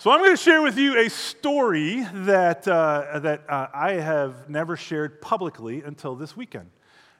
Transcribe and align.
So, 0.00 0.10
I'm 0.10 0.20
going 0.20 0.30
to 0.30 0.42
share 0.42 0.62
with 0.62 0.78
you 0.78 0.98
a 0.98 1.10
story 1.10 2.06
that, 2.14 2.66
uh, 2.66 3.18
that 3.18 3.42
uh, 3.50 3.68
I 3.74 3.92
have 3.92 4.48
never 4.48 4.74
shared 4.74 5.20
publicly 5.20 5.82
until 5.82 6.16
this 6.16 6.34
weekend. 6.34 6.70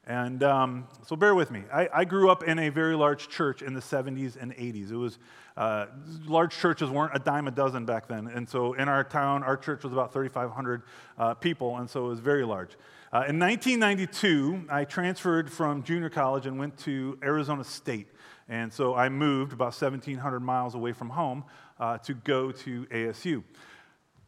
And 0.07 0.43
um, 0.43 0.89
so, 1.07 1.15
bear 1.15 1.35
with 1.35 1.51
me. 1.51 1.65
I, 1.71 1.91
I, 1.93 2.05
grew 2.07 2.31
up 2.31 2.43
in 2.43 2.59
a 2.59 2.71
very 2.71 2.97
large 2.97 3.29
church 3.29 3.61
in 3.61 3.75
the 3.75 3.83
70s 3.83 4.39
and 4.41 4.57
80s. 4.57 4.93
It 4.93 4.97
was 4.97 5.19
uh, 5.59 5.89
large 6.25 6.57
churches 6.57 6.89
weren't 6.89 7.15
a 7.15 7.19
dime 7.19 7.49
a 7.49 7.51
dozen 7.51 7.85
back 7.85 8.09
then. 8.09 8.29
And 8.29 8.49
so, 8.49 8.73
in 8.73 8.89
our 8.89 9.05
town, 9.05 9.43
our 9.43 9.59
church 9.59 9.85
was 9.85 9.93
about 9.93 10.15
3,500 10.15 10.83
uh, 11.19 11.35
people, 11.35 11.77
and 11.77 11.91
so 11.91 12.07
it 12.07 12.09
was 12.09 12.21
very 12.21 12.47
large. 12.47 12.79
Uh, 13.13 13.29
in 13.29 13.39
1992, 13.39 14.69
I 14.71 14.85
transferred 14.85 15.53
from 15.53 15.83
junior 15.83 16.09
college 16.09 16.47
and 16.47 16.59
went 16.59 16.79
to 16.79 17.19
Arizona 17.23 17.63
State. 17.63 18.09
And 18.49 18.73
so 18.73 18.97
I 18.97 19.09
moved 19.09 19.53
about 19.53 19.81
1,700 19.81 20.41
miles 20.41 20.75
away 20.75 20.93
from 20.93 21.11
home 21.11 21.45
uh, 21.81 21.99
to 21.99 22.15
go 22.15 22.53
to 22.53 22.87
ASU. 22.87 23.43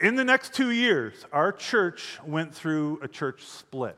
In 0.00 0.16
the 0.16 0.24
next 0.24 0.52
two 0.52 0.72
years, 0.72 1.24
our 1.32 1.52
church 1.52 2.18
went 2.26 2.52
through 2.52 2.98
a 3.02 3.08
church 3.08 3.44
split. 3.44 3.96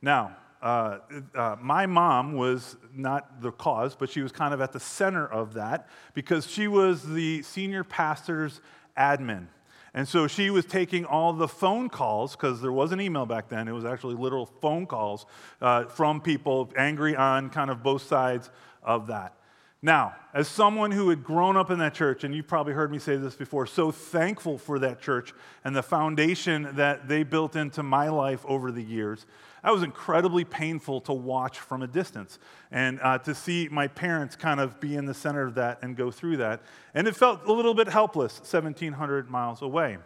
Now, 0.00 0.36
uh, 0.62 0.98
uh, 1.34 1.56
my 1.60 1.86
mom 1.86 2.34
was 2.34 2.76
not 2.94 3.42
the 3.42 3.50
cause, 3.50 3.94
but 3.94 4.08
she 4.08 4.22
was 4.22 4.32
kind 4.32 4.54
of 4.54 4.60
at 4.60 4.72
the 4.72 4.80
center 4.80 5.26
of 5.26 5.54
that 5.54 5.88
because 6.14 6.46
she 6.46 6.68
was 6.68 7.02
the 7.02 7.42
senior 7.42 7.84
pastor's 7.84 8.60
admin. 8.96 9.48
And 9.92 10.08
so 10.08 10.26
she 10.26 10.48
was 10.48 10.64
taking 10.64 11.04
all 11.04 11.34
the 11.34 11.48
phone 11.48 11.90
calls, 11.90 12.34
because 12.34 12.62
there 12.62 12.72
was 12.72 12.92
an 12.92 13.00
email 13.00 13.26
back 13.26 13.48
then, 13.50 13.68
it 13.68 13.72
was 13.72 13.84
actually 13.84 14.14
literal 14.14 14.46
phone 14.46 14.86
calls 14.86 15.26
uh, 15.60 15.84
from 15.84 16.20
people 16.20 16.72
angry 16.78 17.14
on 17.14 17.50
kind 17.50 17.70
of 17.70 17.82
both 17.82 18.02
sides 18.02 18.48
of 18.82 19.08
that. 19.08 19.36
Now, 19.84 20.14
as 20.32 20.46
someone 20.46 20.92
who 20.92 21.08
had 21.08 21.24
grown 21.24 21.56
up 21.56 21.68
in 21.68 21.80
that 21.80 21.92
church, 21.92 22.22
and 22.22 22.32
you've 22.32 22.46
probably 22.46 22.72
heard 22.72 22.92
me 22.92 23.00
say 23.00 23.16
this 23.16 23.34
before, 23.34 23.66
so 23.66 23.90
thankful 23.90 24.56
for 24.56 24.78
that 24.78 25.00
church 25.00 25.34
and 25.64 25.74
the 25.74 25.82
foundation 25.82 26.68
that 26.76 27.08
they 27.08 27.24
built 27.24 27.56
into 27.56 27.82
my 27.82 28.08
life 28.08 28.44
over 28.46 28.70
the 28.70 28.82
years, 28.82 29.26
that 29.64 29.72
was 29.72 29.82
incredibly 29.82 30.44
painful 30.44 31.00
to 31.02 31.12
watch 31.12 31.58
from 31.58 31.82
a 31.82 31.88
distance 31.88 32.38
and 32.70 33.00
uh, 33.02 33.18
to 33.18 33.34
see 33.34 33.68
my 33.72 33.88
parents 33.88 34.36
kind 34.36 34.60
of 34.60 34.78
be 34.78 34.94
in 34.94 35.04
the 35.04 35.14
center 35.14 35.42
of 35.42 35.56
that 35.56 35.80
and 35.82 35.96
go 35.96 36.12
through 36.12 36.36
that. 36.36 36.62
And 36.94 37.08
it 37.08 37.16
felt 37.16 37.44
a 37.44 37.52
little 37.52 37.74
bit 37.74 37.88
helpless 37.88 38.38
1,700 38.38 39.30
miles 39.30 39.62
away. 39.62 39.98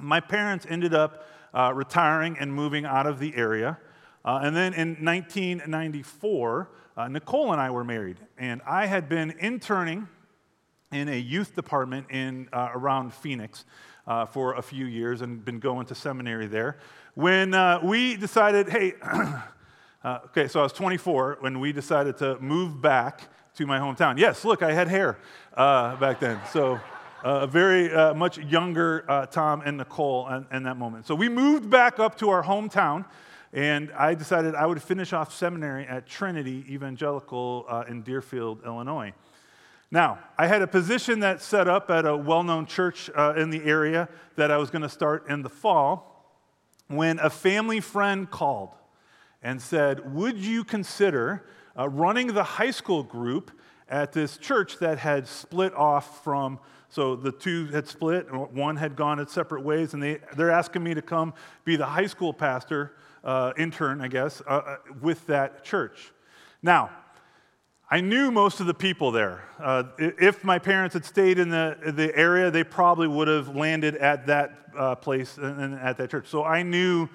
My 0.00 0.20
parents 0.20 0.66
ended 0.68 0.94
up 0.94 1.26
uh, 1.52 1.72
retiring 1.74 2.36
and 2.40 2.52
moving 2.52 2.86
out 2.86 3.06
of 3.06 3.18
the 3.18 3.36
area. 3.36 3.78
Uh, 4.26 4.40
and 4.42 4.56
then 4.56 4.74
in 4.74 5.04
1994, 5.04 6.70
uh, 6.96 7.08
Nicole 7.08 7.52
and 7.52 7.60
I 7.60 7.70
were 7.70 7.84
married, 7.84 8.18
and 8.36 8.60
I 8.66 8.86
had 8.86 9.08
been 9.08 9.30
interning 9.38 10.08
in 10.90 11.08
a 11.08 11.16
youth 11.16 11.54
department 11.54 12.10
in 12.10 12.48
uh, 12.52 12.70
around 12.74 13.14
Phoenix 13.14 13.64
uh, 14.08 14.26
for 14.26 14.54
a 14.54 14.62
few 14.62 14.86
years 14.86 15.22
and 15.22 15.44
been 15.44 15.60
going 15.60 15.86
to 15.86 15.94
seminary 15.94 16.48
there. 16.48 16.78
When 17.14 17.54
uh, 17.54 17.78
we 17.84 18.16
decided, 18.16 18.68
hey, 18.68 18.94
uh, 19.02 20.18
okay, 20.26 20.48
so 20.48 20.58
I 20.58 20.64
was 20.64 20.72
24 20.72 21.38
when 21.40 21.60
we 21.60 21.72
decided 21.72 22.16
to 22.18 22.36
move 22.40 22.82
back 22.82 23.28
to 23.54 23.66
my 23.66 23.78
hometown. 23.78 24.18
Yes, 24.18 24.44
look, 24.44 24.62
I 24.62 24.72
had 24.72 24.88
hair 24.88 25.18
back 25.54 26.18
then, 26.18 26.40
so. 26.52 26.80
Uh, 27.24 27.40
a 27.40 27.46
very 27.46 27.92
uh, 27.92 28.14
much 28.14 28.38
younger 28.38 29.04
uh, 29.08 29.26
Tom 29.26 29.62
and 29.64 29.78
Nicole 29.78 30.28
in, 30.28 30.46
in, 30.52 30.62
that 30.64 30.76
moment. 30.76 31.06
So 31.06 31.14
we 31.14 31.28
moved 31.28 31.68
back 31.68 31.98
up 31.98 32.16
to 32.18 32.28
our 32.28 32.44
hometown, 32.44 33.04
and 33.56 33.90
I 33.92 34.14
decided 34.14 34.54
I 34.54 34.66
would 34.66 34.82
finish 34.82 35.14
off 35.14 35.34
seminary 35.34 35.86
at 35.86 36.06
Trinity 36.06 36.62
Evangelical 36.68 37.64
uh, 37.66 37.84
in 37.88 38.02
Deerfield, 38.02 38.62
Illinois. 38.66 39.14
Now, 39.90 40.18
I 40.36 40.46
had 40.46 40.60
a 40.60 40.66
position 40.66 41.20
that 41.20 41.40
set 41.40 41.66
up 41.66 41.90
at 41.90 42.04
a 42.04 42.14
well 42.14 42.42
known 42.42 42.66
church 42.66 43.08
uh, 43.16 43.32
in 43.34 43.48
the 43.48 43.64
area 43.64 44.10
that 44.36 44.50
I 44.50 44.58
was 44.58 44.68
going 44.68 44.82
to 44.82 44.90
start 44.90 45.30
in 45.30 45.40
the 45.40 45.48
fall 45.48 46.44
when 46.88 47.18
a 47.18 47.30
family 47.30 47.80
friend 47.80 48.30
called 48.30 48.74
and 49.42 49.60
said, 49.62 50.12
Would 50.12 50.36
you 50.36 50.62
consider 50.62 51.46
uh, 51.78 51.88
running 51.88 52.26
the 52.34 52.44
high 52.44 52.70
school 52.70 53.02
group 53.02 53.50
at 53.88 54.12
this 54.12 54.36
church 54.36 54.78
that 54.80 54.98
had 54.98 55.26
split 55.26 55.72
off 55.74 56.22
from? 56.22 56.58
So 56.90 57.16
the 57.16 57.32
two 57.32 57.66
had 57.68 57.88
split, 57.88 58.30
one 58.52 58.76
had 58.76 58.96
gone 58.96 59.18
its 59.18 59.32
separate 59.32 59.62
ways, 59.62 59.94
and 59.94 60.02
they, 60.02 60.18
they're 60.36 60.50
asking 60.50 60.82
me 60.82 60.92
to 60.92 61.02
come 61.02 61.32
be 61.64 61.76
the 61.76 61.86
high 61.86 62.06
school 62.06 62.34
pastor 62.34 62.92
uh, 63.26 63.52
intern, 63.58 64.00
I 64.00 64.08
guess, 64.08 64.40
uh, 64.46 64.50
uh, 64.50 64.76
with 65.02 65.26
that 65.26 65.64
church. 65.64 66.12
Now, 66.62 66.90
I 67.90 68.00
knew 68.00 68.30
most 68.30 68.60
of 68.60 68.66
the 68.66 68.74
people 68.74 69.10
there. 69.10 69.42
Uh, 69.60 69.84
if 69.98 70.44
my 70.44 70.58
parents 70.58 70.94
had 70.94 71.04
stayed 71.04 71.38
in 71.38 71.50
the, 71.50 71.76
the 71.94 72.16
area, 72.16 72.50
they 72.50 72.64
probably 72.64 73.08
would 73.08 73.28
have 73.28 73.54
landed 73.54 73.96
at 73.96 74.26
that 74.28 74.58
uh, 74.76 74.94
place 74.94 75.38
and, 75.38 75.74
at 75.74 75.96
that 75.98 76.10
church. 76.10 76.28
So 76.28 76.44
I 76.44 76.62
knew 76.62 77.08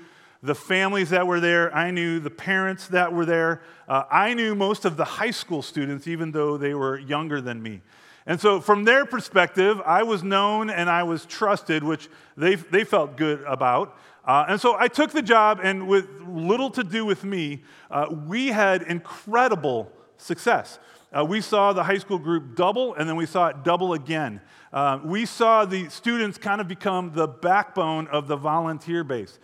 the 0.44 0.56
families 0.56 1.10
that 1.12 1.28
were 1.28 1.40
there. 1.40 1.74
I 1.74 1.92
knew 1.92 2.20
the 2.20 2.30
parents 2.30 2.88
that 2.90 3.14
were 3.14 3.26
there. 3.26 3.62
Uh, 3.88 4.04
I 4.12 4.34
knew 4.34 4.54
most 4.54 4.86
of 4.86 4.98
the 4.98 5.06
high 5.06 5.32
school 5.32 5.62
students, 5.62 6.08
even 6.08 6.32
though 6.32 6.58
they 6.58 6.74
were 6.74 7.00
younger 7.00 7.42
than 7.42 7.62
me. 7.62 7.82
And 8.26 8.40
so, 8.40 8.62
from 8.62 8.84
their 8.84 9.06
perspective, 9.06 9.82
I 9.86 10.04
was 10.04 10.24
known 10.24 10.70
and 10.70 10.90
I 10.90 11.04
was 11.04 11.26
trusted, 11.26 11.84
which 11.84 12.08
they, 12.38 12.56
they 12.56 12.84
felt 12.84 13.18
good 13.18 13.42
about. 13.48 13.98
Uh, 14.24 14.46
and 14.50 14.62
so 14.62 14.76
I 14.78 14.88
took 14.88 15.12
the 15.12 15.22
job, 15.22 15.60
and 15.64 15.88
with 15.88 16.08
little 16.28 16.70
to 16.72 16.84
do 16.84 17.06
with 17.06 17.24
me, 17.24 17.64
uh, 17.90 18.08
we 18.28 18.48
had 18.48 18.84
incredible 18.84 19.92
success. 20.18 20.80
Uh, 21.12 21.26
we 21.26 21.42
saw 21.42 21.74
the 21.74 21.84
high 21.84 21.98
school 21.98 22.20
group 22.20 22.56
double, 22.56 22.94
and 22.94 23.10
then 23.10 23.16
we 23.16 23.26
saw 23.26 23.48
it 23.48 23.64
double 23.64 23.94
again. 23.94 24.40
Uh, 24.72 25.00
we 25.04 25.26
saw 25.26 25.66
the 25.66 25.90
students 25.90 26.38
kind 26.38 26.62
of 26.62 26.68
become 26.68 27.12
the 27.14 27.28
backbone 27.28 28.08
of 28.08 28.28
the 28.28 28.38
volunteer 28.38 29.04
base. 29.04 29.40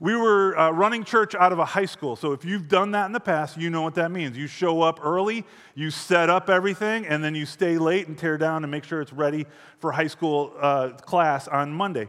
We 0.00 0.16
were 0.16 0.58
uh, 0.58 0.72
running 0.72 1.04
church 1.04 1.36
out 1.36 1.52
of 1.52 1.60
a 1.60 1.64
high 1.64 1.84
school, 1.84 2.16
so 2.16 2.32
if 2.32 2.44
you've 2.44 2.66
done 2.66 2.90
that 2.90 3.06
in 3.06 3.12
the 3.12 3.20
past, 3.20 3.56
you 3.56 3.70
know 3.70 3.82
what 3.82 3.94
that 3.94 4.10
means. 4.10 4.36
You 4.36 4.48
show 4.48 4.82
up 4.82 4.98
early, 5.00 5.44
you 5.76 5.92
set 5.92 6.28
up 6.28 6.50
everything, 6.50 7.06
and 7.06 7.22
then 7.22 7.36
you 7.36 7.46
stay 7.46 7.78
late 7.78 8.08
and 8.08 8.18
tear 8.18 8.36
down 8.36 8.64
and 8.64 8.70
make 8.70 8.82
sure 8.82 9.00
it's 9.00 9.12
ready 9.12 9.46
for 9.78 9.92
high 9.92 10.08
school 10.08 10.54
uh, 10.58 10.88
class 11.02 11.46
on 11.46 11.72
Monday. 11.72 12.08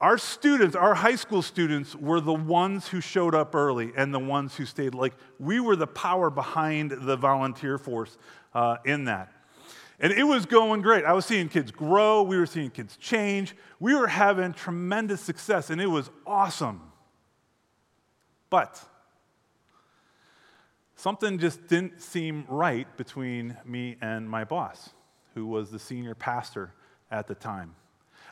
Our 0.00 0.18
students, 0.18 0.76
our 0.76 0.94
high 0.94 1.16
school 1.16 1.40
students, 1.40 1.94
were 1.94 2.20
the 2.20 2.34
ones 2.34 2.88
who 2.88 3.00
showed 3.00 3.34
up 3.34 3.54
early 3.54 3.92
and 3.96 4.12
the 4.12 4.18
ones 4.18 4.54
who 4.54 4.66
stayed. 4.66 4.94
Like, 4.94 5.14
we 5.38 5.58
were 5.58 5.74
the 5.74 5.86
power 5.86 6.28
behind 6.28 6.90
the 6.90 7.16
volunteer 7.16 7.78
force 7.78 8.18
uh, 8.52 8.76
in 8.84 9.04
that. 9.04 9.32
And 9.98 10.12
it 10.12 10.24
was 10.24 10.44
going 10.44 10.82
great. 10.82 11.04
I 11.04 11.14
was 11.14 11.24
seeing 11.24 11.48
kids 11.48 11.70
grow, 11.70 12.22
we 12.22 12.36
were 12.36 12.44
seeing 12.44 12.70
kids 12.70 12.98
change, 12.98 13.56
we 13.80 13.94
were 13.94 14.06
having 14.06 14.52
tremendous 14.52 15.22
success, 15.22 15.70
and 15.70 15.80
it 15.80 15.86
was 15.86 16.10
awesome. 16.26 16.82
But 18.50 18.78
something 20.96 21.38
just 21.38 21.66
didn't 21.68 22.02
seem 22.02 22.44
right 22.48 22.86
between 22.98 23.56
me 23.64 23.96
and 24.02 24.28
my 24.28 24.44
boss, 24.44 24.90
who 25.34 25.46
was 25.46 25.70
the 25.70 25.78
senior 25.78 26.14
pastor 26.14 26.74
at 27.10 27.26
the 27.26 27.34
time. 27.34 27.74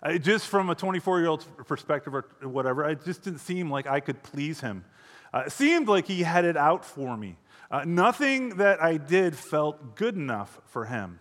Uh, 0.04 0.18
just 0.18 0.48
from 0.48 0.68
a 0.68 0.74
24 0.74 1.20
year 1.20 1.28
old 1.28 1.46
perspective 1.66 2.14
or 2.14 2.24
whatever, 2.42 2.88
it 2.88 3.04
just 3.04 3.22
didn't 3.22 3.38
seem 3.38 3.70
like 3.70 3.86
I 3.86 4.00
could 4.00 4.22
please 4.22 4.60
him. 4.60 4.84
Uh, 5.32 5.44
it 5.46 5.52
seemed 5.52 5.88
like 5.88 6.06
he 6.06 6.22
had 6.22 6.44
it 6.44 6.56
out 6.56 6.84
for 6.84 7.16
me. 7.16 7.36
Uh, 7.70 7.84
nothing 7.86 8.50
that 8.56 8.82
I 8.82 8.98
did 8.98 9.34
felt 9.34 9.96
good 9.96 10.14
enough 10.14 10.60
for 10.66 10.84
him. 10.84 11.20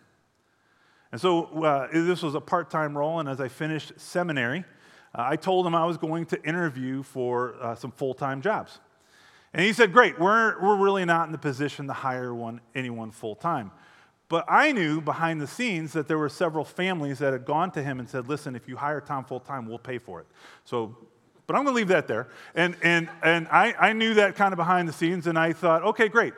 And 1.11 1.21
so 1.21 1.45
uh, 1.63 1.87
this 1.91 2.21
was 2.21 2.35
a 2.35 2.41
part 2.41 2.69
time 2.69 2.97
role, 2.97 3.19
and 3.19 3.29
as 3.29 3.39
I 3.39 3.47
finished 3.47 3.93
seminary, 3.97 4.65
uh, 5.15 5.25
I 5.29 5.35
told 5.37 5.65
him 5.65 5.75
I 5.75 5.85
was 5.85 5.97
going 5.97 6.25
to 6.27 6.43
interview 6.43 7.03
for 7.03 7.55
uh, 7.61 7.75
some 7.75 7.91
full 7.91 8.13
time 8.13 8.41
jobs. 8.41 8.79
And 9.53 9.65
he 9.65 9.71
said, 9.71 9.93
Great, 9.93 10.19
we're, 10.19 10.61
we're 10.61 10.75
really 10.75 11.05
not 11.05 11.27
in 11.27 11.31
the 11.31 11.37
position 11.37 11.87
to 11.87 11.93
hire 11.93 12.35
one, 12.35 12.59
anyone 12.75 13.11
full 13.11 13.35
time. 13.35 13.71
But 14.33 14.45
I 14.47 14.71
knew 14.71 14.99
behind 14.99 15.39
the 15.39 15.45
scenes 15.45 15.93
that 15.93 16.07
there 16.07 16.17
were 16.17 16.27
several 16.27 16.65
families 16.65 17.19
that 17.19 17.33
had 17.33 17.45
gone 17.45 17.69
to 17.73 17.83
him 17.83 17.99
and 17.99 18.09
said, 18.09 18.27
listen, 18.27 18.55
if 18.55 18.67
you 18.67 18.75
hire 18.75 18.99
Tom 18.99 19.25
full 19.25 19.39
time, 19.39 19.67
we'll 19.67 19.77
pay 19.77 19.99
for 19.99 20.21
it. 20.21 20.25
So, 20.65 20.97
but 21.45 21.55
I'm 21.55 21.63
going 21.63 21.75
to 21.75 21.77
leave 21.77 21.89
that 21.89 22.07
there. 22.07 22.29
And, 22.55 22.75
and, 22.81 23.09
and 23.21 23.47
I, 23.51 23.75
I 23.79 23.93
knew 23.93 24.15
that 24.15 24.35
kind 24.35 24.51
of 24.51 24.57
behind 24.57 24.89
the 24.89 24.91
scenes, 24.91 25.27
and 25.27 25.37
I 25.37 25.53
thought, 25.53 25.83
okay, 25.83 26.07
great. 26.07 26.33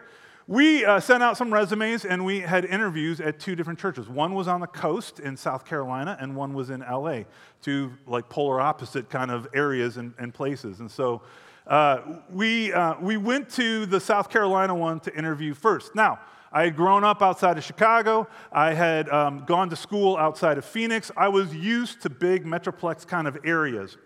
We 0.45 0.83
uh, 0.83 0.99
sent 0.99 1.23
out 1.23 1.37
some 1.37 1.53
resumes 1.53 2.03
and 2.03 2.25
we 2.25 2.41
had 2.41 2.65
interviews 2.65 3.21
at 3.21 3.39
two 3.39 3.55
different 3.55 3.79
churches. 3.79 4.09
One 4.09 4.33
was 4.33 4.49
on 4.49 4.59
the 4.59 4.67
coast 4.67 5.21
in 5.21 5.37
South 5.37 5.63
Carolina, 5.63 6.17
and 6.19 6.35
one 6.35 6.53
was 6.53 6.71
in 6.71 6.81
LA, 6.81 7.19
two 7.61 7.93
like 8.07 8.27
polar 8.27 8.59
opposite 8.59 9.09
kind 9.09 9.31
of 9.31 9.47
areas 9.53 9.95
and, 9.95 10.13
and 10.19 10.33
places. 10.33 10.81
And 10.81 10.91
so 10.91 11.21
uh, 11.65 12.01
we, 12.29 12.73
uh, 12.73 12.95
we 12.99 13.15
went 13.15 13.49
to 13.51 13.85
the 13.85 14.01
South 14.01 14.29
Carolina 14.29 14.75
one 14.75 14.99
to 14.99 15.17
interview 15.17 15.53
first. 15.53 15.95
Now, 15.95 16.19
I 16.55 16.63
had 16.63 16.77
grown 16.77 17.03
up 17.03 17.21
outside 17.21 17.57
of 17.57 17.65
Chicago. 17.65 18.29
I 18.49 18.73
had 18.73 19.09
um, 19.09 19.43
gone 19.45 19.69
to 19.71 19.75
school 19.75 20.15
outside 20.15 20.57
of 20.57 20.63
Phoenix. 20.63 21.11
I 21.17 21.27
was 21.27 21.53
used 21.53 22.01
to 22.03 22.09
big 22.09 22.45
metroplex 22.45 23.05
kind 23.05 23.27
of 23.27 23.37
areas. 23.43 23.97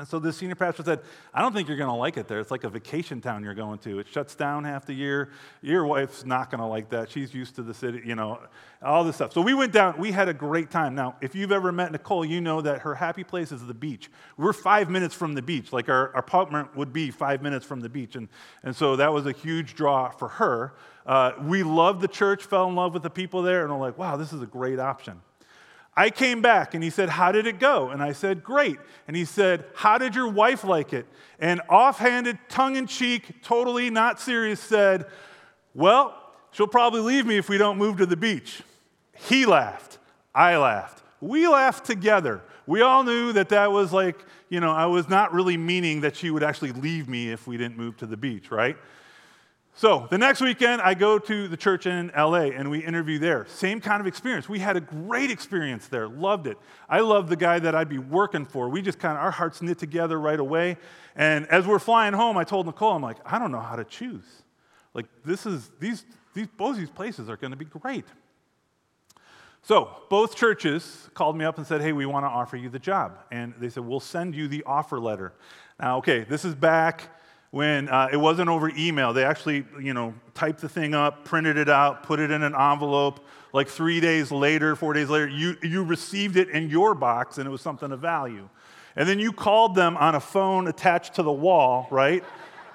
And 0.00 0.06
so 0.06 0.20
the 0.20 0.32
senior 0.32 0.54
pastor 0.54 0.84
said, 0.84 1.00
I 1.34 1.40
don't 1.40 1.52
think 1.52 1.66
you're 1.66 1.76
going 1.76 1.90
to 1.90 1.94
like 1.94 2.16
it 2.16 2.28
there. 2.28 2.38
It's 2.38 2.52
like 2.52 2.62
a 2.62 2.68
vacation 2.68 3.20
town 3.20 3.42
you're 3.42 3.54
going 3.54 3.78
to. 3.80 3.98
It 3.98 4.06
shuts 4.06 4.36
down 4.36 4.62
half 4.62 4.86
the 4.86 4.92
year. 4.92 5.30
Your 5.60 5.86
wife's 5.86 6.24
not 6.24 6.50
going 6.50 6.60
to 6.60 6.66
like 6.66 6.88
that. 6.90 7.10
She's 7.10 7.34
used 7.34 7.56
to 7.56 7.64
the 7.64 7.74
city, 7.74 8.02
you 8.04 8.14
know, 8.14 8.40
all 8.80 9.02
this 9.02 9.16
stuff. 9.16 9.32
So 9.32 9.40
we 9.40 9.54
went 9.54 9.72
down. 9.72 9.98
We 9.98 10.12
had 10.12 10.28
a 10.28 10.34
great 10.34 10.70
time. 10.70 10.94
Now, 10.94 11.16
if 11.20 11.34
you've 11.34 11.50
ever 11.50 11.72
met 11.72 11.90
Nicole, 11.90 12.24
you 12.24 12.40
know 12.40 12.60
that 12.60 12.82
her 12.82 12.94
happy 12.94 13.24
place 13.24 13.50
is 13.50 13.66
the 13.66 13.74
beach. 13.74 14.08
We're 14.36 14.52
five 14.52 14.88
minutes 14.88 15.16
from 15.16 15.34
the 15.34 15.42
beach. 15.42 15.72
Like 15.72 15.88
our, 15.88 16.12
our 16.14 16.20
apartment 16.20 16.76
would 16.76 16.92
be 16.92 17.10
five 17.10 17.42
minutes 17.42 17.66
from 17.66 17.80
the 17.80 17.88
beach. 17.88 18.14
And, 18.14 18.28
and 18.62 18.76
so 18.76 18.94
that 18.96 19.12
was 19.12 19.26
a 19.26 19.32
huge 19.32 19.74
draw 19.74 20.10
for 20.10 20.28
her. 20.28 20.74
Uh, 21.08 21.32
we 21.42 21.62
loved 21.62 22.02
the 22.02 22.08
church, 22.08 22.44
fell 22.44 22.68
in 22.68 22.74
love 22.76 22.92
with 22.92 23.02
the 23.02 23.10
people 23.10 23.40
there, 23.40 23.62
and 23.62 23.72
we're 23.72 23.80
like, 23.80 23.96
wow, 23.96 24.16
this 24.16 24.32
is 24.32 24.42
a 24.42 24.46
great 24.46 24.78
option. 24.78 25.22
I 25.96 26.10
came 26.10 26.42
back 26.42 26.74
and 26.74 26.84
he 26.84 26.90
said, 26.90 27.08
How 27.08 27.32
did 27.32 27.48
it 27.48 27.58
go? 27.58 27.88
And 27.88 28.00
I 28.00 28.12
said, 28.12 28.44
Great. 28.44 28.78
And 29.08 29.16
he 29.16 29.24
said, 29.24 29.64
How 29.74 29.98
did 29.98 30.14
your 30.14 30.28
wife 30.28 30.62
like 30.62 30.92
it? 30.92 31.06
And 31.40 31.60
offhanded, 31.68 32.38
tongue 32.48 32.76
in 32.76 32.86
cheek, 32.86 33.42
totally 33.42 33.90
not 33.90 34.20
serious, 34.20 34.60
said, 34.60 35.06
Well, 35.74 36.16
she'll 36.52 36.68
probably 36.68 37.00
leave 37.00 37.26
me 37.26 37.36
if 37.36 37.48
we 37.48 37.58
don't 37.58 37.78
move 37.78 37.96
to 37.96 38.06
the 38.06 38.16
beach. 38.16 38.62
He 39.16 39.44
laughed. 39.44 39.98
I 40.32 40.56
laughed. 40.56 41.02
We 41.20 41.48
laughed 41.48 41.84
together. 41.84 42.42
We 42.64 42.82
all 42.82 43.02
knew 43.02 43.32
that 43.32 43.48
that 43.48 43.72
was 43.72 43.92
like, 43.92 44.24
you 44.50 44.60
know, 44.60 44.70
I 44.70 44.86
was 44.86 45.08
not 45.08 45.32
really 45.32 45.56
meaning 45.56 46.02
that 46.02 46.14
she 46.14 46.30
would 46.30 46.44
actually 46.44 46.72
leave 46.72 47.08
me 47.08 47.32
if 47.32 47.48
we 47.48 47.56
didn't 47.56 47.76
move 47.76 47.96
to 47.96 48.06
the 48.06 48.16
beach, 48.16 48.52
right? 48.52 48.76
So 49.78 50.08
the 50.10 50.18
next 50.18 50.40
weekend, 50.40 50.82
I 50.82 50.94
go 50.94 51.20
to 51.20 51.46
the 51.46 51.56
church 51.56 51.86
in 51.86 52.08
LA 52.08 52.46
and 52.46 52.68
we 52.68 52.84
interview 52.84 53.20
there. 53.20 53.46
Same 53.46 53.80
kind 53.80 54.00
of 54.00 54.08
experience. 54.08 54.48
We 54.48 54.58
had 54.58 54.76
a 54.76 54.80
great 54.80 55.30
experience 55.30 55.86
there, 55.86 56.08
loved 56.08 56.48
it. 56.48 56.58
I 56.88 56.98
loved 56.98 57.28
the 57.28 57.36
guy 57.36 57.60
that 57.60 57.76
I'd 57.76 57.88
be 57.88 57.98
working 57.98 58.44
for. 58.44 58.68
We 58.68 58.82
just 58.82 58.98
kind 58.98 59.16
of, 59.16 59.22
our 59.22 59.30
hearts 59.30 59.62
knit 59.62 59.78
together 59.78 60.18
right 60.18 60.40
away. 60.40 60.78
And 61.14 61.46
as 61.46 61.64
we're 61.64 61.78
flying 61.78 62.12
home, 62.12 62.36
I 62.36 62.42
told 62.42 62.66
Nicole, 62.66 62.90
I'm 62.90 63.02
like, 63.02 63.18
I 63.24 63.38
don't 63.38 63.52
know 63.52 63.60
how 63.60 63.76
to 63.76 63.84
choose. 63.84 64.24
Like, 64.94 65.06
this 65.24 65.46
is, 65.46 65.70
these, 65.78 66.04
these, 66.34 66.48
both 66.48 66.76
these 66.76 66.90
places 66.90 67.30
are 67.30 67.36
going 67.36 67.52
to 67.52 67.56
be 67.56 67.64
great. 67.66 68.06
So 69.62 69.92
both 70.10 70.34
churches 70.34 71.08
called 71.14 71.38
me 71.38 71.44
up 71.44 71.56
and 71.56 71.64
said, 71.64 71.82
hey, 71.82 71.92
we 71.92 72.04
want 72.04 72.24
to 72.24 72.30
offer 72.30 72.56
you 72.56 72.68
the 72.68 72.80
job. 72.80 73.16
And 73.30 73.54
they 73.60 73.68
said, 73.68 73.84
we'll 73.84 74.00
send 74.00 74.34
you 74.34 74.48
the 74.48 74.64
offer 74.64 74.98
letter. 74.98 75.34
Now, 75.78 75.98
okay, 75.98 76.24
this 76.24 76.44
is 76.44 76.56
back 76.56 77.10
when 77.50 77.88
uh, 77.88 78.08
it 78.12 78.16
wasn't 78.16 78.48
over 78.48 78.70
email. 78.76 79.12
They 79.12 79.24
actually, 79.24 79.64
you 79.80 79.94
know, 79.94 80.14
typed 80.34 80.60
the 80.60 80.68
thing 80.68 80.94
up, 80.94 81.24
printed 81.24 81.56
it 81.56 81.68
out, 81.68 82.02
put 82.02 82.20
it 82.20 82.30
in 82.30 82.42
an 82.42 82.54
envelope. 82.54 83.24
Like 83.52 83.68
three 83.68 84.00
days 84.00 84.30
later, 84.30 84.76
four 84.76 84.92
days 84.92 85.08
later, 85.08 85.28
you, 85.28 85.56
you 85.62 85.82
received 85.82 86.36
it 86.36 86.50
in 86.50 86.68
your 86.68 86.94
box 86.94 87.38
and 87.38 87.46
it 87.46 87.50
was 87.50 87.62
something 87.62 87.90
of 87.90 88.00
value. 88.00 88.48
And 88.96 89.08
then 89.08 89.18
you 89.18 89.32
called 89.32 89.74
them 89.74 89.96
on 89.96 90.14
a 90.14 90.20
phone 90.20 90.68
attached 90.68 91.14
to 91.14 91.22
the 91.22 91.32
wall, 91.32 91.86
right? 91.90 92.22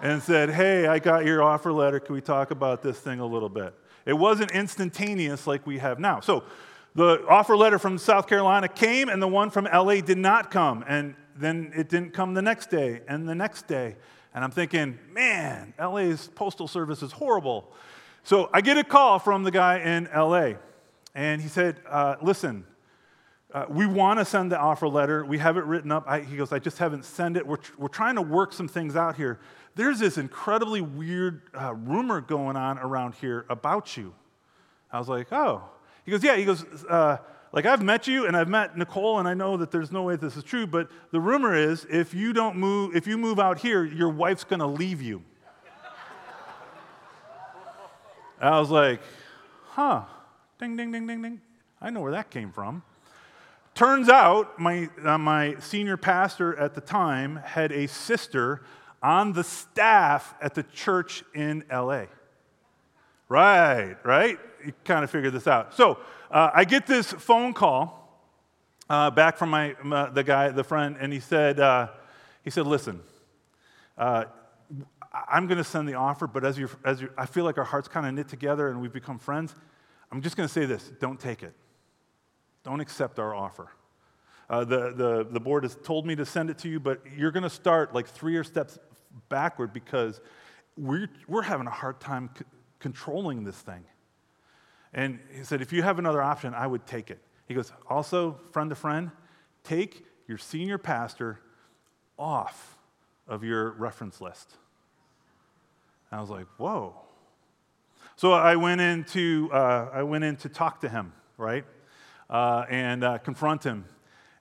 and 0.04 0.22
said, 0.22 0.50
hey, 0.50 0.86
I 0.86 1.00
got 1.00 1.26
your 1.26 1.42
offer 1.42 1.72
letter. 1.72 1.98
Can 1.98 2.14
we 2.14 2.20
talk 2.20 2.52
about 2.52 2.84
this 2.84 3.00
thing 3.00 3.22
a 3.22 3.26
little 3.26 3.48
bit? 3.48 3.74
It 4.06 4.14
wasn't 4.14 4.52
instantaneous 4.52 5.48
like 5.48 5.66
we 5.66 5.80
have 5.80 5.98
now. 5.98 6.20
So 6.20 6.44
the 6.94 7.26
offer 7.30 7.56
letter 7.56 7.80
from 7.80 7.98
South 7.98 8.28
Carolina 8.28 8.68
came 8.68 9.08
and 9.08 9.22
the 9.22 9.30
one 9.30 9.50
from 9.50 9.64
LA 9.64 10.02
did 10.02 10.18
not 10.18 10.52
come. 10.52 10.84
And 10.90 11.16
then 11.38 11.72
it 11.74 11.88
didn't 11.88 12.12
come 12.12 12.34
the 12.34 12.42
next 12.42 12.70
day 12.70 13.00
and 13.08 13.28
the 13.28 13.34
next 13.34 13.66
day. 13.66 13.96
And 14.34 14.44
I'm 14.44 14.52
thinking, 14.52 14.98
man, 15.12 15.74
LA's 15.80 16.30
postal 16.36 16.68
service 16.68 17.04
is 17.04 17.12
horrible. 17.12 17.72
So 18.24 18.50
I 18.54 18.62
get 18.62 18.78
a 18.78 18.84
call 18.84 19.20
from 19.20 19.44
the 19.44 19.52
guy 19.52 19.80
in 19.80 20.10
LA, 20.16 20.54
and 21.14 21.42
he 21.42 21.48
said, 21.48 21.80
uh, 21.88 22.16
listen, 22.22 22.66
uh, 23.54 23.66
we 23.70 23.86
want 23.86 24.18
to 24.18 24.26
send 24.26 24.52
the 24.52 24.58
offer 24.58 24.88
letter. 24.88 25.24
We 25.24 25.38
have 25.38 25.58
it 25.58 25.66
written 25.66 25.92
up. 25.92 26.06
I, 26.08 26.22
he 26.22 26.38
goes, 26.38 26.52
I 26.52 26.58
just 26.58 26.80
haven't 26.80 27.06
sent 27.06 27.38
it. 27.38 27.46
We're, 27.46 27.58
tr- 27.58 27.74
we're 27.78 27.88
trying 27.88 28.16
to 28.16 28.22
work 28.22 28.52
some 28.52 28.68
things 28.68 28.96
out 28.96 29.16
here. 29.16 29.40
There's 29.76 30.00
this 30.00 30.18
incredibly 30.18 30.82
weird 30.82 31.44
uh, 31.54 31.76
rumor 31.76 32.22
going 32.22 32.56
on 32.56 32.80
around 32.80 33.14
here 33.16 33.46
about 33.50 33.96
you. 33.96 34.14
I 34.92 34.98
was 34.98 35.08
like, 35.08 35.32
oh. 35.32 35.64
He 36.04 36.12
goes, 36.12 36.24
yeah. 36.24 36.36
He 36.36 36.46
goes, 36.46 36.66
uh, 36.86 37.18
like, 37.54 37.68
I've 37.68 37.84
met 37.84 38.08
you 38.08 38.26
and 38.26 38.36
I've 38.36 38.50
met 38.50 38.76
Nicole, 38.76 39.20
and 39.20 39.28
I 39.28 39.36
know 39.36 39.58
that 39.58 39.70
there's 39.70 39.92
no 39.92 40.02
way 40.02 40.16
this 40.16 40.36
is 40.36 40.44
true, 40.44 40.66
but 40.66 40.90
the 41.12 41.20
rumor 41.20 41.56
is 41.56 41.86
if 41.90 42.14
you 42.14 42.34
don't 42.34 42.58
move, 42.58 42.96
if 42.96 43.06
you 43.06 43.18
move 43.18 43.40
out 43.40 43.60
here, 43.60 43.86
your 43.86 44.10
wife's 44.10 44.44
gonna 44.44 44.68
leave 44.68 45.02
you. 45.02 45.24
I 48.42 48.60
was 48.60 48.72
like, 48.72 49.02
huh, 49.68 50.02
ding, 50.60 50.76
ding, 50.76 50.92
ding, 50.92 51.08
ding, 51.08 51.22
ding. 51.22 51.42
I 51.80 51.92
know 51.92 52.02
where 52.02 52.12
that 52.12 52.30
came 52.30 52.52
from. 52.52 52.84
Turns 53.76 54.10
out, 54.10 54.60
my, 54.60 54.90
uh, 55.04 55.18
my 55.18 55.56
senior 55.60 55.96
pastor 55.96 56.56
at 56.58 56.74
the 56.74 56.82
time 56.82 57.38
had 57.38 57.72
a 57.72 57.88
sister 57.88 58.64
on 59.02 59.34
the 59.34 59.44
staff 59.44 60.34
at 60.42 60.56
the 60.56 60.64
church 60.64 61.24
in 61.36 61.64
LA. 61.72 62.06
Right, 63.30 63.96
right? 64.04 64.40
Kind 64.84 65.04
of 65.04 65.12
figured 65.12 65.34
this 65.34 65.48
out. 65.48 65.74
So, 65.74 66.00
uh, 66.32 66.52
I 66.54 66.66
get 66.66 66.88
this 66.88 67.12
phone 67.12 67.54
call 67.54 68.04
uh, 68.90 69.12
back 69.12 69.38
from 69.38 69.50
my, 69.50 69.76
my, 69.84 70.10
the 70.10 70.24
guy, 70.24 70.50
the 70.50 70.64
friend, 70.64 70.98
and 71.00 71.12
he 71.12 71.20
said, 71.20 71.60
uh, 71.60 71.88
he 72.44 72.50
said, 72.50 72.68
listen, 72.68 73.02
uh, 73.98 74.26
I'm 75.30 75.48
going 75.48 75.58
to 75.58 75.64
send 75.64 75.88
the 75.88 75.94
offer, 75.94 76.28
but 76.28 76.44
as, 76.44 76.58
you 76.58 76.70
as 76.84 77.02
you 77.02 77.10
I 77.18 77.26
feel 77.26 77.46
like 77.46 77.58
our 77.58 77.64
hearts 77.64 77.88
kind 77.88 78.08
of 78.08 78.14
knit 78.14 78.28
together 78.28 78.70
and 78.70 78.82
we've 78.82 78.94
become 78.94 79.20
friends. 79.20 79.54
I'm 80.12 80.22
just 80.22 80.36
going 80.36 80.48
to 80.48 80.54
say 80.54 80.66
this 80.66 80.92
don't 81.00 81.20
take 81.20 81.44
it. 81.44 81.54
Don't 82.64 82.80
accept 82.80 83.20
our 83.20 83.36
offer. 83.36 83.70
Uh, 84.50 84.64
the, 84.64 84.94
the, 84.94 85.28
the 85.30 85.40
board 85.40 85.64
has 85.64 85.78
told 85.84 86.06
me 86.06 86.16
to 86.16 86.26
send 86.26 86.50
it 86.50 86.58
to 86.60 86.70
you, 86.70 86.80
but 86.80 87.02
you're 87.16 87.32
going 87.32 87.44
to 87.44 87.50
start 87.50 87.94
like 87.94 88.08
three 88.08 88.36
or 88.36 88.44
steps 88.44 88.78
backward 89.30 89.74
because 89.74 90.20
we're, 90.78 91.10
we're 91.28 91.42
having 91.42 91.68
a 91.68 91.72
hard 91.72 92.00
time 92.00 92.30
c- 92.38 92.46
controlling 92.80 93.44
this 93.44 93.56
thing. 93.56 93.84
And 94.94 95.20
he 95.36 95.44
said, 95.44 95.62
if 95.62 95.74
you 95.74 95.82
have 95.82 96.00
another 96.00 96.22
option, 96.22 96.54
I 96.54 96.68
would 96.68 96.86
take 96.86 97.10
it. 97.10 97.20
He 97.48 97.54
goes, 97.54 97.72
also, 97.90 98.40
friend 98.52 98.70
to 98.70 98.76
friend, 98.76 99.12
take 99.64 100.06
your 100.28 100.38
senior 100.38 100.78
pastor 100.78 101.40
off 102.18 102.78
of 103.28 103.44
your 103.44 103.72
reference 103.72 104.22
list. 104.22 104.56
And 106.12 106.20
I 106.20 106.22
was 106.22 106.30
like, 106.30 106.46
whoa. 106.58 106.96
So 108.16 108.32
I 108.34 108.56
went 108.56 108.82
in 108.82 109.04
to, 109.06 109.50
uh, 109.52 109.90
I 109.92 110.04
went 110.04 110.24
in 110.24 110.36
to 110.38 110.50
talk 110.50 110.82
to 110.82 110.90
him, 110.90 111.14
right? 111.38 111.66
Uh, 112.30 112.66
and 112.70 113.04
uh, 113.04 113.18
confront 113.18 113.64
him. 113.64 113.86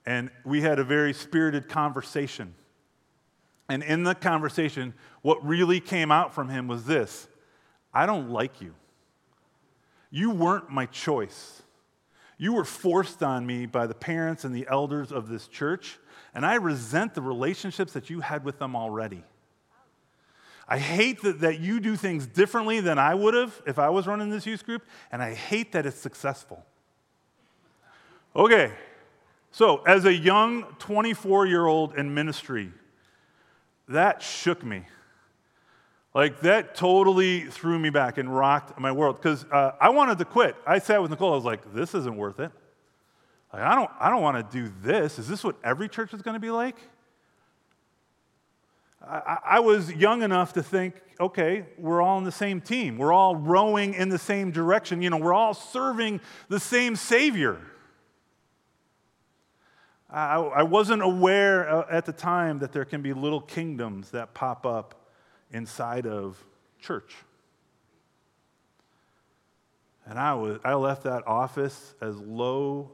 And 0.04 0.30
we 0.44 0.60
had 0.60 0.78
a 0.78 0.84
very 0.84 1.14
spirited 1.14 1.68
conversation. 1.68 2.54
And 3.68 3.82
in 3.82 4.02
the 4.02 4.14
conversation, 4.14 4.92
what 5.22 5.44
really 5.44 5.80
came 5.80 6.12
out 6.12 6.34
from 6.34 6.48
him 6.48 6.68
was 6.68 6.84
this 6.84 7.28
I 7.94 8.04
don't 8.06 8.30
like 8.30 8.60
you. 8.60 8.74
You 10.12 10.30
weren't 10.30 10.70
my 10.70 10.86
choice. 10.86 11.62
You 12.36 12.52
were 12.52 12.64
forced 12.64 13.22
on 13.22 13.46
me 13.46 13.64
by 13.66 13.86
the 13.86 13.94
parents 13.94 14.44
and 14.44 14.54
the 14.54 14.66
elders 14.68 15.10
of 15.10 15.28
this 15.28 15.48
church, 15.48 15.98
and 16.34 16.44
I 16.44 16.56
resent 16.56 17.14
the 17.14 17.22
relationships 17.22 17.94
that 17.94 18.10
you 18.10 18.20
had 18.20 18.44
with 18.44 18.58
them 18.58 18.76
already. 18.76 19.24
I 20.68 20.78
hate 20.78 21.22
that, 21.22 21.40
that 21.40 21.60
you 21.60 21.80
do 21.80 21.96
things 21.96 22.26
differently 22.26 22.80
than 22.80 22.98
I 22.98 23.14
would 23.14 23.34
have 23.34 23.60
if 23.66 23.78
I 23.78 23.88
was 23.88 24.06
running 24.06 24.28
this 24.28 24.46
youth 24.46 24.66
group, 24.66 24.82
and 25.10 25.22
I 25.22 25.34
hate 25.34 25.72
that 25.72 25.86
it's 25.86 25.98
successful. 25.98 26.64
Okay, 28.36 28.72
so 29.50 29.78
as 29.84 30.04
a 30.04 30.12
young 30.12 30.64
24 30.78 31.46
year 31.46 31.66
old 31.66 31.94
in 31.94 32.14
ministry, 32.14 32.70
that 33.88 34.22
shook 34.22 34.62
me. 34.62 34.84
Like 36.14 36.40
that 36.40 36.74
totally 36.74 37.42
threw 37.42 37.78
me 37.78 37.90
back 37.90 38.18
and 38.18 38.34
rocked 38.34 38.78
my 38.78 38.92
world 38.92 39.16
because 39.16 39.44
uh, 39.50 39.72
I 39.80 39.88
wanted 39.88 40.18
to 40.18 40.24
quit. 40.24 40.56
I 40.66 40.78
sat 40.78 41.00
with 41.00 41.10
Nicole. 41.10 41.32
I 41.32 41.36
was 41.36 41.44
like, 41.44 41.72
"This 41.74 41.94
isn't 41.94 42.16
worth 42.16 42.38
it. 42.38 42.52
Like, 43.52 43.62
I 43.62 43.74
don't, 43.74 43.90
I 43.98 44.10
don't 44.10 44.22
want 44.22 44.50
to 44.50 44.58
do 44.58 44.72
this. 44.82 45.18
Is 45.18 45.28
this 45.28 45.42
what 45.42 45.56
every 45.64 45.88
church 45.88 46.12
is 46.12 46.20
going 46.22 46.34
to 46.34 46.40
be 46.40 46.50
like?" 46.50 46.76
I, 49.06 49.38
I 49.44 49.60
was 49.60 49.92
young 49.92 50.22
enough 50.22 50.52
to 50.52 50.62
think, 50.62 50.94
okay, 51.18 51.66
we're 51.76 52.00
all 52.00 52.18
in 52.18 52.24
the 52.24 52.30
same 52.30 52.60
team. 52.60 52.98
We're 52.98 53.12
all 53.12 53.34
rowing 53.34 53.94
in 53.94 54.08
the 54.08 54.18
same 54.18 54.52
direction. 54.52 55.02
You 55.02 55.10
know, 55.10 55.16
we're 55.16 55.34
all 55.34 55.54
serving 55.54 56.20
the 56.48 56.60
same 56.60 56.94
Savior. 56.94 57.58
I, 60.08 60.36
I 60.36 60.62
wasn't 60.62 61.02
aware 61.02 61.68
uh, 61.68 61.86
at 61.90 62.04
the 62.04 62.12
time 62.12 62.58
that 62.60 62.72
there 62.72 62.84
can 62.84 63.02
be 63.02 63.12
little 63.12 63.40
kingdoms 63.40 64.10
that 64.10 64.34
pop 64.34 64.66
up 64.66 65.01
inside 65.52 66.06
of 66.06 66.42
church. 66.80 67.14
And 70.06 70.18
I, 70.18 70.34
was, 70.34 70.58
I 70.64 70.74
left 70.74 71.04
that 71.04 71.26
office 71.26 71.94
as 72.00 72.16
low 72.18 72.90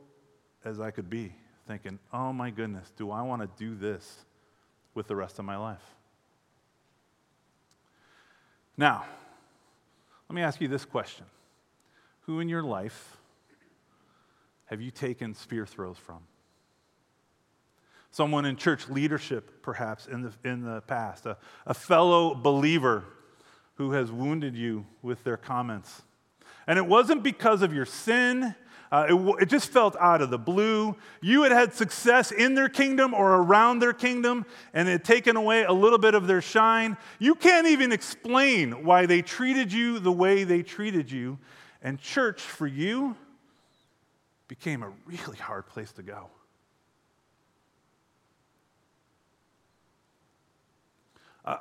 as 0.65 0.81
I 0.81 0.91
could 0.91 1.09
be, 1.09 1.33
thinking, 1.67 1.99
oh 2.12 2.33
my 2.33 2.50
goodness, 2.50 2.93
do 2.97 3.11
I 3.11 3.23
want 3.23 3.43
to 3.43 3.49
do 3.57 3.75
this 3.75 4.25
with 4.95 5.07
the 5.07 5.17
rest 5.17 5.38
of 5.38 5.45
my 5.45 5.57
life? 5.57 5.83
Now, 8.77 9.05
let 10.29 10.37
me 10.37 10.43
ask 10.43 10.61
you 10.61 10.69
this 10.69 10.85
question 10.85 11.25
Who 12.23 12.41
in 12.41 12.49
your 12.49 12.62
life 12.62 13.17
have 14.67 14.83
you 14.83 14.91
taken 14.91 15.35
spear 15.35 15.65
throws 15.65 15.97
from? 15.97 16.21
Someone 18.18 18.44
in 18.44 18.56
church 18.56 18.88
leadership, 18.88 19.62
perhaps, 19.62 20.08
in 20.08 20.22
the, 20.22 20.32
in 20.42 20.64
the 20.64 20.80
past, 20.88 21.25
a, 21.25 21.37
a 21.66 21.72
fellow 21.72 22.34
believer 22.34 23.04
who 23.76 23.92
has 23.92 24.10
wounded 24.10 24.56
you 24.56 24.84
with 25.02 25.22
their 25.22 25.37
comments. 25.37 26.02
And 26.66 26.80
it 26.80 26.84
wasn't 26.84 27.22
because 27.22 27.62
of 27.62 27.72
your 27.72 27.87
sin. 27.87 28.56
Uh, 28.90 29.06
it, 29.08 29.42
it, 29.42 29.48
just 29.48 29.70
felt 29.70 29.94
out 30.00 30.20
of 30.20 30.30
the 30.30 30.38
blue. 30.38 30.96
You 31.22 31.44
had 31.44 31.52
had 31.52 31.75
success 31.75 32.32
in 32.32 32.56
their 32.56 32.68
kingdom 32.68 33.14
or 33.14 33.37
around 33.37 33.78
their 33.78 33.92
kingdom, 33.92 34.46
and 34.75 34.88
it 34.88 34.92
had 34.92 35.04
taken 35.04 35.37
away 35.37 35.62
a 35.62 35.72
little 35.72 35.98
bit 35.98 36.16
of 36.16 36.26
their 36.26 36.42
shine. 36.42 36.96
You 37.20 37.37
can't 37.37 37.68
even 37.68 37.92
explain 37.92 38.82
why 38.84 39.06
they 39.06 39.22
treated 39.22 39.72
you 39.72 40.00
the 40.00 40.10
way 40.10 40.42
they 40.42 40.64
treated 40.64 41.08
you. 41.08 41.38
And 41.82 42.00
church, 42.00 42.40
for 42.40 42.66
you, 42.66 43.14
became 44.48 44.82
a 44.82 44.90
really 45.06 45.38
hard 45.38 45.68
place 45.68 45.92
to 45.92 46.02
go. 46.02 46.30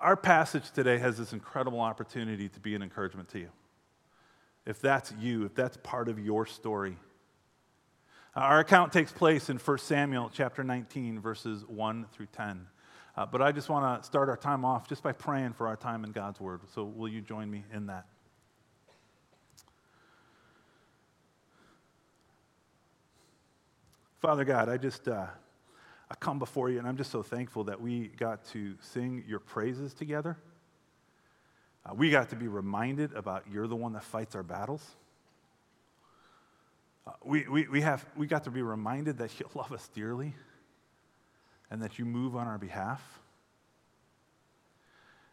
Our 0.01 0.17
passage 0.17 0.71
today 0.71 0.97
has 0.97 1.17
this 1.17 1.31
incredible 1.31 1.79
opportunity 1.79 2.49
to 2.49 2.59
be 2.59 2.75
an 2.75 2.81
encouragement 2.81 3.29
to 3.29 3.39
you. 3.39 3.49
If 4.65 4.81
that's 4.81 5.13
you, 5.17 5.45
if 5.45 5.55
that's 5.55 5.77
part 5.77 6.09
of 6.09 6.19
your 6.19 6.45
story. 6.45 6.97
Uh, 8.35 8.39
our 8.39 8.59
account 8.59 8.91
takes 8.91 9.13
place 9.13 9.49
in 9.49 9.57
1 9.57 9.77
Samuel 9.77 10.29
chapter 10.33 10.61
19, 10.63 11.21
verses 11.21 11.63
1 11.67 12.05
through 12.11 12.27
10. 12.33 12.67
Uh, 13.15 13.25
but 13.25 13.41
I 13.41 13.53
just 13.53 13.69
want 13.69 14.01
to 14.01 14.05
start 14.05 14.27
our 14.27 14.35
time 14.35 14.65
off 14.65 14.89
just 14.89 15.03
by 15.03 15.13
praying 15.13 15.53
for 15.53 15.67
our 15.67 15.77
time 15.77 16.03
in 16.03 16.11
God's 16.11 16.41
Word. 16.41 16.59
So, 16.75 16.83
will 16.83 17.07
you 17.07 17.21
join 17.21 17.49
me 17.49 17.63
in 17.73 17.87
that? 17.87 18.05
Father 24.21 24.43
God, 24.43 24.67
I 24.67 24.75
just. 24.77 25.07
Uh, 25.07 25.27
I 26.09 26.15
come 26.15 26.39
before 26.39 26.69
you, 26.69 26.79
and 26.79 26.87
I'm 26.87 26.97
just 26.97 27.11
so 27.11 27.21
thankful 27.21 27.65
that 27.65 27.81
we 27.81 28.07
got 28.07 28.45
to 28.51 28.75
sing 28.79 29.23
your 29.27 29.39
praises 29.39 29.93
together. 29.93 30.37
Uh, 31.85 31.93
we 31.93 32.09
got 32.09 32.29
to 32.29 32.35
be 32.35 32.47
reminded 32.47 33.13
about 33.13 33.43
you're 33.51 33.67
the 33.67 33.75
one 33.75 33.93
that 33.93 34.03
fights 34.03 34.35
our 34.35 34.43
battles. 34.43 34.85
Uh, 37.05 37.11
we, 37.23 37.47
we, 37.47 37.67
we, 37.67 37.81
have, 37.81 38.05
we 38.15 38.25
got 38.25 38.45
to 38.45 38.51
be 38.51 38.61
reminded 38.61 39.17
that 39.17 39.37
you 39.39 39.45
love 39.55 39.71
us 39.71 39.89
dearly 39.93 40.33
and 41.69 41.81
that 41.81 41.99
you 41.99 42.05
move 42.05 42.35
on 42.35 42.47
our 42.47 42.57
behalf. 42.57 43.01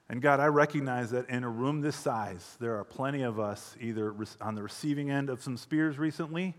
And 0.08 0.20
God, 0.20 0.38
I 0.38 0.46
recognize 0.46 1.10
that 1.12 1.28
in 1.30 1.44
a 1.44 1.48
room 1.48 1.80
this 1.80 1.96
size, 1.96 2.56
there 2.60 2.78
are 2.78 2.84
plenty 2.84 3.22
of 3.22 3.40
us 3.40 3.76
either 3.80 4.14
on 4.40 4.54
the 4.54 4.62
receiving 4.62 5.10
end 5.10 5.30
of 5.30 5.42
some 5.42 5.56
spears 5.56 5.98
recently 5.98 6.54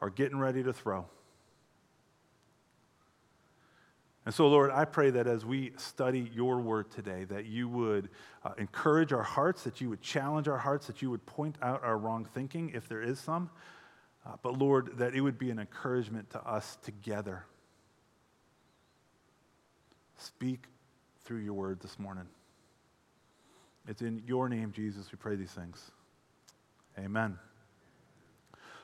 or 0.00 0.10
getting 0.10 0.38
ready 0.38 0.62
to 0.62 0.72
throw. 0.72 1.06
And 4.26 4.34
so, 4.34 4.48
Lord, 4.48 4.70
I 4.70 4.84
pray 4.84 5.10
that 5.10 5.26
as 5.26 5.46
we 5.46 5.72
study 5.76 6.30
your 6.34 6.60
word 6.60 6.90
today, 6.90 7.24
that 7.24 7.46
you 7.46 7.68
would 7.68 8.10
uh, 8.44 8.52
encourage 8.58 9.12
our 9.12 9.22
hearts, 9.22 9.64
that 9.64 9.80
you 9.80 9.88
would 9.88 10.02
challenge 10.02 10.46
our 10.46 10.58
hearts, 10.58 10.86
that 10.88 11.00
you 11.00 11.10
would 11.10 11.24
point 11.24 11.56
out 11.62 11.82
our 11.82 11.96
wrong 11.96 12.26
thinking, 12.34 12.70
if 12.74 12.86
there 12.88 13.00
is 13.00 13.18
some. 13.18 13.48
Uh, 14.26 14.32
but, 14.42 14.58
Lord, 14.58 14.98
that 14.98 15.14
it 15.14 15.22
would 15.22 15.38
be 15.38 15.50
an 15.50 15.58
encouragement 15.58 16.28
to 16.30 16.46
us 16.46 16.76
together. 16.82 17.44
Speak 20.18 20.64
through 21.24 21.38
your 21.38 21.54
word 21.54 21.80
this 21.80 21.98
morning. 21.98 22.26
It's 23.88 24.02
in 24.02 24.22
your 24.26 24.50
name, 24.50 24.72
Jesus, 24.72 25.10
we 25.10 25.16
pray 25.16 25.36
these 25.36 25.52
things. 25.52 25.90
Amen. 26.98 27.38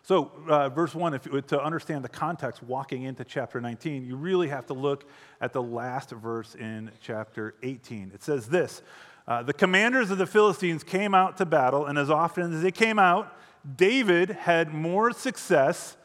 So, 0.06 0.30
uh, 0.46 0.68
verse 0.68 0.94
1, 0.94 1.14
if, 1.14 1.46
to 1.48 1.60
understand 1.60 2.04
the 2.04 2.08
context 2.08 2.62
walking 2.62 3.02
into 3.02 3.24
chapter 3.24 3.60
19, 3.60 4.06
you 4.06 4.14
really 4.14 4.46
have 4.46 4.64
to 4.66 4.72
look 4.72 5.04
at 5.40 5.52
the 5.52 5.60
last 5.60 6.10
verse 6.10 6.54
in 6.54 6.92
chapter 7.02 7.56
18. 7.64 8.12
It 8.14 8.22
says 8.22 8.46
this 8.46 8.82
uh, 9.26 9.42
The 9.42 9.52
commanders 9.52 10.12
of 10.12 10.18
the 10.18 10.26
Philistines 10.26 10.84
came 10.84 11.12
out 11.12 11.38
to 11.38 11.44
battle, 11.44 11.86
and 11.86 11.98
as 11.98 12.08
often 12.08 12.54
as 12.54 12.62
they 12.62 12.70
came 12.70 13.00
out, 13.00 13.36
David 13.76 14.30
had 14.30 14.72
more 14.72 15.10
success 15.10 15.96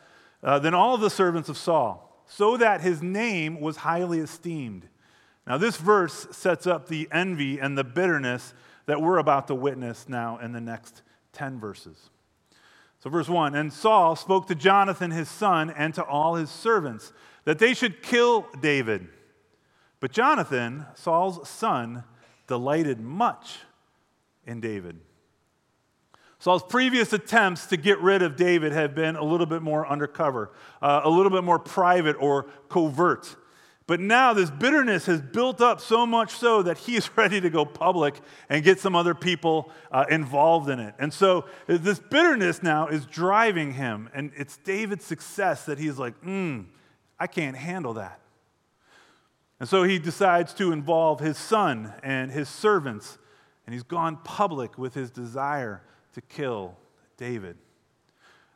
uh, 0.42 0.58
than 0.58 0.74
all 0.74 0.98
the 0.98 1.12
servants 1.12 1.48
of 1.48 1.56
Saul, 1.56 2.26
so 2.26 2.58
that 2.58 2.82
his 2.82 3.04
name 3.04 3.62
was 3.62 3.78
highly 3.78 4.18
esteemed. 4.18 4.88
Now, 5.46 5.60
this 5.60 5.78
verse 5.78 6.26
sets 6.32 6.66
up 6.66 6.88
the 6.88 7.08
envy 7.12 7.60
and 7.60 7.78
the 7.78 7.84
bitterness 7.84 8.56
that 8.88 9.00
we're 9.00 9.20
about 9.20 9.46
to 9.50 9.54
witness 9.54 10.10
now 10.10 10.40
in 10.40 10.54
the 10.54 10.62
next 10.62 11.04
10 11.34 11.60
verses. 11.60 12.10
So, 13.02 13.10
verse 13.10 13.28
1 13.28 13.56
And 13.56 13.74
Saul 13.74 14.16
spoke 14.16 14.48
to 14.48 14.56
Jonathan 14.56 15.12
his 15.12 15.28
son 15.28 15.70
and 15.70 15.94
to 15.96 16.04
all 16.04 16.36
his 16.36 16.50
servants 16.50 17.12
that 17.46 17.60
they 17.60 17.74
should 17.74 18.02
kill 18.02 18.48
David. 18.62 19.08
But 20.00 20.12
Jonathan, 20.12 20.86
Saul's 20.96 21.48
son, 21.50 22.04
delighted 22.48 23.00
much 23.00 23.60
in 24.46 24.62
David. 24.62 25.00
Saul's 26.40 26.64
previous 26.64 27.14
attempts 27.14 27.68
to 27.68 27.78
get 27.78 28.00
rid 28.00 28.24
of 28.24 28.36
David 28.36 28.72
have 28.72 28.96
been 28.96 29.16
a 29.16 29.24
little 29.24 29.46
bit 29.46 29.62
more 29.62 29.88
undercover, 29.88 30.52
uh, 30.82 31.02
a 31.04 31.10
little 31.10 31.32
bit 31.32 31.44
more 31.44 31.60
private 31.60 32.16
or 32.20 32.48
covert. 32.68 33.36
But 33.92 34.00
now 34.00 34.32
this 34.32 34.50
bitterness 34.50 35.06
has 35.08 35.20
built 35.20 35.60
up 35.60 35.82
so 35.82 36.06
much 36.06 36.32
so 36.32 36.64
that 36.64 36.78
he 36.78 36.96
is 36.96 37.10
ready 37.18 37.42
to 37.42 37.50
go 37.50 37.66
public 37.66 38.22
and 38.48 38.64
get 38.64 38.80
some 38.80 38.96
other 38.96 39.14
people 39.14 39.70
uh, 39.92 40.06
involved 40.10 40.70
in 40.70 40.80
it. 40.80 40.96
And 40.98 41.14
so 41.14 41.40
uh, 41.68 41.76
this 41.78 42.00
bitterness 42.00 42.64
now 42.64 42.88
is 42.88 43.06
driving 43.06 43.74
him. 43.74 44.10
And 44.14 44.32
it's 44.38 44.56
David's 44.56 45.04
success 45.04 45.66
that 45.66 45.78
he's 45.78 46.00
like, 46.00 46.18
hmm, 46.20 46.62
I 47.20 47.28
can't 47.28 47.58
handle 47.58 47.96
that. 47.96 48.22
And 49.60 49.68
so 49.68 49.84
he 49.84 50.00
decides 50.00 50.54
to 50.54 50.72
involve 50.72 51.20
his 51.20 51.38
son 51.38 51.94
and 52.02 52.32
his 52.32 52.48
servants. 52.48 53.18
And 53.66 53.74
he's 53.74 53.84
gone 53.84 54.20
public 54.24 54.78
with 54.78 54.94
his 54.94 55.12
desire 55.12 55.84
to 56.14 56.22
kill 56.22 56.78
David. 57.18 57.58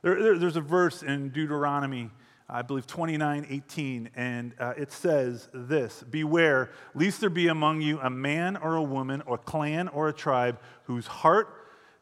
There, 0.01 0.23
there, 0.23 0.37
there's 0.37 0.55
a 0.55 0.61
verse 0.61 1.03
in 1.03 1.27
Deuteronomy 1.27 2.09
I 2.47 2.61
believe 2.61 2.85
29, 2.85 3.47
18, 3.49 4.09
and 4.15 4.53
uh, 4.59 4.73
it 4.77 4.91
says 4.91 5.49
this 5.53 6.03
Beware, 6.03 6.71
lest 6.93 7.21
there 7.21 7.29
be 7.29 7.47
among 7.47 7.81
you 7.81 7.99
a 7.99 8.09
man 8.09 8.55
or 8.55 8.75
a 8.75 8.83
woman 8.83 9.23
or 9.25 9.37
clan 9.37 9.87
or 9.87 10.09
a 10.09 10.13
tribe 10.13 10.59
whose 10.83 11.07
heart 11.07 11.47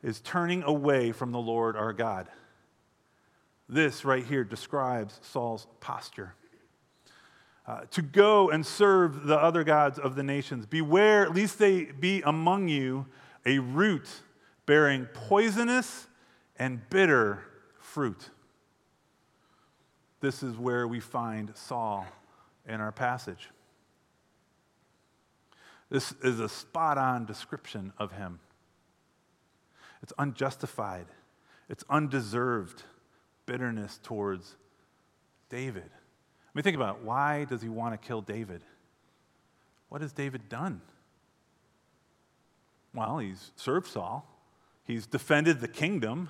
is 0.01 0.19
turning 0.19 0.62
away 0.63 1.13
from 1.13 1.31
the 1.31 1.39
Lord 1.39 1.77
our 1.77 1.93
God. 1.93 2.27
This 3.69 4.03
right 4.03 4.25
here 4.25 4.43
describes 4.43 5.19
Saul's 5.23 5.65
posture. 5.79 6.35
Uh, 7.65 7.85
to 7.91 8.01
go 8.01 8.50
and 8.50 8.65
serve 8.65 9.23
the 9.25 9.38
other 9.38 9.63
gods 9.63 9.97
of 9.97 10.15
the 10.15 10.23
nations. 10.23 10.65
Beware, 10.65 11.29
lest 11.29 11.57
they 11.57 11.85
be 11.85 12.21
among 12.25 12.67
you 12.67 13.05
a 13.45 13.59
root 13.59 14.09
bearing 14.65 15.05
poisonous 15.13 16.07
and 16.57 16.81
bitter 16.89 17.41
fruit. 17.79 18.29
This 20.23 20.41
is 20.41 20.55
where 20.55 20.87
we 20.87 21.01
find 21.01 21.51
Saul 21.53 22.07
in 22.65 22.79
our 22.79 22.93
passage. 22.93 23.49
This 25.89 26.13
is 26.23 26.39
a 26.39 26.47
spot 26.47 26.97
on 26.97 27.25
description 27.25 27.91
of 27.97 28.13
him. 28.13 28.39
It's 30.01 30.13
unjustified, 30.17 31.07
it's 31.67 31.83
undeserved 31.89 32.83
bitterness 33.45 33.99
towards 34.01 34.55
David. 35.49 35.91
I 35.91 36.51
mean, 36.53 36.63
think 36.63 36.77
about 36.77 36.99
it. 36.99 37.03
Why 37.03 37.43
does 37.43 37.61
he 37.61 37.67
want 37.67 38.01
to 38.01 38.07
kill 38.07 38.21
David? 38.21 38.63
What 39.89 39.99
has 39.99 40.13
David 40.13 40.47
done? 40.47 40.79
Well, 42.93 43.17
he's 43.17 43.51
served 43.57 43.87
Saul, 43.87 44.25
he's 44.85 45.05
defended 45.05 45.59
the 45.59 45.67
kingdom. 45.67 46.29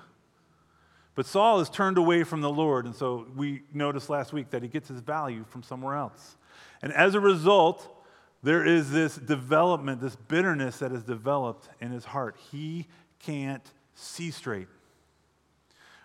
But 1.14 1.26
Saul 1.26 1.58
has 1.60 1.70
turned 1.70 1.96
away 1.96 2.24
from 2.24 2.40
the 2.40 2.50
Lord, 2.50 2.86
and 2.86 2.94
so 2.94 3.26
we 3.36 3.62
noticed 3.72 4.10
last 4.10 4.32
week 4.32 4.50
that 4.50 4.62
he 4.62 4.68
gets 4.68 4.88
his 4.88 5.00
value 5.00 5.44
from 5.48 5.62
somewhere 5.62 5.94
else. 5.94 6.36
And 6.82 6.92
as 6.92 7.14
a 7.14 7.20
result, 7.20 7.88
there 8.42 8.64
is 8.66 8.90
this 8.90 9.16
development, 9.16 10.00
this 10.00 10.16
bitterness 10.16 10.78
that 10.78 10.90
has 10.90 11.02
developed 11.02 11.68
in 11.80 11.92
his 11.92 12.04
heart. 12.04 12.36
He 12.50 12.88
can't 13.20 13.64
see 13.94 14.30
straight. 14.30 14.68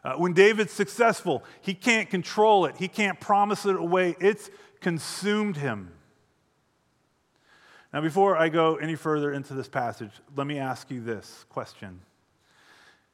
Uh, 0.03 0.13
when 0.13 0.33
David's 0.33 0.71
successful, 0.71 1.43
he 1.59 1.73
can't 1.73 2.09
control 2.09 2.65
it, 2.65 2.77
he 2.77 2.87
can't 2.87 3.19
promise 3.19 3.65
it 3.65 3.75
away. 3.75 4.15
It's 4.19 4.49
consumed 4.79 5.57
him. 5.57 5.91
Now, 7.91 8.01
before 8.01 8.37
I 8.37 8.49
go 8.49 8.75
any 8.75 8.95
further 8.95 9.33
into 9.33 9.55
this 9.55 9.67
passage, 9.67 10.11
let 10.35 10.45
me 10.45 10.59
ask 10.59 10.91
you 10.91 11.01
this 11.01 11.45
question 11.49 11.99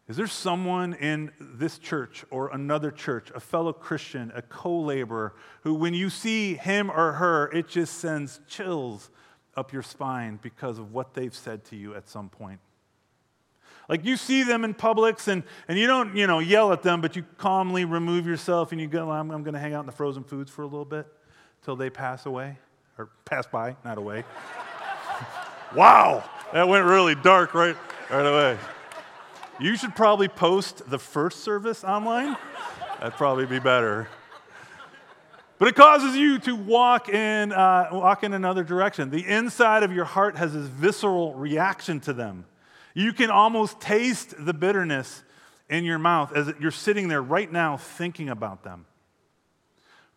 is 0.07 0.17
there 0.17 0.27
someone 0.27 0.93
in 0.93 1.31
this 1.39 1.79
church 1.79 2.25
or 2.29 2.49
another 2.49 2.91
church, 2.91 3.31
a 3.33 3.39
fellow 3.39 3.73
Christian, 3.73 4.31
a 4.35 4.41
co 4.43 4.79
laborer, 4.81 5.33
who, 5.61 5.73
when 5.73 5.95
you 5.95 6.11
see 6.11 6.53
him 6.53 6.91
or 6.91 7.13
her, 7.13 7.51
it 7.51 7.67
just 7.67 7.97
sends 7.97 8.39
chills 8.47 9.09
up 9.57 9.73
your 9.73 9.81
spine 9.81 10.37
because 10.43 10.77
of 10.77 10.91
what 10.91 11.15
they've 11.15 11.33
said 11.33 11.65
to 11.65 11.75
you 11.75 11.95
at 11.95 12.07
some 12.07 12.29
point? 12.29 12.59
Like 13.89 14.05
you 14.05 14.15
see 14.15 14.43
them 14.43 14.63
in 14.63 14.75
Publix 14.75 15.27
and, 15.27 15.43
and 15.67 15.77
you 15.77 15.87
don't, 15.87 16.15
you 16.15 16.27
know, 16.27 16.39
yell 16.39 16.71
at 16.71 16.83
them, 16.83 17.01
but 17.01 17.15
you 17.15 17.23
calmly 17.37 17.85
remove 17.85 18.27
yourself 18.27 18.71
and 18.71 18.81
you 18.81 18.87
go, 18.87 19.09
I'm, 19.09 19.31
I'm 19.31 19.43
going 19.43 19.53
to 19.53 19.59
hang 19.59 19.73
out 19.73 19.81
in 19.81 19.85
the 19.85 19.91
frozen 19.91 20.23
foods 20.23 20.51
for 20.51 20.61
a 20.61 20.67
little 20.67 20.85
bit 20.85 21.07
till 21.63 21.75
they 21.75 21.89
pass 21.89 22.27
away, 22.27 22.57
or 22.97 23.09
pass 23.25 23.47
by, 23.47 23.75
not 23.83 23.97
away. 23.97 24.23
wow, 25.75 26.23
that 26.53 26.67
went 26.67 26.85
really 26.85 27.15
dark 27.15 27.55
right, 27.55 27.75
right 28.11 28.25
away. 28.25 28.57
You 29.59 29.77
should 29.77 29.95
probably 29.95 30.27
post 30.27 30.89
the 30.89 30.99
first 30.99 31.41
service 31.41 31.85
online. 31.85 32.35
That'd 32.99 33.13
probably 33.13 33.45
be 33.45 33.59
better. 33.59 34.09
But 35.57 35.69
it 35.69 35.75
causes 35.75 36.17
you 36.17 36.39
to 36.39 36.55
walk 36.55 37.07
in, 37.07 37.53
uh, 37.53 37.87
walk 37.93 38.25
in 38.25 38.33
another 38.33 38.65
direction. 38.65 39.09
The 39.09 39.25
inside 39.25 39.83
of 39.83 39.93
your 39.93 40.03
heart 40.03 40.35
has 40.35 40.53
this 40.53 40.67
visceral 40.67 41.33
reaction 41.33 42.01
to 42.01 42.13
them. 42.13 42.45
You 42.93 43.13
can 43.13 43.29
almost 43.29 43.79
taste 43.79 44.33
the 44.37 44.53
bitterness 44.53 45.23
in 45.69 45.85
your 45.85 45.99
mouth 45.99 46.35
as 46.35 46.51
you're 46.59 46.71
sitting 46.71 47.07
there 47.07 47.21
right 47.21 47.49
now 47.49 47.77
thinking 47.77 48.27
about 48.27 48.63
them. 48.63 48.85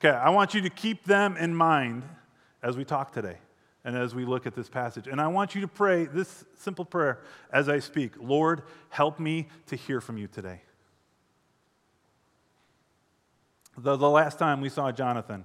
Okay, 0.01 0.17
I 0.17 0.31
want 0.31 0.55
you 0.55 0.63
to 0.63 0.71
keep 0.71 1.05
them 1.05 1.37
in 1.37 1.55
mind 1.55 2.03
as 2.61 2.77
we 2.77 2.85
talk 2.85 3.13
today 3.13 3.39
and 3.85 3.97
as 3.97 4.15
we 4.15 4.25
look 4.25 4.47
at 4.47 4.55
this 4.55 4.69
passage. 4.69 5.07
And 5.07 5.21
I 5.21 5.29
want 5.29 5.55
you 5.55 5.61
to 5.63 5.69
pray 5.69 6.07
this 6.07 6.45
simple 6.57 6.85
prayer 6.85 7.21
as 7.53 7.69
I 7.69 7.79
speak 7.79 8.13
Lord, 8.21 8.63
help 8.89 9.19
me 9.19 9.49
to 9.67 9.77
hear 9.77 10.01
from 10.01 10.19
you 10.19 10.27
today. 10.27 10.63
The, 13.77 13.97
the 13.97 14.11
last 14.11 14.39
time 14.39 14.61
we 14.61 14.69
saw 14.69 14.91
Jonathan, 14.91 15.45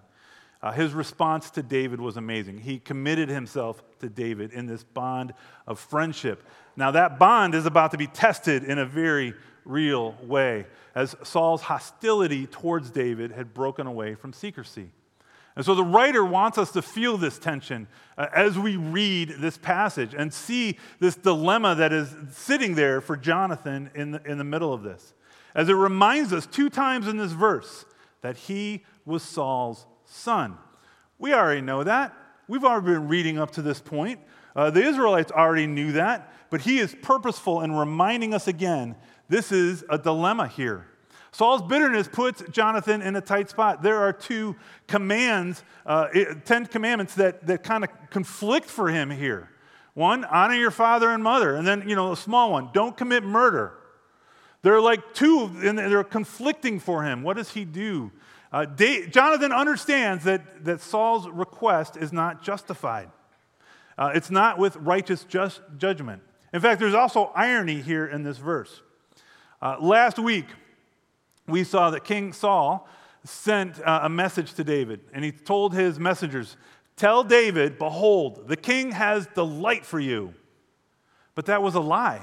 uh, 0.62 0.72
his 0.72 0.94
response 0.94 1.52
to 1.52 1.62
David 1.62 2.00
was 2.00 2.18
amazing. 2.18 2.60
He 2.60 2.80
committed 2.80 3.30
himself 3.30 3.84
to 4.00 4.10
David 4.10 4.54
in 4.54 4.66
this 4.66 4.84
bond 4.84 5.34
of 5.68 5.78
friendship. 5.78 6.42
Now, 6.76 6.92
that 6.92 7.20
bond 7.20 7.54
is 7.54 7.66
about 7.66 7.92
to 7.92 7.98
be 7.98 8.08
tested 8.08 8.64
in 8.64 8.80
a 8.80 8.86
very 8.86 9.34
real 9.66 10.16
way, 10.24 10.66
as 10.96 11.16
Saul's 11.24 11.62
hostility 11.62 12.48
towards 12.48 12.90
David 12.92 13.32
had 13.32 13.54
broken 13.54 13.88
away 13.88 14.16
from 14.16 14.34
secrecy. 14.34 14.90
And 15.56 15.66
so 15.66 15.76
the 15.76 15.84
writer 15.84 16.26
wants 16.26 16.58
us 16.58 16.72
to 16.72 16.82
feel 16.82 17.18
this 17.18 17.38
tension 17.38 17.88
uh, 18.18 18.28
as 18.34 18.58
we 18.58 18.76
read 18.76 19.36
this 19.40 19.58
passage 19.58 20.16
and 20.16 20.34
see 20.34 20.80
this 21.00 21.16
dilemma 21.16 21.76
that 21.76 21.94
is 21.94 22.16
sitting 22.32 22.76
there 22.76 23.02
for 23.02 23.16
Jonathan 23.16 23.92
in 23.94 24.12
the, 24.12 24.24
in 24.24 24.38
the 24.38 24.44
middle 24.44 24.74
of 24.74 24.82
this. 24.82 25.14
As 25.54 25.70
it 25.70 25.74
reminds 25.74 26.34
us 26.34 26.48
two 26.48 26.70
times 26.70 27.08
in 27.08 27.18
this 27.18 27.32
verse 27.32 27.86
that 28.22 28.38
he 28.38 28.84
was 29.06 29.22
Saul's 29.22 29.86
son. 30.06 30.58
We 31.20 31.34
already 31.34 31.62
know 31.62 31.84
that. 31.84 32.14
We've 32.48 32.64
already 32.64 32.94
been 32.94 33.08
reading 33.08 33.38
up 33.38 33.52
to 33.52 33.62
this 33.62 33.80
point. 33.80 34.20
Uh, 34.56 34.72
the 34.72 34.84
Israelites 34.84 35.32
already 35.32 35.68
knew 35.68 35.94
that, 35.94 36.34
but 36.50 36.62
he 36.62 36.80
is 36.80 36.96
purposeful 37.02 37.62
in 37.62 37.72
reminding 37.72 38.34
us 38.34 38.48
again 38.48 38.96
this 39.30 39.52
is 39.52 39.84
a 39.90 39.98
dilemma 39.98 40.48
here. 40.48 40.86
Saul's 41.34 41.64
bitterness 41.64 42.08
puts 42.08 42.44
Jonathan 42.52 43.02
in 43.02 43.16
a 43.16 43.22
tight 43.22 43.50
spot. 43.50 43.82
There 43.82 43.98
are 43.98 44.14
two 44.14 44.56
commands, 44.88 45.64
uh, 45.84 46.08
Ten 46.46 46.68
Commandments, 46.68 47.16
that, 47.16 47.48
that 47.48 47.64
kind 47.64 47.84
of 47.84 47.90
conflict 48.12 48.68
for 48.68 48.88
him 48.88 49.10
here. 49.10 49.50
One, 49.96 50.26
honor 50.26 50.54
your 50.54 50.70
father 50.70 51.10
and 51.10 51.24
mother. 51.24 51.56
And 51.56 51.66
then, 51.66 51.90
you 51.90 51.96
know, 51.96 52.12
a 52.12 52.16
small 52.16 52.52
one, 52.52 52.70
don't 52.72 52.96
commit 52.96 53.24
murder. 53.24 53.74
They're 54.62 54.80
like 54.80 55.16
two, 55.16 55.50
and 55.64 55.76
they're 55.78 56.04
conflicting 56.04 56.80
for 56.80 57.04
him. 57.04 57.24
What 57.24 57.38
does 57.38 57.50
he 57.50 57.66
do? 57.66 58.12
Uh, 58.52 58.68
Jonathan 58.68 59.52
understands 59.52 60.26
that, 60.26 60.64
that 60.66 60.82
Saul's 60.82 61.28
request 61.28 61.98
is 61.98 62.14
not 62.14 62.44
justified. 62.44 63.10
Uh, 63.98 64.12
it's 64.14 64.30
not 64.30 64.60
with 64.60 64.76
righteous 64.76 65.24
just 65.24 65.62
judgment. 65.80 66.22
In 66.54 66.62
fact, 66.62 66.80
there's 66.80 66.94
also 66.94 67.32
irony 67.34 67.82
here 67.82 68.06
in 68.06 68.22
this 68.22 68.38
verse. 68.38 68.84
Uh, 69.60 69.78
last 69.80 70.20
week, 70.20 70.46
we 71.48 71.64
saw 71.64 71.90
that 71.92 72.04
King 72.04 72.34
Saul 72.34 72.88
sent 73.24 73.82
uh, 73.82 74.02
a 74.04 74.10
message 74.10 74.54
to 74.54 74.64
David, 74.64 75.02
and 75.14 75.24
he 75.24 75.32
told 75.32 75.74
his 75.74 76.00
messengers, 76.00 76.58
Tell 76.96 77.24
David, 77.24 77.78
behold, 77.78 78.48
the 78.48 78.58
king 78.58 78.92
has 78.92 79.28
delight 79.34 79.86
for 79.86 80.00
you. 80.00 80.34
But 81.36 81.48
that 81.48 81.64
was 81.64 81.76
a 81.76 81.80
lie. 81.80 82.22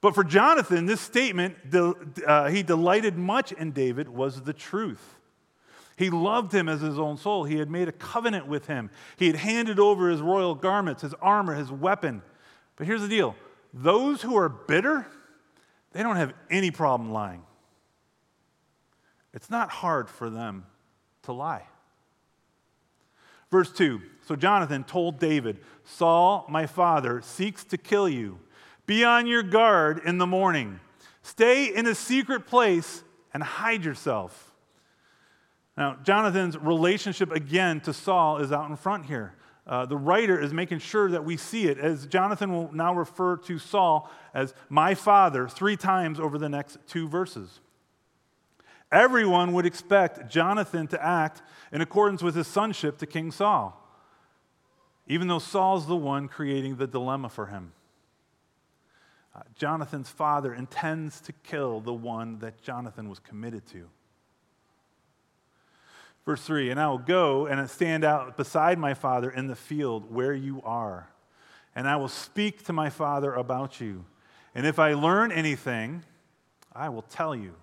But 0.00 0.14
for 0.14 0.24
Jonathan, 0.24 0.86
this 0.86 1.00
statement, 1.00 1.56
uh, 1.74 2.48
he 2.48 2.62
delighted 2.62 3.16
much 3.16 3.52
in 3.52 3.72
David, 3.72 4.08
was 4.08 4.42
the 4.42 4.52
truth. 4.52 5.16
He 5.96 6.10
loved 6.10 6.52
him 6.52 6.68
as 6.68 6.80
his 6.80 6.98
own 6.98 7.16
soul. 7.16 7.44
He 7.44 7.58
had 7.58 7.70
made 7.70 7.88
a 7.88 7.92
covenant 7.92 8.46
with 8.46 8.66
him. 8.66 8.90
He 9.16 9.26
had 9.26 9.36
handed 9.36 9.78
over 9.78 10.08
his 10.08 10.20
royal 10.20 10.54
garments, 10.54 11.02
his 11.02 11.14
armor, 11.14 11.54
his 11.54 11.70
weapon. 11.70 12.22
But 12.76 12.86
here's 12.86 13.02
the 13.02 13.08
deal 13.08 13.36
those 13.72 14.22
who 14.22 14.36
are 14.36 14.48
bitter, 14.48 15.06
they 15.92 16.02
don't 16.02 16.16
have 16.16 16.32
any 16.50 16.70
problem 16.70 17.12
lying. 17.12 17.42
It's 19.34 19.50
not 19.50 19.70
hard 19.70 20.08
for 20.08 20.28
them 20.28 20.66
to 21.22 21.32
lie. 21.32 21.64
Verse 23.50 23.70
2 23.70 24.00
So 24.26 24.36
Jonathan 24.36 24.84
told 24.84 25.18
David, 25.18 25.58
Saul, 25.84 26.46
my 26.48 26.66
father, 26.66 27.20
seeks 27.22 27.64
to 27.64 27.78
kill 27.78 28.08
you. 28.08 28.38
Be 28.86 29.04
on 29.04 29.26
your 29.26 29.42
guard 29.42 30.00
in 30.04 30.18
the 30.18 30.26
morning. 30.26 30.80
Stay 31.22 31.66
in 31.74 31.86
a 31.86 31.94
secret 31.94 32.46
place 32.46 33.04
and 33.32 33.42
hide 33.42 33.84
yourself. 33.84 34.52
Now, 35.76 35.96
Jonathan's 36.02 36.58
relationship 36.58 37.30
again 37.30 37.80
to 37.82 37.92
Saul 37.92 38.38
is 38.38 38.52
out 38.52 38.68
in 38.68 38.76
front 38.76 39.06
here. 39.06 39.34
Uh, 39.66 39.86
the 39.86 39.96
writer 39.96 40.38
is 40.40 40.52
making 40.52 40.80
sure 40.80 41.10
that 41.10 41.24
we 41.24 41.36
see 41.36 41.66
it, 41.66 41.78
as 41.78 42.06
Jonathan 42.06 42.52
will 42.52 42.72
now 42.72 42.92
refer 42.92 43.36
to 43.36 43.58
Saul 43.58 44.10
as 44.34 44.54
my 44.68 44.94
father 44.94 45.48
three 45.48 45.76
times 45.76 46.18
over 46.18 46.36
the 46.36 46.48
next 46.48 46.78
two 46.88 47.08
verses. 47.08 47.60
Everyone 48.92 49.54
would 49.54 49.64
expect 49.64 50.30
Jonathan 50.30 50.86
to 50.88 51.02
act 51.02 51.40
in 51.72 51.80
accordance 51.80 52.22
with 52.22 52.34
his 52.34 52.46
sonship 52.46 52.98
to 52.98 53.06
King 53.06 53.32
Saul, 53.32 53.78
even 55.06 55.28
though 55.28 55.38
Saul's 55.38 55.86
the 55.86 55.96
one 55.96 56.28
creating 56.28 56.76
the 56.76 56.86
dilemma 56.86 57.30
for 57.30 57.46
him. 57.46 57.72
Uh, 59.34 59.40
Jonathan's 59.56 60.10
father 60.10 60.52
intends 60.52 61.22
to 61.22 61.32
kill 61.32 61.80
the 61.80 61.94
one 61.94 62.38
that 62.40 62.60
Jonathan 62.60 63.08
was 63.08 63.18
committed 63.18 63.66
to. 63.68 63.88
Verse 66.26 66.42
3 66.42 66.70
And 66.70 66.78
I 66.78 66.88
will 66.88 66.98
go 66.98 67.46
and 67.46 67.68
stand 67.70 68.04
out 68.04 68.36
beside 68.36 68.78
my 68.78 68.92
father 68.92 69.30
in 69.30 69.46
the 69.46 69.56
field 69.56 70.12
where 70.12 70.34
you 70.34 70.60
are, 70.64 71.08
and 71.74 71.88
I 71.88 71.96
will 71.96 72.08
speak 72.08 72.64
to 72.66 72.74
my 72.74 72.90
father 72.90 73.32
about 73.32 73.80
you. 73.80 74.04
And 74.54 74.66
if 74.66 74.78
I 74.78 74.92
learn 74.92 75.32
anything, 75.32 76.04
I 76.74 76.90
will 76.90 77.00
tell 77.00 77.34
you. 77.34 77.54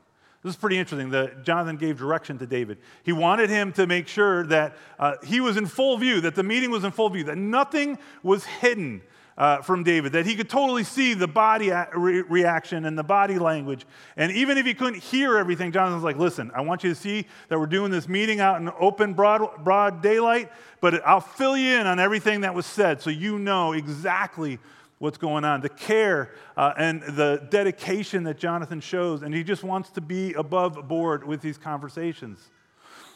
This 0.42 0.54
is 0.54 0.58
pretty 0.58 0.78
interesting 0.78 1.10
that 1.10 1.44
Jonathan 1.44 1.76
gave 1.76 1.98
direction 1.98 2.38
to 2.38 2.48
David. 2.48 2.78
He 3.04 3.12
wanted 3.12 3.50
him 3.50 3.74
to 3.74 3.86
make 3.86 4.08
sure 4.08 4.46
that 4.48 4.78
uh, 4.98 5.16
he 5.24 5.42
was 5.42 5.58
in 5.58 5.66
full 5.66 5.98
view, 5.98 6.22
that 6.22 6.36
the 6.36 6.44
meeting 6.44 6.72
was 6.72 6.86
in 6.86 6.92
full 6.92 7.10
view, 7.10 7.26
that 7.26 7.38
nothing 7.38 7.98
was 8.24 8.46
hidden 8.46 9.02
uh, 9.38 9.62
from 9.62 9.84
David, 9.84 10.14
that 10.14 10.26
he 10.26 10.36
could 10.36 10.50
totally 10.50 10.84
see 10.84 11.14
the 11.14 11.28
body 11.28 11.72
re- 11.94 12.22
reaction 12.22 12.86
and 12.86 12.98
the 12.98 13.04
body 13.04 13.38
language. 13.38 13.86
And 14.16 14.32
even 14.32 14.58
if 14.58 14.66
he 14.66 14.74
couldn't 14.74 15.02
hear 15.02 15.38
everything, 15.38 15.74
Jonathan's 15.74 16.04
like, 16.04 16.18
listen, 16.18 16.52
I 16.54 16.62
want 16.62 16.84
you 16.84 16.90
to 16.90 16.96
see 16.96 17.26
that 17.50 17.60
we're 17.60 17.66
doing 17.66 17.92
this 17.92 18.08
meeting 18.08 18.40
out 18.40 18.62
in 18.62 18.70
open, 18.80 19.14
broad, 19.14 19.64
broad 19.64 20.02
daylight, 20.02 20.52
but 20.80 21.06
I'll 21.06 21.22
fill 21.22 21.58
you 21.58 21.80
in 21.80 21.88
on 21.88 22.00
everything 22.00 22.42
that 22.42 22.54
was 22.54 22.66
said 22.66 23.02
so 23.02 23.10
you 23.10 23.40
know 23.40 23.74
exactly 23.74 24.60
what's 25.00 25.18
going 25.18 25.46
on, 25.46 25.62
the 25.62 25.70
care 25.70 26.32
uh, 26.56 26.74
and 26.78 27.02
the 27.02 27.48
dedication 27.50 28.24
that 28.26 28.38
Jonathan 28.38 28.82
shows, 28.82 29.24
and 29.24 29.34
he 29.34 29.44
just 29.44 29.64
wants 29.64 29.90
to 29.92 30.02
be 30.02 30.34
above 30.34 30.88
board 30.88 31.26
with 31.26 31.42
these 31.42 31.58
conversations. 31.58 32.50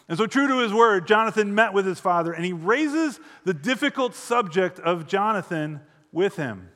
And 0.10 0.18
so, 0.18 0.26
true 0.26 0.48
to 0.48 0.60
his 0.60 0.74
word, 0.74 1.08
Jonathan 1.08 1.56
met 1.56 1.74
with 1.74 1.86
his 1.86 2.00
father, 2.00 2.34
and 2.34 2.44
he 2.44 2.54
raises 2.54 3.20
the 3.46 3.54
difficult 3.54 4.16
subject 4.16 4.80
of 4.80 5.08
Jonathan 5.08 5.82
with 6.12 6.36
him. 6.36 6.70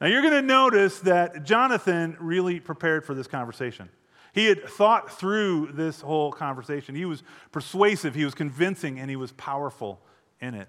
Now, 0.00 0.08
you're 0.08 0.22
going 0.22 0.34
to 0.34 0.42
notice 0.42 0.98
that 1.00 1.44
Jonathan 1.44 2.16
really 2.18 2.58
prepared 2.58 3.04
for 3.04 3.14
this 3.14 3.28
conversation. 3.28 3.88
He 4.32 4.46
had 4.46 4.68
thought 4.68 5.12
through 5.12 5.72
this 5.74 6.00
whole 6.00 6.32
conversation. 6.32 6.94
He 6.94 7.04
was 7.04 7.22
persuasive, 7.52 8.14
he 8.14 8.24
was 8.24 8.34
convincing, 8.34 8.98
and 8.98 9.08
he 9.10 9.16
was 9.16 9.32
powerful 9.32 10.00
in 10.40 10.54
it. 10.54 10.68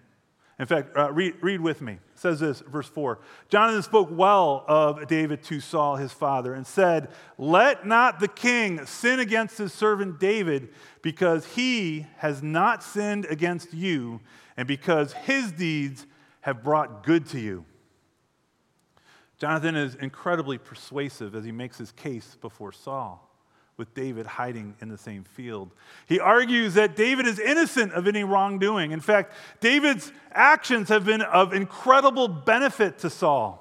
In 0.64 0.68
fact, 0.68 0.96
uh, 0.96 1.12
read, 1.12 1.34
read 1.42 1.60
with 1.60 1.82
me. 1.82 1.92
It 1.92 2.00
says 2.16 2.40
this, 2.40 2.62
verse 2.62 2.88
4. 2.88 3.20
Jonathan 3.50 3.84
spoke 3.84 4.08
well 4.10 4.64
of 4.66 5.10
David 5.10 5.44
to 5.44 5.60
Saul, 5.60 5.98
his 5.98 6.14
father, 6.14 6.54
and 6.54 6.66
said, 6.66 7.10
Let 7.38 7.86
not 7.86 8.22
the 8.22 8.30
king 8.30 8.86
sin 8.86 9.20
against 9.20 9.58
his 9.58 9.74
servant 9.74 10.22
David, 10.22 10.70
because 11.02 11.46
he 11.48 12.06
has 12.16 12.42
not 12.42 12.82
sinned 12.82 13.26
against 13.26 13.74
you, 13.74 14.22
and 14.56 14.66
because 14.66 15.12
his 15.12 15.52
deeds 15.52 16.06
have 16.40 16.64
brought 16.64 17.04
good 17.04 17.26
to 17.26 17.42
you. 17.42 17.66
Jonathan 19.38 19.76
is 19.76 19.96
incredibly 19.96 20.58
persuasive 20.58 21.36
as 21.36 21.44
he 21.44 21.52
makes 21.52 21.78
his 21.78 21.92
case 21.92 22.38
before 22.40 22.72
Saul, 22.72 23.33
with 23.84 23.94
David 23.94 24.26
hiding 24.26 24.76
in 24.80 24.88
the 24.88 24.98
same 24.98 25.26
field. 25.26 25.70
He 26.08 26.18
argues 26.18 26.76
that 26.76 26.96
David 26.96 27.28
is 27.28 27.38
innocent 27.38 27.92
of 27.92 28.08
any 28.08 28.24
wrongdoing. 28.24 28.92
In 28.92 29.02
fact, 29.02 29.34
David's 29.60 30.14
actions 30.32 30.88
have 30.88 31.04
been 31.04 31.22
of 31.22 31.54
incredible 31.54 32.30
benefit 32.30 33.00
to 33.00 33.10
Saul. 33.10 33.60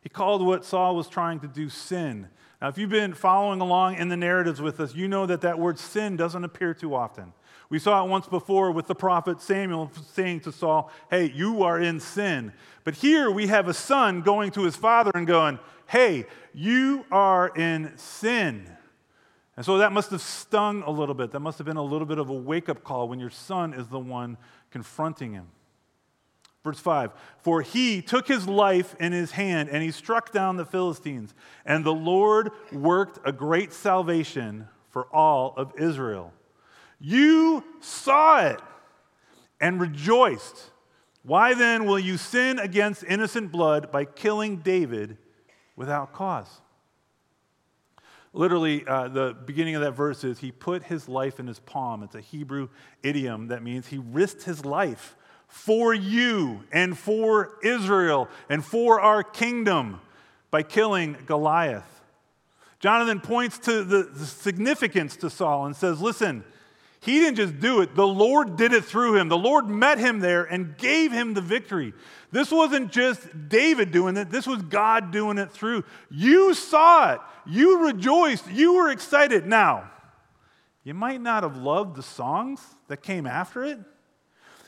He 0.00 0.08
called 0.08 0.44
what 0.44 0.64
Saul 0.64 0.96
was 0.96 1.06
trying 1.06 1.38
to 1.38 1.46
do 1.46 1.68
sin. 1.68 2.26
Now, 2.60 2.66
if 2.66 2.78
you've 2.78 2.90
been 2.90 3.14
following 3.14 3.60
along 3.60 3.94
in 3.94 4.08
the 4.08 4.16
narratives 4.16 4.60
with 4.60 4.80
us, 4.80 4.92
you 4.92 5.06
know 5.06 5.24
that 5.24 5.42
that 5.42 5.60
word 5.60 5.78
sin 5.78 6.16
doesn't 6.16 6.42
appear 6.42 6.74
too 6.74 6.92
often. 6.92 7.32
We 7.68 7.78
saw 7.78 8.04
it 8.04 8.08
once 8.08 8.26
before 8.26 8.72
with 8.72 8.88
the 8.88 8.96
prophet 8.96 9.40
Samuel 9.40 9.92
saying 10.12 10.40
to 10.40 10.50
Saul, 10.52 10.90
Hey, 11.10 11.30
you 11.32 11.62
are 11.62 11.80
in 11.80 12.00
sin. 12.00 12.52
But 12.82 12.96
here 12.96 13.30
we 13.30 13.46
have 13.46 13.68
a 13.68 13.74
son 13.74 14.22
going 14.22 14.50
to 14.52 14.64
his 14.64 14.74
father 14.74 15.12
and 15.14 15.28
going, 15.28 15.60
Hey, 15.86 16.26
you 16.52 17.06
are 17.12 17.56
in 17.56 17.96
sin. 17.96 18.68
And 19.56 19.66
so 19.66 19.78
that 19.78 19.92
must 19.92 20.10
have 20.10 20.20
stung 20.20 20.82
a 20.82 20.90
little 20.90 21.14
bit. 21.14 21.32
That 21.32 21.40
must 21.40 21.58
have 21.58 21.66
been 21.66 21.76
a 21.76 21.82
little 21.82 22.06
bit 22.06 22.18
of 22.18 22.30
a 22.30 22.34
wake 22.34 22.68
up 22.68 22.82
call 22.82 23.08
when 23.08 23.18
your 23.18 23.30
son 23.30 23.74
is 23.74 23.88
the 23.88 23.98
one 23.98 24.36
confronting 24.70 25.32
him. 25.32 25.48
Verse 26.62 26.78
5 26.78 27.12
For 27.38 27.62
he 27.62 28.02
took 28.02 28.28
his 28.28 28.46
life 28.46 28.94
in 29.00 29.12
his 29.12 29.32
hand 29.32 29.68
and 29.68 29.82
he 29.82 29.90
struck 29.90 30.32
down 30.32 30.56
the 30.56 30.64
Philistines, 30.64 31.34
and 31.64 31.84
the 31.84 31.92
Lord 31.92 32.50
worked 32.72 33.18
a 33.24 33.32
great 33.32 33.72
salvation 33.72 34.68
for 34.90 35.06
all 35.14 35.54
of 35.56 35.72
Israel. 35.78 36.32
You 37.00 37.64
saw 37.80 38.46
it 38.46 38.60
and 39.60 39.80
rejoiced. 39.80 40.70
Why 41.22 41.54
then 41.54 41.84
will 41.86 41.98
you 41.98 42.16
sin 42.16 42.58
against 42.58 43.04
innocent 43.04 43.52
blood 43.52 43.90
by 43.90 44.04
killing 44.04 44.58
David 44.58 45.16
without 45.76 46.12
cause? 46.12 46.60
Literally, 48.32 48.86
uh, 48.86 49.08
the 49.08 49.36
beginning 49.44 49.74
of 49.74 49.82
that 49.82 49.92
verse 49.92 50.22
is 50.22 50.38
he 50.38 50.52
put 50.52 50.84
his 50.84 51.08
life 51.08 51.40
in 51.40 51.46
his 51.46 51.58
palm. 51.58 52.02
It's 52.02 52.14
a 52.14 52.20
Hebrew 52.20 52.68
idiom 53.02 53.48
that 53.48 53.62
means 53.62 53.88
he 53.88 53.98
risked 53.98 54.44
his 54.44 54.64
life 54.64 55.16
for 55.48 55.92
you 55.92 56.62
and 56.70 56.96
for 56.96 57.58
Israel 57.62 58.28
and 58.48 58.64
for 58.64 59.00
our 59.00 59.24
kingdom 59.24 60.00
by 60.50 60.62
killing 60.62 61.16
Goliath. 61.26 62.00
Jonathan 62.78 63.20
points 63.20 63.58
to 63.58 63.84
the, 63.84 64.04
the 64.04 64.24
significance 64.24 65.16
to 65.16 65.28
Saul 65.28 65.66
and 65.66 65.74
says, 65.74 66.00
Listen, 66.00 66.44
he 67.00 67.18
didn't 67.18 67.36
just 67.36 67.60
do 67.60 67.80
it, 67.80 67.94
the 67.94 68.06
Lord 68.06 68.56
did 68.56 68.74
it 68.74 68.84
through 68.84 69.16
him. 69.16 69.28
The 69.28 69.36
Lord 69.36 69.68
met 69.68 69.98
him 69.98 70.20
there 70.20 70.44
and 70.44 70.76
gave 70.76 71.12
him 71.12 71.32
the 71.32 71.40
victory. 71.40 71.94
This 72.30 72.50
wasn't 72.50 72.92
just 72.92 73.48
David 73.48 73.90
doing 73.90 74.18
it, 74.18 74.30
this 74.30 74.46
was 74.46 74.60
God 74.62 75.10
doing 75.10 75.38
it 75.38 75.50
through. 75.50 75.84
You 76.10 76.52
saw 76.52 77.14
it, 77.14 77.20
you 77.46 77.86
rejoiced, 77.86 78.50
you 78.50 78.74
were 78.74 78.90
excited. 78.90 79.46
Now, 79.46 79.90
you 80.84 80.92
might 80.92 81.22
not 81.22 81.42
have 81.42 81.56
loved 81.56 81.96
the 81.96 82.02
songs 82.02 82.60
that 82.88 83.02
came 83.02 83.26
after 83.26 83.64
it, 83.64 83.78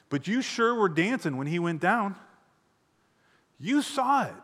but 0.09 0.27
you 0.27 0.40
sure 0.40 0.75
were 0.75 0.88
dancing 0.88 1.37
when 1.37 1.47
he 1.47 1.59
went 1.59 1.81
down. 1.81 2.16
You 3.59 3.83
saw 3.83 4.25
it. 4.25 4.35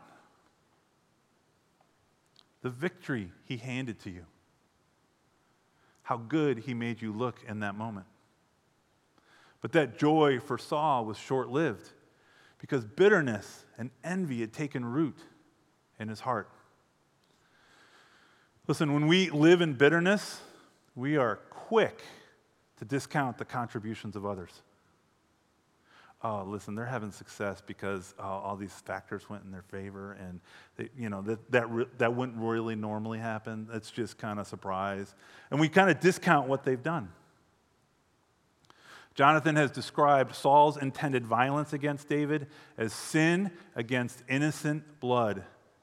The 2.60 2.70
victory 2.70 3.32
he 3.44 3.56
handed 3.56 4.00
to 4.00 4.10
you. 4.10 4.26
How 6.08 6.16
good 6.16 6.60
he 6.60 6.72
made 6.72 7.02
you 7.02 7.12
look 7.12 7.44
in 7.46 7.60
that 7.60 7.74
moment. 7.74 8.06
But 9.60 9.72
that 9.72 9.98
joy 9.98 10.40
for 10.40 10.56
Saul 10.56 11.04
was 11.04 11.18
short 11.18 11.50
lived 11.50 11.90
because 12.58 12.86
bitterness 12.86 13.66
and 13.76 13.90
envy 14.02 14.40
had 14.40 14.54
taken 14.54 14.86
root 14.86 15.18
in 16.00 16.08
his 16.08 16.20
heart. 16.20 16.48
Listen, 18.66 18.94
when 18.94 19.06
we 19.06 19.28
live 19.28 19.60
in 19.60 19.74
bitterness, 19.74 20.40
we 20.94 21.18
are 21.18 21.36
quick 21.50 22.00
to 22.78 22.86
discount 22.86 23.36
the 23.36 23.44
contributions 23.44 24.16
of 24.16 24.24
others 24.24 24.62
oh, 26.22 26.44
listen, 26.44 26.74
they're 26.74 26.86
having 26.86 27.12
success 27.12 27.62
because 27.64 28.14
uh, 28.18 28.22
all 28.22 28.56
these 28.56 28.72
factors 28.72 29.28
went 29.30 29.44
in 29.44 29.50
their 29.50 29.62
favor, 29.62 30.12
and 30.12 30.40
they, 30.76 30.88
you 30.96 31.08
know 31.08 31.22
that 31.22 31.50
that 31.50 31.70
re- 31.70 31.86
that 31.98 32.14
wouldn't 32.14 32.38
really 32.38 32.74
normally 32.74 33.18
happen. 33.18 33.68
That's 33.70 33.90
just 33.90 34.18
kind 34.18 34.38
of 34.38 34.46
surprise, 34.46 35.14
and 35.50 35.60
we 35.60 35.68
kind 35.68 35.90
of 35.90 36.00
discount 36.00 36.48
what 36.48 36.64
they've 36.64 36.82
done. 36.82 37.10
Jonathan 39.14 39.56
has 39.56 39.72
described 39.72 40.32
Saul's 40.32 40.76
intended 40.76 41.26
violence 41.26 41.72
against 41.72 42.08
David 42.08 42.46
as 42.76 42.92
sin 42.92 43.50
against 43.74 44.22
innocent 44.28 45.00
blood, 45.00 45.42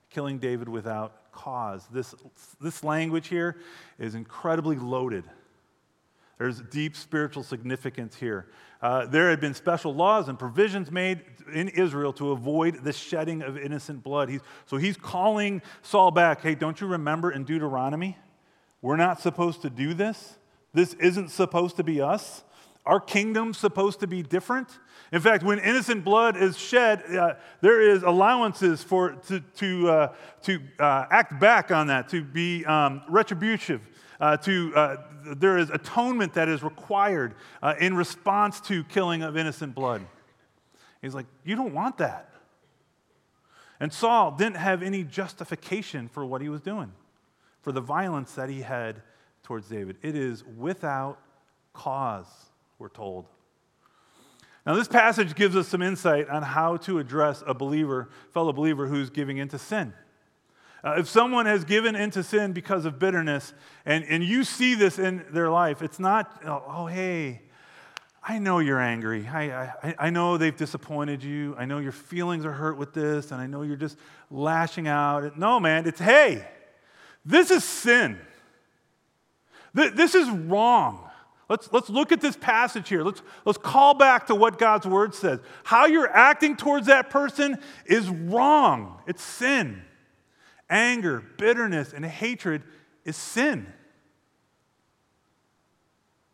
killing 0.10 0.40
David 0.40 0.70
without 0.70 1.34
cause. 1.34 1.86
This, 1.92 2.16
this 2.62 2.82
language 2.82 3.28
here 3.28 3.58
is 4.00 4.16
incredibly 4.16 4.78
loaded. 4.78 5.26
There's 6.38 6.62
deep 6.62 6.96
spiritual 6.96 7.44
significance 7.44 8.16
here. 8.16 8.48
Uh, 8.82 9.06
there 9.06 9.30
had 9.30 9.40
been 9.40 9.54
special 9.54 9.96
laws 9.96 10.28
and 10.28 10.38
provisions 10.38 10.92
made 10.92 11.22
in 11.54 11.70
Israel 11.70 12.12
to 12.14 12.32
avoid 12.32 12.84
the 12.84 12.92
shedding 12.92 13.42
of 13.42 13.58
innocent 13.58 14.04
blood. 14.04 14.30
He's, 14.30 14.42
so 14.66 14.78
he's 14.78 14.98
calling 14.98 15.62
Saul 15.82 16.12
back 16.12 16.42
hey, 16.42 16.56
don't 16.56 16.80
you 16.80 16.88
remember 16.88 17.32
in 17.32 17.46
Deuteronomy? 17.46 18.18
We're 18.82 18.98
not 18.98 19.22
supposed 19.22 19.62
to 19.64 19.70
do 19.70 19.94
this. 19.94 20.38
This 20.74 20.94
isn't 20.96 21.30
supposed 21.30 21.78
to 21.78 21.84
be 21.84 22.02
us. 22.02 22.44
Our 22.86 23.00
kingdom's 23.00 23.58
supposed 23.58 24.02
to 24.02 24.08
be 24.08 24.22
different. 24.22 24.68
In 25.12 25.22
fact, 25.22 25.44
when 25.44 25.58
innocent 25.60 26.04
blood 26.04 26.38
is 26.38 26.58
shed, 26.58 27.04
uh, 27.16 27.36
there 27.62 27.82
is 27.82 28.04
allowances 28.04 28.84
for 28.84 29.14
to 29.28 29.40
to 29.40 29.90
uh, 29.90 30.14
to 30.44 30.60
uh, 30.80 31.06
act 31.10 31.40
back 31.40 31.72
on 31.72 31.88
that, 31.88 32.10
to 32.10 32.24
be 32.24 32.64
um, 32.66 33.02
retributive, 33.10 33.88
uh, 34.20 34.38
to 34.38 34.74
uh, 34.76 34.98
there 35.36 35.58
is 35.58 35.70
atonement 35.70 36.34
that 36.34 36.48
is 36.48 36.64
required 36.64 37.36
uh, 37.62 37.76
in 37.80 37.96
response 37.96 38.60
to 38.62 38.84
killing 38.86 39.24
of 39.24 39.38
innocent 39.38 39.76
blood. 39.76 40.06
He's 41.02 41.16
like, 41.16 41.26
You 41.44 41.56
don't 41.56 41.74
want 41.74 41.98
that. 41.98 42.32
And 43.80 43.92
Saul 43.92 44.32
didn't 44.32 44.58
have 44.58 44.82
any 44.82 45.04
justification 45.04 46.08
for 46.08 46.26
what 46.26 46.42
he 46.42 46.50
was 46.50 46.62
doing, 46.62 46.94
for 47.62 47.72
the 47.72 47.82
violence 47.82 48.34
that 48.36 48.50
he 48.50 48.62
had 48.62 49.02
towards 49.44 49.68
David. 49.68 49.98
It 50.02 50.16
is 50.16 50.44
without 50.44 51.20
cause, 51.74 52.28
we're 52.80 52.90
told. 52.90 53.26
Now, 54.66 54.74
this 54.74 54.88
passage 54.88 55.36
gives 55.36 55.56
us 55.56 55.68
some 55.68 55.84
insight 55.84 56.28
on 56.28 56.42
how 56.42 56.78
to 56.78 56.98
address 56.98 57.44
a 57.46 57.54
believer, 57.54 58.10
fellow 58.34 58.52
believer 58.52 58.88
who's 58.88 59.12
giving 59.12 59.38
into 59.38 59.60
sin. 59.60 59.94
Uh, 60.86 60.98
if 61.00 61.10
someone 61.10 61.48
has 61.48 61.66
given 61.66 61.96
into 61.96 62.22
sin 62.22 62.54
because 62.54 62.86
of 62.86 63.00
bitterness, 63.00 63.54
and, 63.88 64.06
and 64.06 64.24
you 64.24 64.44
see 64.44 64.76
this 64.76 65.00
in 65.00 65.26
their 65.32 65.50
life, 65.50 65.82
it's 65.82 65.98
not, 65.98 66.42
oh, 66.46 66.64
oh 66.68 66.86
hey, 66.86 67.42
I 68.22 68.38
know 68.38 68.60
you're 68.60 68.80
angry. 68.80 69.28
I, 69.28 69.66
I, 69.66 69.96
I 69.98 70.10
know 70.12 70.38
they've 70.38 70.56
disappointed 70.56 71.24
you. 71.24 71.56
I 71.58 71.66
know 71.66 71.80
your 71.80 71.92
feelings 71.92 72.46
are 72.46 72.52
hurt 72.52 72.78
with 72.78 72.94
this, 72.94 73.32
and 73.32 73.42
I 73.42 73.48
know 73.48 73.64
you're 73.64 73.76
just 73.76 73.98
lashing 74.30 74.88
out. 74.88 75.38
No, 75.40 75.60
man, 75.60 75.88
it's 75.88 76.00
hey, 76.00 76.48
this 77.26 77.50
is 77.50 77.64
sin. 77.64 78.20
This 79.74 80.14
is 80.14 80.30
wrong. 80.30 81.10
Let's, 81.50 81.68
let's 81.74 81.90
look 81.90 82.12
at 82.12 82.22
this 82.22 82.38
passage 82.38 82.90
here. 82.90 83.04
Let's, 83.04 83.24
let's 83.44 83.58
call 83.58 83.96
back 83.96 84.28
to 84.28 84.36
what 84.36 84.60
God's 84.60 84.86
word 84.86 85.16
says. 85.16 85.40
How 85.64 85.88
you're 85.88 86.10
acting 86.10 86.56
towards 86.56 86.88
that 86.88 87.10
person 87.10 87.58
is 87.88 88.08
wrong, 88.08 89.00
it's 89.08 89.24
sin. 89.24 89.82
Anger, 90.70 91.24
bitterness, 91.38 91.94
and 91.94 92.06
hatred 92.06 92.64
is 93.04 93.16
sin. 93.16 93.72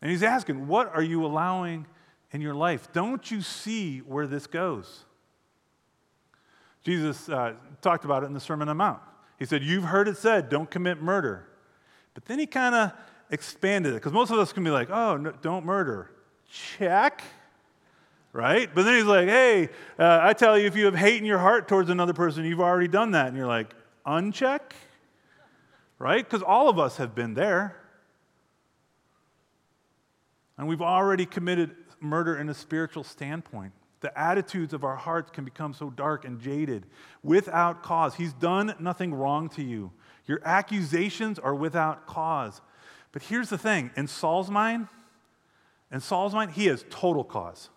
And 0.00 0.10
he's 0.10 0.22
asking, 0.22 0.66
What 0.66 0.94
are 0.94 1.02
you 1.02 1.24
allowing 1.24 1.86
in 2.32 2.40
your 2.40 2.54
life? 2.54 2.92
Don't 2.92 3.30
you 3.30 3.40
see 3.40 3.98
where 3.98 4.26
this 4.26 4.46
goes? 4.46 5.04
Jesus 6.82 7.28
uh, 7.28 7.54
talked 7.80 8.04
about 8.04 8.24
it 8.24 8.26
in 8.26 8.32
the 8.32 8.40
Sermon 8.40 8.68
on 8.68 8.76
the 8.76 8.78
Mount. 8.78 9.00
He 9.38 9.44
said, 9.44 9.62
You've 9.62 9.84
heard 9.84 10.08
it 10.08 10.16
said, 10.16 10.48
don't 10.48 10.70
commit 10.70 11.00
murder. 11.00 11.48
But 12.14 12.24
then 12.26 12.38
he 12.38 12.46
kind 12.46 12.74
of 12.74 12.92
expanded 13.30 13.92
it, 13.92 13.96
because 13.96 14.12
most 14.12 14.30
of 14.30 14.38
us 14.38 14.52
can 14.52 14.64
be 14.64 14.70
like, 14.70 14.90
Oh, 14.90 15.16
no, 15.16 15.32
don't 15.42 15.64
murder. 15.64 16.10
Check. 16.50 17.22
Right? 18.32 18.70
But 18.74 18.84
then 18.84 18.96
he's 18.96 19.04
like, 19.04 19.28
Hey, 19.28 19.68
uh, 19.98 20.18
I 20.22 20.32
tell 20.32 20.58
you, 20.58 20.66
if 20.66 20.74
you 20.74 20.86
have 20.86 20.96
hate 20.96 21.18
in 21.18 21.24
your 21.24 21.38
heart 21.38 21.68
towards 21.68 21.90
another 21.90 22.12
person, 22.12 22.44
you've 22.44 22.60
already 22.60 22.88
done 22.88 23.12
that. 23.12 23.28
And 23.28 23.36
you're 23.36 23.46
like, 23.46 23.74
uncheck, 24.06 24.72
right? 25.98 26.24
Because 26.24 26.42
all 26.42 26.68
of 26.68 26.78
us 26.78 26.96
have 26.96 27.14
been 27.14 27.34
there. 27.34 27.76
And 30.58 30.68
we've 30.68 30.82
already 30.82 31.26
committed 31.26 31.74
murder 32.00 32.36
in 32.36 32.48
a 32.48 32.54
spiritual 32.54 33.04
standpoint. 33.04 33.72
The 34.00 34.16
attitudes 34.18 34.74
of 34.74 34.82
our 34.84 34.96
hearts 34.96 35.30
can 35.30 35.44
become 35.44 35.74
so 35.74 35.88
dark 35.88 36.24
and 36.24 36.40
jaded 36.40 36.86
without 37.22 37.82
cause. 37.82 38.16
He's 38.16 38.32
done 38.32 38.74
nothing 38.80 39.14
wrong 39.14 39.48
to 39.50 39.62
you. 39.62 39.92
Your 40.26 40.40
accusations 40.44 41.38
are 41.38 41.54
without 41.54 42.06
cause. 42.06 42.60
But 43.12 43.22
here's 43.22 43.48
the 43.48 43.58
thing 43.58 43.90
in 43.96 44.08
Saul's 44.08 44.50
mind, 44.50 44.88
in 45.92 46.00
Saul's 46.00 46.34
mind, 46.34 46.52
he 46.52 46.66
has 46.66 46.84
total 46.90 47.22
cause. 47.22 47.68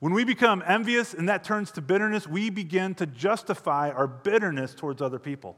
When 0.00 0.14
we 0.14 0.24
become 0.24 0.62
envious 0.66 1.14
and 1.14 1.28
that 1.28 1.44
turns 1.44 1.70
to 1.72 1.82
bitterness, 1.82 2.26
we 2.26 2.50
begin 2.50 2.94
to 2.96 3.06
justify 3.06 3.90
our 3.90 4.06
bitterness 4.06 4.74
towards 4.74 5.00
other 5.00 5.18
people. 5.18 5.56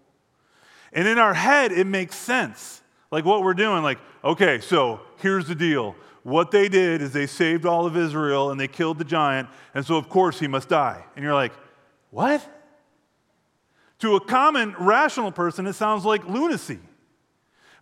And 0.92 1.09
in 1.09 1.16
our 1.16 1.33
head, 1.33 1.72
it 1.72 1.87
makes 1.87 2.16
sense. 2.16 2.83
Like 3.11 3.24
what 3.24 3.42
we're 3.42 3.55
doing, 3.55 3.83
like, 3.83 3.98
okay, 4.24 4.61
so 4.61 5.00
here's 5.18 5.46
the 5.46 5.55
deal. 5.55 5.94
What 6.24 6.50
they 6.50 6.68
did 6.68 7.02
is 7.02 7.12
they 7.12 7.26
saved 7.26 7.66
all 7.66 7.87
of 7.87 7.96
Israel 7.96 8.50
and 8.50 8.61
they 8.61 8.68
killed 8.68 8.98
the 8.98 9.05
giant, 9.05 9.48
and 9.74 9.85
so 9.85 9.96
of 9.96 10.09
course 10.09 10.38
he 10.38 10.48
must 10.48 10.68
die. 10.68 11.05
And 11.14 11.24
you're 11.24 11.35
like, 11.35 11.52
what? 12.11 12.46
To 14.00 14.16
a 14.16 14.20
common 14.20 14.74
rational 14.78 15.31
person, 15.31 15.66
it 15.66 15.74
sounds 15.74 16.05
like 16.05 16.26
lunacy. 16.26 16.81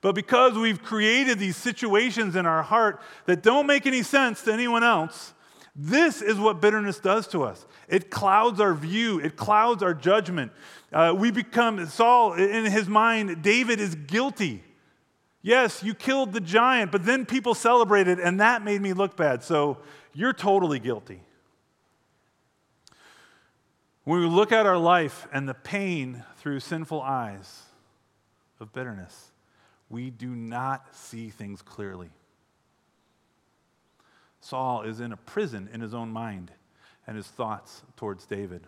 But 0.03 0.15
because 0.15 0.55
we've 0.55 0.83
created 0.83 1.39
these 1.39 1.57
situations 1.57 2.37
in 2.37 2.45
our 2.47 2.63
heart 2.63 3.01
that 3.27 3.43
don't 3.43 3.67
make 3.67 3.87
any 3.87 4.03
sense 4.03 4.43
to 4.43 4.53
anyone 4.53 4.83
else, 4.83 5.35
this 5.75 6.21
is 6.21 6.39
what 6.39 6.61
bitterness 6.61 6.99
does 6.99 7.27
to 7.29 7.43
us. 7.43 7.65
It 7.89 8.11
clouds 8.11 8.61
our 8.61 8.75
view, 8.75 9.21
it 9.21 9.37
clouds 9.37 9.83
our 9.83 9.95
judgment. 9.95 10.53
Uh, 10.93 11.15
we 11.17 11.31
become, 11.31 11.87
Saul, 11.87 12.35
in 12.35 12.65
his 12.67 12.89
mind, 12.89 13.43
David 13.43 13.81
is 13.81 13.95
guilty. 13.95 14.65
Yes, 15.43 15.83
you 15.83 15.95
killed 15.95 16.33
the 16.33 16.41
giant, 16.41 16.93
but 16.93 17.07
then 17.07 17.25
people 17.25 17.55
celebrated, 17.55 18.19
and 18.19 18.41
that 18.41 18.63
made 18.63 18.81
me 18.81 18.93
look 18.93 19.17
bad. 19.17 19.43
So 19.43 19.79
you're 20.13 20.33
totally 20.33 20.79
guilty. 20.79 21.23
When 24.05 24.21
we 24.21 24.27
look 24.27 24.53
at 24.53 24.67
our 24.67 24.79
life 24.79 25.29
and 25.33 25.49
the 25.49 25.55
pain 25.55 26.25
through 26.39 26.61
sinful 26.61 27.01
eyes 27.01 27.63
of 28.59 28.73
bitterness, 28.73 29.31
we 29.89 30.11
do 30.11 30.29
not 30.29 30.95
see 30.95 31.31
things 31.31 31.63
clearly. 31.63 32.11
Saul 34.41 34.83
is 34.83 35.01
in 35.01 35.13
a 35.13 35.17
prison 35.17 35.69
in 35.73 35.81
his 35.81 35.95
own 35.95 36.11
mind 36.11 36.51
and 37.07 37.17
his 37.17 37.27
thoughts 37.27 37.83
towards 37.97 38.27
David. 38.27 38.67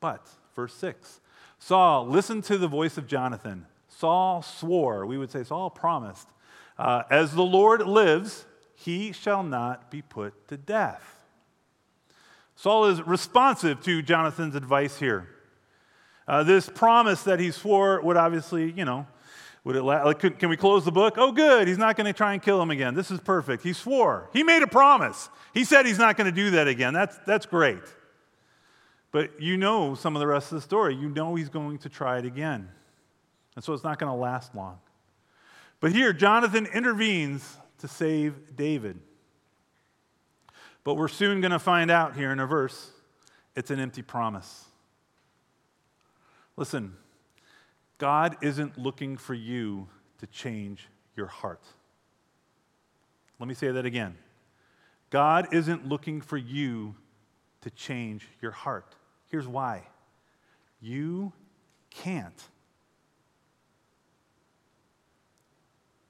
But, 0.00 0.28
verse 0.54 0.74
6 0.74 1.20
Saul 1.58 2.06
listened 2.06 2.44
to 2.44 2.58
the 2.58 2.68
voice 2.68 2.96
of 2.98 3.06
Jonathan. 3.06 3.66
Saul 3.88 4.42
swore, 4.42 5.06
we 5.06 5.18
would 5.18 5.30
say 5.30 5.42
Saul 5.42 5.70
promised, 5.70 6.28
uh, 6.78 7.02
as 7.10 7.32
the 7.32 7.42
Lord 7.42 7.86
lives, 7.86 8.44
he 8.74 9.10
shall 9.10 9.42
not 9.42 9.90
be 9.90 10.02
put 10.02 10.46
to 10.48 10.56
death. 10.56 11.18
Saul 12.54 12.86
is 12.86 13.02
responsive 13.02 13.82
to 13.84 14.02
Jonathan's 14.02 14.54
advice 14.54 14.98
here. 14.98 15.28
Uh, 16.28 16.42
this 16.42 16.68
promise 16.68 17.22
that 17.22 17.40
he 17.40 17.50
swore 17.50 18.00
would 18.02 18.16
obviously, 18.16 18.70
you 18.70 18.84
know, 18.84 19.06
would 19.64 19.76
it 19.76 19.82
la- 19.82 20.04
like, 20.04 20.38
can 20.38 20.48
we 20.48 20.56
close 20.56 20.84
the 20.84 20.92
book? 20.92 21.14
Oh, 21.16 21.32
good. 21.32 21.68
He's 21.68 21.78
not 21.78 21.96
going 21.96 22.06
to 22.06 22.12
try 22.12 22.32
and 22.32 22.42
kill 22.42 22.60
him 22.62 22.70
again. 22.70 22.94
This 22.94 23.10
is 23.10 23.20
perfect. 23.20 23.62
He 23.62 23.72
swore. 23.72 24.30
He 24.32 24.42
made 24.42 24.62
a 24.62 24.66
promise. 24.66 25.28
He 25.52 25.64
said 25.64 25.86
he's 25.86 25.98
not 25.98 26.16
going 26.16 26.26
to 26.26 26.34
do 26.34 26.52
that 26.52 26.68
again. 26.68 26.94
That's, 26.94 27.16
that's 27.26 27.46
great. 27.46 27.82
But 29.10 29.40
you 29.40 29.56
know 29.56 29.94
some 29.94 30.16
of 30.16 30.20
the 30.20 30.26
rest 30.26 30.52
of 30.52 30.56
the 30.56 30.62
story. 30.62 30.94
You 30.94 31.08
know 31.08 31.34
he's 31.34 31.48
going 31.48 31.78
to 31.78 31.88
try 31.88 32.18
it 32.18 32.24
again. 32.24 32.68
And 33.56 33.64
so 33.64 33.72
it's 33.72 33.84
not 33.84 33.98
going 33.98 34.12
to 34.12 34.18
last 34.18 34.54
long. 34.54 34.78
But 35.80 35.92
here, 35.92 36.12
Jonathan 36.12 36.66
intervenes 36.66 37.56
to 37.78 37.88
save 37.88 38.56
David. 38.56 38.98
But 40.84 40.94
we're 40.94 41.08
soon 41.08 41.40
going 41.40 41.50
to 41.50 41.58
find 41.58 41.90
out 41.90 42.16
here 42.16 42.32
in 42.32 42.40
a 42.40 42.46
verse 42.46 42.90
it's 43.54 43.70
an 43.72 43.80
empty 43.80 44.02
promise. 44.02 44.66
Listen, 46.56 46.96
God 47.98 48.36
isn't 48.42 48.78
looking 48.78 49.16
for 49.16 49.34
you 49.34 49.88
to 50.18 50.26
change 50.28 50.88
your 51.16 51.26
heart. 51.26 51.62
Let 53.38 53.48
me 53.48 53.54
say 53.54 53.70
that 53.70 53.84
again. 53.84 54.16
God 55.10 55.48
isn't 55.52 55.88
looking 55.88 56.20
for 56.20 56.36
you 56.36 56.94
to 57.62 57.70
change 57.70 58.26
your 58.40 58.50
heart. 58.52 58.94
Here's 59.30 59.46
why 59.46 59.82
you 60.80 61.32
can't. 61.90 62.42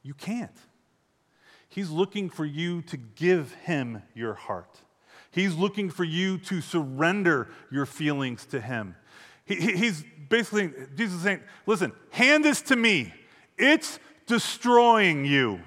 You 0.03 0.15
can't. 0.15 0.57
He's 1.69 1.91
looking 1.91 2.31
for 2.31 2.45
you 2.45 2.83
to 2.83 2.97
give 2.97 3.53
him 3.55 4.03
your 4.15 4.35
heart. 4.35 4.81
He's 5.31 5.55
looking 5.55 5.91
for 5.91 6.05
you 6.05 6.39
to 6.39 6.61
surrender 6.61 7.49
your 7.71 7.87
feelings 7.87 8.47
to 8.47 8.61
him. 8.61 8.97
He, 9.49 9.57
he's 9.77 10.05
basically, 10.29 10.71
Jesus 10.95 11.23
saying, 11.23 11.41
listen, 11.67 11.93
hand 12.11 12.45
this 12.45 12.63
to 12.63 12.77
me. 12.77 13.13
It's 13.57 13.99
destroying 14.27 15.25
you. 15.25 15.61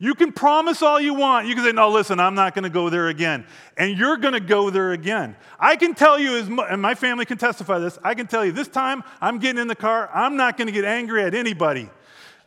You 0.00 0.14
can 0.14 0.30
promise 0.32 0.80
all 0.80 1.00
you 1.00 1.14
want. 1.14 1.48
You 1.48 1.54
can 1.56 1.64
say, 1.64 1.72
no, 1.72 1.90
listen, 1.90 2.20
I'm 2.20 2.34
not 2.34 2.54
going 2.54 2.62
to 2.62 2.70
go 2.70 2.88
there 2.88 3.08
again. 3.08 3.46
And 3.76 3.98
you're 3.98 4.16
going 4.16 4.34
to 4.34 4.40
go 4.40 4.70
there 4.70 4.92
again. 4.92 5.36
I 5.58 5.74
can 5.74 5.94
tell 5.94 6.18
you, 6.18 6.36
and 6.36 6.80
my 6.80 6.94
family 6.94 7.24
can 7.24 7.36
testify 7.38 7.78
this, 7.78 7.98
I 8.04 8.14
can 8.14 8.28
tell 8.28 8.44
you 8.44 8.52
this 8.52 8.68
time 8.68 9.02
I'm 9.20 9.38
getting 9.38 9.60
in 9.60 9.66
the 9.66 9.74
car, 9.74 10.08
I'm 10.14 10.36
not 10.36 10.56
going 10.56 10.66
to 10.66 10.72
get 10.72 10.84
angry 10.84 11.24
at 11.24 11.34
anybody. 11.34 11.90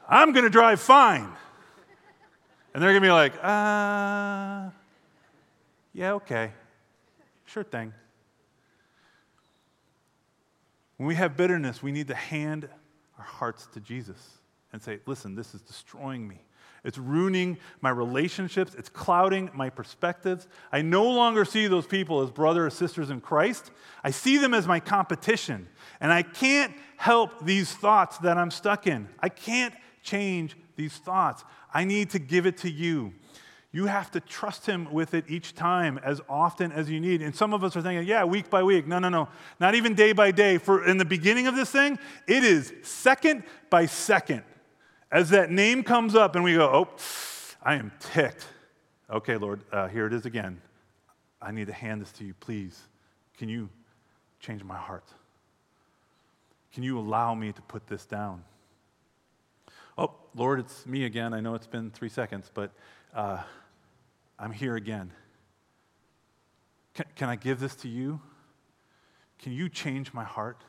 I'm 0.08 0.32
going 0.32 0.46
to 0.46 0.50
drive 0.50 0.80
fine. 0.80 1.30
And 2.74 2.82
they're 2.82 2.92
going 2.92 3.02
to 3.02 3.08
be 3.08 3.12
like, 3.12 3.34
uh, 3.44 4.70
yeah, 5.94 6.14
okay. 6.14 6.52
Sure 7.46 7.64
thing. 7.64 7.94
When 11.02 11.08
we 11.08 11.16
have 11.16 11.36
bitterness, 11.36 11.82
we 11.82 11.92
need 11.92 12.10
to 12.10 12.14
hand 12.14 12.70
our 13.18 13.26
hearts 13.26 13.66
to 13.74 13.80
Jesus 13.80 14.38
and 14.72 14.80
say, 14.80 15.00
listen, 15.08 15.34
this 15.34 15.56
is 15.56 15.62
destroying 15.62 16.28
me. 16.28 16.44
It's 16.84 17.00
ruining 17.00 17.58
my 17.82 17.90
relationships. 17.90 18.76
It's 18.76 18.88
clouding 18.88 19.50
my 19.56 19.72
perspectives. 19.72 20.48
I 20.72 20.84
no 20.84 21.10
longer 21.10 21.44
see 21.44 21.66
those 21.66 21.88
people 21.88 22.22
as 22.22 22.30
brothers 22.30 22.68
or 22.68 22.70
sisters 22.70 23.10
in 23.10 23.20
Christ. 23.20 23.72
I 24.04 24.12
see 24.12 24.38
them 24.38 24.54
as 24.54 24.68
my 24.68 24.80
competition. 24.80 25.68
And 26.00 26.14
I 26.14 26.22
can't 26.22 26.72
help 26.98 27.44
these 27.44 27.74
thoughts 27.74 28.20
that 28.20 28.38
I'm 28.38 28.52
stuck 28.52 28.86
in. 28.86 29.10
I 29.22 29.30
can't 29.30 29.74
change 30.04 30.56
these 30.76 30.96
thoughts. 30.98 31.44
I 31.74 31.84
need 31.84 32.12
to 32.12 32.20
give 32.20 32.46
it 32.46 32.58
to 32.58 32.70
you. 32.70 33.14
You 33.74 33.86
have 33.86 34.12
to 34.12 34.20
trust 34.20 34.66
Him 34.66 34.92
with 34.92 35.14
it 35.14 35.26
each 35.30 35.56
time 35.56 35.98
as 36.04 36.20
often 36.28 36.72
as 36.72 36.90
you 36.90 37.00
need. 37.00 37.22
And 37.22 37.34
some 37.34 37.54
of 37.54 37.64
us 37.64 37.76
are 37.78 37.82
thinking, 37.82 38.06
yeah, 38.06 38.26
week 38.26 38.50
by 38.50 38.64
week. 38.64 38.86
No, 38.86 39.00
no, 39.00 39.08
no. 39.08 39.30
Not 39.60 39.76
even 39.76 39.94
day 39.94 40.12
by 40.12 40.32
day. 40.32 40.58
For 40.58 40.86
in 40.86 40.98
the 40.98 41.06
beginning 41.06 41.48
of 41.48 41.56
this 41.56 41.72
thing, 41.72 41.98
it 42.28 42.44
is 42.44 42.74
second 42.84 43.44
by 43.70 43.86
second. 43.86 44.44
As 45.10 45.30
that 45.30 45.52
name 45.52 45.84
comes 45.84 46.16
up 46.16 46.36
and 46.36 46.44
we 46.44 46.56
go, 46.56 46.66
oh, 46.66 46.88
I 47.62 47.76
am 47.76 47.92
ticked. 48.00 48.46
Okay, 49.10 49.38
Lord, 49.38 49.62
uh, 49.72 49.88
here 49.88 50.06
it 50.06 50.14
is 50.14 50.26
again. 50.26 50.62
I 51.42 51.52
need 51.52 51.68
to 51.68 51.74
hand 51.74 52.02
this 52.02 52.12
to 52.14 52.26
you. 52.26 52.34
Please, 52.40 52.80
can 53.38 53.50
you 53.50 53.70
change 54.40 54.64
my 54.64 54.78
heart? 54.78 55.06
Can 56.74 56.84
you 56.84 57.00
allow 57.00 57.36
me 57.36 57.52
to 57.52 57.62
put 57.64 57.88
this 57.88 58.06
down? 58.06 58.44
Oh, 59.98 60.14
Lord, 60.36 60.60
it's 60.60 60.86
me 60.86 61.06
again. 61.06 61.34
I 61.34 61.42
know 61.42 61.56
it's 61.56 61.68
been 61.68 61.92
three 61.92 62.10
seconds, 62.10 62.50
but 62.54 62.72
uh, 63.14 63.44
I'm 64.42 64.52
here 64.52 64.76
again. 64.76 65.12
Can, 66.96 67.06
can 67.16 67.30
I 67.30 67.36
give 67.36 67.60
this 67.60 67.76
to 67.78 67.88
you? 67.88 68.20
Can 69.38 69.54
you 69.54 69.70
change 69.70 70.14
my 70.14 70.24
heart? 70.24 70.64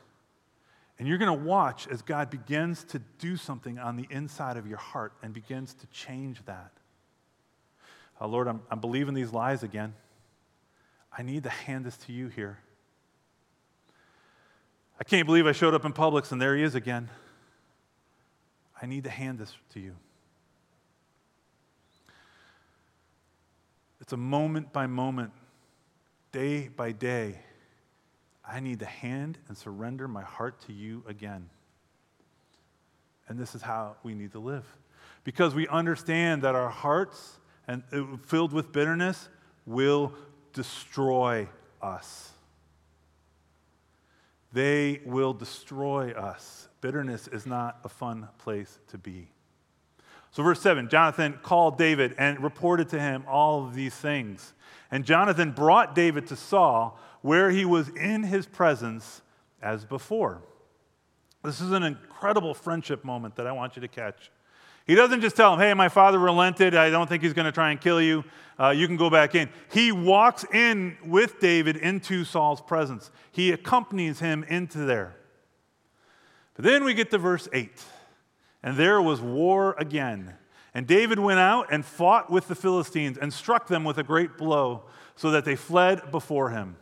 And 0.99 1.07
you're 1.07 1.17
going 1.17 1.35
to 1.37 1.45
watch 1.45 1.87
as 1.87 2.03
God 2.03 2.29
begins 2.29 2.83
to 2.85 2.99
do 3.17 3.35
something 3.35 3.79
on 3.79 3.97
the 3.97 4.05
inside 4.11 4.57
of 4.57 4.67
your 4.67 4.77
heart 4.77 5.13
and 5.23 5.33
begins 5.33 5.73
to 5.73 5.87
change 5.87 6.45
that. 6.45 6.71
Uh, 8.21 8.27
Lord, 8.27 8.47
I'm, 8.47 8.61
I'm 8.69 8.79
believing 8.79 9.15
these 9.15 9.33
lies 9.33 9.63
again. 9.63 9.95
I 11.17 11.23
need 11.23 11.43
to 11.43 11.49
hand 11.49 11.83
this 11.83 11.97
to 11.97 12.13
you 12.13 12.27
here. 12.27 12.59
I 14.99 15.03
can't 15.03 15.25
believe 15.25 15.47
I 15.47 15.51
showed 15.51 15.73
up 15.73 15.83
in 15.83 15.93
Publix 15.93 16.31
and 16.31 16.39
there 16.39 16.55
he 16.55 16.61
is 16.61 16.75
again. 16.75 17.09
I 18.79 18.85
need 18.85 19.03
to 19.05 19.09
hand 19.09 19.39
this 19.39 19.55
to 19.71 19.79
you. 19.79 19.95
It's 24.03 24.11
a 24.11 24.17
moment 24.17 24.73
by 24.73 24.85
moment, 24.85 25.31
day 26.33 26.67
by 26.67 26.91
day. 26.91 27.39
I 28.45 28.59
need 28.59 28.79
to 28.79 28.85
hand 28.85 29.37
and 29.47 29.57
surrender 29.57 30.09
my 30.09 30.23
heart 30.23 30.59
to 30.67 30.73
you 30.73 31.05
again. 31.07 31.49
And 33.29 33.39
this 33.39 33.55
is 33.55 33.61
how 33.61 33.95
we 34.03 34.13
need 34.13 34.33
to 34.33 34.39
live. 34.39 34.65
Because 35.23 35.55
we 35.55 35.69
understand 35.69 36.41
that 36.41 36.53
our 36.53 36.67
hearts 36.67 37.39
and 37.65 37.81
uh, 37.93 38.17
filled 38.23 38.51
with 38.51 38.73
bitterness 38.73 39.29
will 39.65 40.13
destroy 40.51 41.47
us. 41.81 42.33
They 44.51 44.99
will 45.05 45.33
destroy 45.33 46.11
us. 46.11 46.67
Bitterness 46.81 47.29
is 47.29 47.45
not 47.45 47.79
a 47.85 47.89
fun 47.89 48.27
place 48.37 48.79
to 48.89 48.97
be. 48.97 49.29
So, 50.33 50.41
verse 50.41 50.59
7 50.61 50.89
Jonathan 50.89 51.39
called 51.43 51.77
David 51.77 52.15
and 52.17 52.43
reported 52.43 52.89
to 52.89 52.99
him 52.99 53.23
all 53.27 53.65
of 53.65 53.75
these 53.75 53.93
things. 53.93 54.53
And 54.91 55.05
Jonathan 55.05 55.51
brought 55.51 55.95
David 55.95 56.27
to 56.27 56.35
Saul, 56.35 56.99
where 57.21 57.49
he 57.51 57.65
was 57.65 57.89
in 57.89 58.23
his 58.23 58.45
presence 58.45 59.21
as 59.61 59.85
before. 59.85 60.41
This 61.43 61.61
is 61.61 61.71
an 61.71 61.83
incredible 61.83 62.53
friendship 62.53 63.03
moment 63.03 63.35
that 63.35 63.47
I 63.47 63.51
want 63.51 63.75
you 63.75 63.81
to 63.81 63.87
catch. 63.87 64.31
He 64.85 64.95
doesn't 64.95 65.21
just 65.21 65.35
tell 65.35 65.53
him, 65.53 65.59
hey, 65.59 65.73
my 65.73 65.87
father 65.87 66.19
relented. 66.19 66.75
I 66.75 66.89
don't 66.89 67.07
think 67.07 67.23
he's 67.23 67.33
going 67.33 67.45
to 67.45 67.51
try 67.51 67.71
and 67.71 67.79
kill 67.79 68.01
you. 68.01 68.23
Uh, 68.59 68.69
you 68.69 68.87
can 68.87 68.97
go 68.97 69.09
back 69.09 69.35
in. 69.35 69.49
He 69.71 69.91
walks 69.91 70.45
in 70.51 70.97
with 71.05 71.39
David 71.39 71.77
into 71.77 72.25
Saul's 72.25 72.61
presence, 72.61 73.11
he 73.31 73.51
accompanies 73.51 74.19
him 74.19 74.43
into 74.45 74.79
there. 74.79 75.15
But 76.55 76.65
then 76.65 76.83
we 76.83 76.93
get 76.95 77.11
to 77.11 77.17
verse 77.19 77.47
8. 77.53 77.71
And 78.63 78.77
there 78.77 79.01
was 79.01 79.21
war 79.21 79.75
again. 79.77 80.35
And 80.73 80.87
David 80.87 81.19
went 81.19 81.39
out 81.39 81.67
and 81.71 81.85
fought 81.85 82.31
with 82.31 82.47
the 82.47 82.55
Philistines 82.55 83.17
and 83.17 83.31
struck 83.31 83.67
them 83.67 83.83
with 83.83 83.97
a 83.97 84.03
great 84.03 84.37
blow 84.37 84.83
so 85.15 85.31
that 85.31 85.45
they 85.45 85.55
fled 85.55 86.11
before 86.11 86.49
him. 86.49 86.77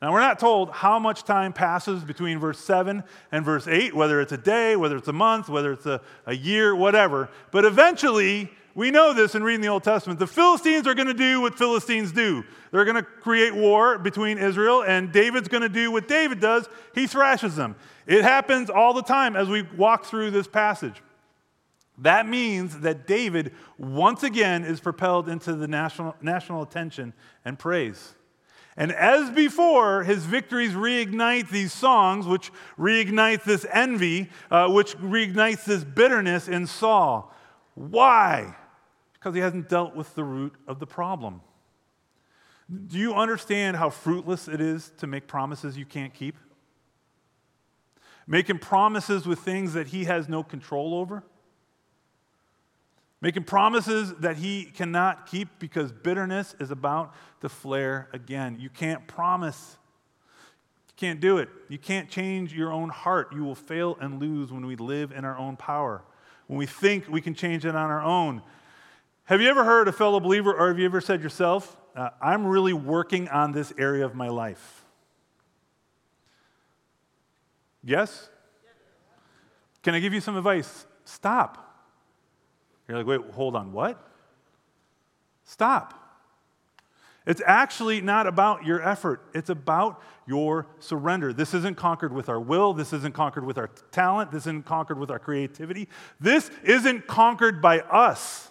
Now, 0.00 0.12
we're 0.12 0.20
not 0.20 0.38
told 0.38 0.70
how 0.70 0.98
much 0.98 1.24
time 1.24 1.52
passes 1.52 2.04
between 2.04 2.38
verse 2.38 2.58
7 2.60 3.02
and 3.32 3.44
verse 3.44 3.66
8, 3.66 3.94
whether 3.94 4.20
it's 4.20 4.32
a 4.32 4.38
day, 4.38 4.76
whether 4.76 4.96
it's 4.96 5.08
a 5.08 5.12
month, 5.12 5.48
whether 5.48 5.72
it's 5.72 5.86
a, 5.86 6.02
a 6.26 6.34
year, 6.34 6.76
whatever. 6.76 7.30
But 7.50 7.64
eventually, 7.64 8.50
we 8.74 8.90
know 8.90 9.14
this 9.14 9.34
in 9.34 9.42
reading 9.42 9.62
the 9.62 9.68
Old 9.68 9.84
Testament. 9.84 10.18
The 10.18 10.26
Philistines 10.26 10.86
are 10.86 10.94
going 10.94 11.08
to 11.08 11.14
do 11.14 11.40
what 11.40 11.56
Philistines 11.56 12.12
do. 12.12 12.44
They're 12.70 12.84
going 12.84 12.96
to 12.96 13.02
create 13.02 13.54
war 13.54 13.96
between 13.96 14.36
Israel, 14.36 14.82
and 14.82 15.10
David's 15.12 15.48
going 15.48 15.62
to 15.62 15.68
do 15.70 15.90
what 15.90 16.08
David 16.08 16.40
does. 16.40 16.68
He 16.94 17.06
thrashes 17.06 17.56
them. 17.56 17.74
It 18.06 18.22
happens 18.22 18.68
all 18.68 18.92
the 18.92 19.02
time 19.02 19.34
as 19.34 19.48
we 19.48 19.62
walk 19.62 20.04
through 20.04 20.30
this 20.30 20.46
passage. 20.46 21.02
That 21.98 22.28
means 22.28 22.80
that 22.80 23.06
David 23.06 23.52
once 23.78 24.22
again 24.22 24.64
is 24.64 24.80
propelled 24.80 25.28
into 25.28 25.54
the 25.54 25.66
national, 25.66 26.14
national 26.20 26.62
attention 26.62 27.14
and 27.44 27.58
praise. 27.58 28.14
And 28.76 28.92
as 28.92 29.30
before, 29.30 30.04
his 30.04 30.26
victories 30.26 30.72
reignite 30.72 31.48
these 31.48 31.72
songs, 31.72 32.26
which 32.26 32.52
reignites 32.78 33.44
this 33.44 33.64
envy, 33.72 34.28
uh, 34.50 34.68
which 34.68 34.96
reignites 34.98 35.64
this 35.64 35.82
bitterness 35.82 36.46
in 36.46 36.66
Saul. 36.66 37.34
Why? 37.74 38.54
Because 39.14 39.34
he 39.34 39.40
hasn't 39.40 39.70
dealt 39.70 39.96
with 39.96 40.14
the 40.14 40.24
root 40.24 40.54
of 40.68 40.78
the 40.78 40.86
problem. 40.86 41.40
Do 42.88 42.98
you 42.98 43.14
understand 43.14 43.76
how 43.76 43.88
fruitless 43.88 44.48
it 44.48 44.60
is 44.60 44.92
to 44.98 45.06
make 45.06 45.26
promises 45.26 45.78
you 45.78 45.86
can't 45.86 46.12
keep? 46.12 46.36
Making 48.26 48.58
promises 48.58 49.24
with 49.24 49.38
things 49.38 49.72
that 49.72 49.86
he 49.86 50.04
has 50.04 50.28
no 50.28 50.42
control 50.42 50.94
over? 50.94 51.22
Making 53.20 53.44
promises 53.44 54.14
that 54.20 54.36
he 54.36 54.64
cannot 54.64 55.26
keep 55.26 55.48
because 55.58 55.90
bitterness 55.92 56.54
is 56.60 56.70
about 56.70 57.14
to 57.40 57.48
flare 57.48 58.08
again. 58.12 58.56
You 58.60 58.68
can't 58.68 59.06
promise. 59.06 59.76
You 60.88 60.94
can't 60.96 61.20
do 61.20 61.38
it. 61.38 61.48
You 61.68 61.78
can't 61.78 62.08
change 62.10 62.52
your 62.52 62.72
own 62.72 62.90
heart. 62.90 63.32
You 63.34 63.44
will 63.44 63.54
fail 63.54 63.96
and 64.00 64.20
lose 64.20 64.52
when 64.52 64.66
we 64.66 64.76
live 64.76 65.12
in 65.12 65.24
our 65.24 65.36
own 65.36 65.56
power, 65.56 66.02
when 66.46 66.58
we 66.58 66.66
think 66.66 67.08
we 67.08 67.20
can 67.20 67.34
change 67.34 67.64
it 67.64 67.74
on 67.74 67.90
our 67.90 68.02
own. 68.02 68.42
Have 69.24 69.40
you 69.40 69.48
ever 69.48 69.64
heard 69.64 69.88
a 69.88 69.92
fellow 69.92 70.20
believer, 70.20 70.54
or 70.54 70.68
have 70.68 70.78
you 70.78 70.84
ever 70.84 71.00
said 71.00 71.22
yourself, 71.22 71.76
uh, 71.96 72.10
I'm 72.22 72.46
really 72.46 72.72
working 72.72 73.28
on 73.28 73.52
this 73.52 73.72
area 73.76 74.04
of 74.04 74.14
my 74.14 74.28
life? 74.28 74.84
Yes? 77.82 78.28
Can 79.82 79.94
I 79.94 80.00
give 80.00 80.12
you 80.12 80.20
some 80.20 80.36
advice? 80.36 80.86
Stop. 81.04 81.65
You're 82.88 82.98
like, 82.98 83.06
wait, 83.06 83.32
hold 83.32 83.56
on, 83.56 83.72
what? 83.72 84.00
Stop. 85.44 86.02
It's 87.26 87.42
actually 87.44 88.00
not 88.00 88.28
about 88.28 88.64
your 88.64 88.80
effort, 88.80 89.20
it's 89.34 89.50
about 89.50 90.00
your 90.26 90.66
surrender. 90.78 91.32
This 91.32 91.54
isn't 91.54 91.76
conquered 91.76 92.12
with 92.12 92.28
our 92.28 92.40
will, 92.40 92.72
this 92.72 92.92
isn't 92.92 93.14
conquered 93.14 93.44
with 93.44 93.58
our 93.58 93.68
talent, 93.90 94.30
this 94.30 94.42
isn't 94.44 94.64
conquered 94.64 94.98
with 94.98 95.10
our 95.10 95.18
creativity. 95.18 95.88
This 96.20 96.50
isn't 96.62 97.08
conquered 97.08 97.60
by 97.60 97.80
us. 97.80 98.50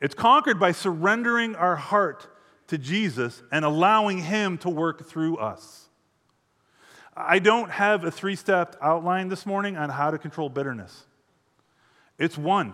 It's 0.00 0.14
conquered 0.14 0.60
by 0.60 0.72
surrendering 0.72 1.56
our 1.56 1.76
heart 1.76 2.28
to 2.68 2.78
Jesus 2.78 3.42
and 3.50 3.64
allowing 3.64 4.18
Him 4.18 4.56
to 4.58 4.70
work 4.70 5.08
through 5.08 5.36
us. 5.38 5.88
I 7.16 7.40
don't 7.40 7.70
have 7.70 8.04
a 8.04 8.10
three 8.10 8.36
step 8.36 8.76
outline 8.80 9.28
this 9.28 9.44
morning 9.44 9.76
on 9.76 9.90
how 9.90 10.10
to 10.12 10.18
control 10.18 10.48
bitterness. 10.48 11.06
It's 12.18 12.38
one. 12.38 12.72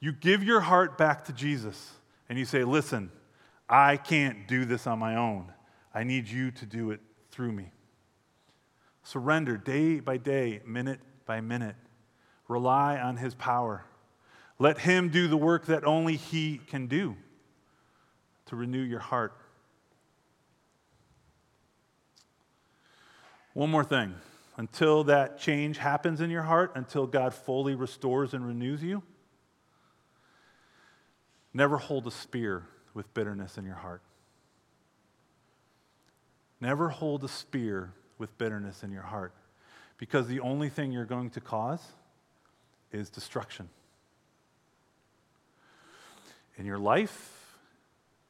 You 0.00 0.12
give 0.12 0.42
your 0.42 0.60
heart 0.60 0.96
back 0.96 1.24
to 1.24 1.32
Jesus 1.32 1.92
and 2.28 2.38
you 2.38 2.44
say, 2.44 2.64
Listen, 2.64 3.10
I 3.68 3.96
can't 3.96 4.46
do 4.46 4.64
this 4.64 4.86
on 4.86 4.98
my 4.98 5.16
own. 5.16 5.52
I 5.94 6.04
need 6.04 6.28
you 6.28 6.50
to 6.52 6.66
do 6.66 6.90
it 6.90 7.00
through 7.30 7.52
me. 7.52 7.72
Surrender 9.02 9.56
day 9.56 10.00
by 10.00 10.16
day, 10.16 10.60
minute 10.66 11.00
by 11.26 11.40
minute. 11.40 11.76
Rely 12.46 12.98
on 12.98 13.16
His 13.16 13.34
power. 13.34 13.84
Let 14.58 14.78
Him 14.78 15.08
do 15.08 15.28
the 15.28 15.36
work 15.36 15.66
that 15.66 15.84
only 15.84 16.16
He 16.16 16.58
can 16.58 16.86
do 16.86 17.16
to 18.46 18.56
renew 18.56 18.82
your 18.82 19.00
heart. 19.00 19.34
One 23.54 23.70
more 23.70 23.84
thing. 23.84 24.14
Until 24.56 25.04
that 25.04 25.38
change 25.38 25.78
happens 25.78 26.20
in 26.20 26.30
your 26.30 26.42
heart, 26.42 26.72
until 26.74 27.06
God 27.06 27.32
fully 27.32 27.74
restores 27.74 28.34
and 28.34 28.46
renews 28.46 28.82
you, 28.82 29.02
Never 31.58 31.76
hold 31.76 32.06
a 32.06 32.12
spear 32.12 32.68
with 32.94 33.12
bitterness 33.14 33.58
in 33.58 33.64
your 33.64 33.74
heart. 33.74 34.00
Never 36.60 36.88
hold 36.88 37.24
a 37.24 37.28
spear 37.28 37.94
with 38.16 38.38
bitterness 38.38 38.84
in 38.84 38.92
your 38.92 39.02
heart 39.02 39.34
because 39.96 40.28
the 40.28 40.38
only 40.38 40.68
thing 40.68 40.92
you're 40.92 41.04
going 41.04 41.30
to 41.30 41.40
cause 41.40 41.84
is 42.92 43.10
destruction. 43.10 43.68
In 46.56 46.64
your 46.64 46.78
life 46.78 47.58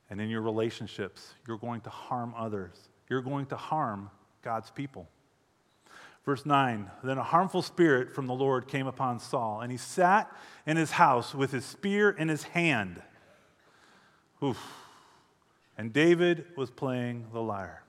and 0.08 0.22
in 0.22 0.30
your 0.30 0.40
relationships, 0.40 1.34
you're 1.46 1.58
going 1.58 1.82
to 1.82 1.90
harm 1.90 2.32
others. 2.34 2.88
You're 3.10 3.20
going 3.20 3.44
to 3.48 3.58
harm 3.58 4.08
God's 4.40 4.70
people. 4.70 5.06
Verse 6.24 6.46
9 6.46 6.90
Then 7.04 7.18
a 7.18 7.22
harmful 7.22 7.60
spirit 7.60 8.10
from 8.10 8.26
the 8.26 8.34
Lord 8.34 8.68
came 8.68 8.86
upon 8.86 9.18
Saul, 9.18 9.60
and 9.60 9.70
he 9.70 9.76
sat 9.76 10.34
in 10.66 10.78
his 10.78 10.92
house 10.92 11.34
with 11.34 11.52
his 11.52 11.66
spear 11.66 12.08
in 12.08 12.28
his 12.28 12.44
hand. 12.44 13.02
Oof. 14.42 14.58
And 15.76 15.92
David 15.92 16.44
was 16.56 16.70
playing 16.70 17.26
the 17.32 17.40
lyre. 17.40 17.82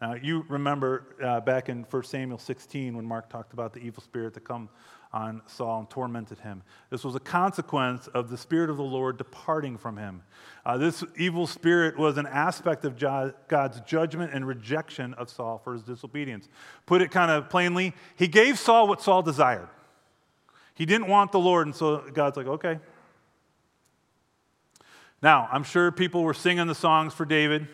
Now, 0.00 0.14
you 0.14 0.46
remember 0.48 1.14
uh, 1.22 1.40
back 1.40 1.68
in 1.68 1.82
1 1.82 2.02
Samuel 2.04 2.38
16 2.38 2.96
when 2.96 3.04
Mark 3.04 3.28
talked 3.28 3.52
about 3.52 3.74
the 3.74 3.80
evil 3.80 4.02
spirit 4.02 4.32
that 4.34 4.44
come 4.44 4.68
on 5.12 5.42
Saul 5.46 5.80
and 5.80 5.90
tormented 5.90 6.38
him. 6.38 6.62
This 6.88 7.04
was 7.04 7.16
a 7.16 7.20
consequence 7.20 8.06
of 8.08 8.30
the 8.30 8.38
Spirit 8.38 8.70
of 8.70 8.76
the 8.76 8.82
Lord 8.82 9.18
departing 9.18 9.76
from 9.76 9.96
him. 9.96 10.22
Uh, 10.64 10.78
this 10.78 11.02
evil 11.16 11.46
spirit 11.46 11.98
was 11.98 12.16
an 12.16 12.26
aspect 12.26 12.84
of 12.84 12.96
God's 12.96 13.80
judgment 13.80 14.32
and 14.32 14.46
rejection 14.46 15.14
of 15.14 15.28
Saul 15.28 15.58
for 15.58 15.72
his 15.72 15.82
disobedience. 15.82 16.48
Put 16.86 17.02
it 17.02 17.10
kind 17.10 17.30
of 17.30 17.50
plainly, 17.50 17.92
he 18.16 18.28
gave 18.28 18.58
Saul 18.58 18.86
what 18.86 19.02
Saul 19.02 19.22
desired. 19.22 19.68
He 20.74 20.86
didn't 20.86 21.08
want 21.08 21.32
the 21.32 21.40
Lord, 21.40 21.66
and 21.66 21.74
so 21.74 22.04
God's 22.14 22.36
like, 22.36 22.46
okay, 22.46 22.78
now, 25.22 25.48
I'm 25.52 25.64
sure 25.64 25.92
people 25.92 26.22
were 26.22 26.34
singing 26.34 26.66
the 26.66 26.74
songs 26.74 27.12
for 27.12 27.24
David, 27.24 27.68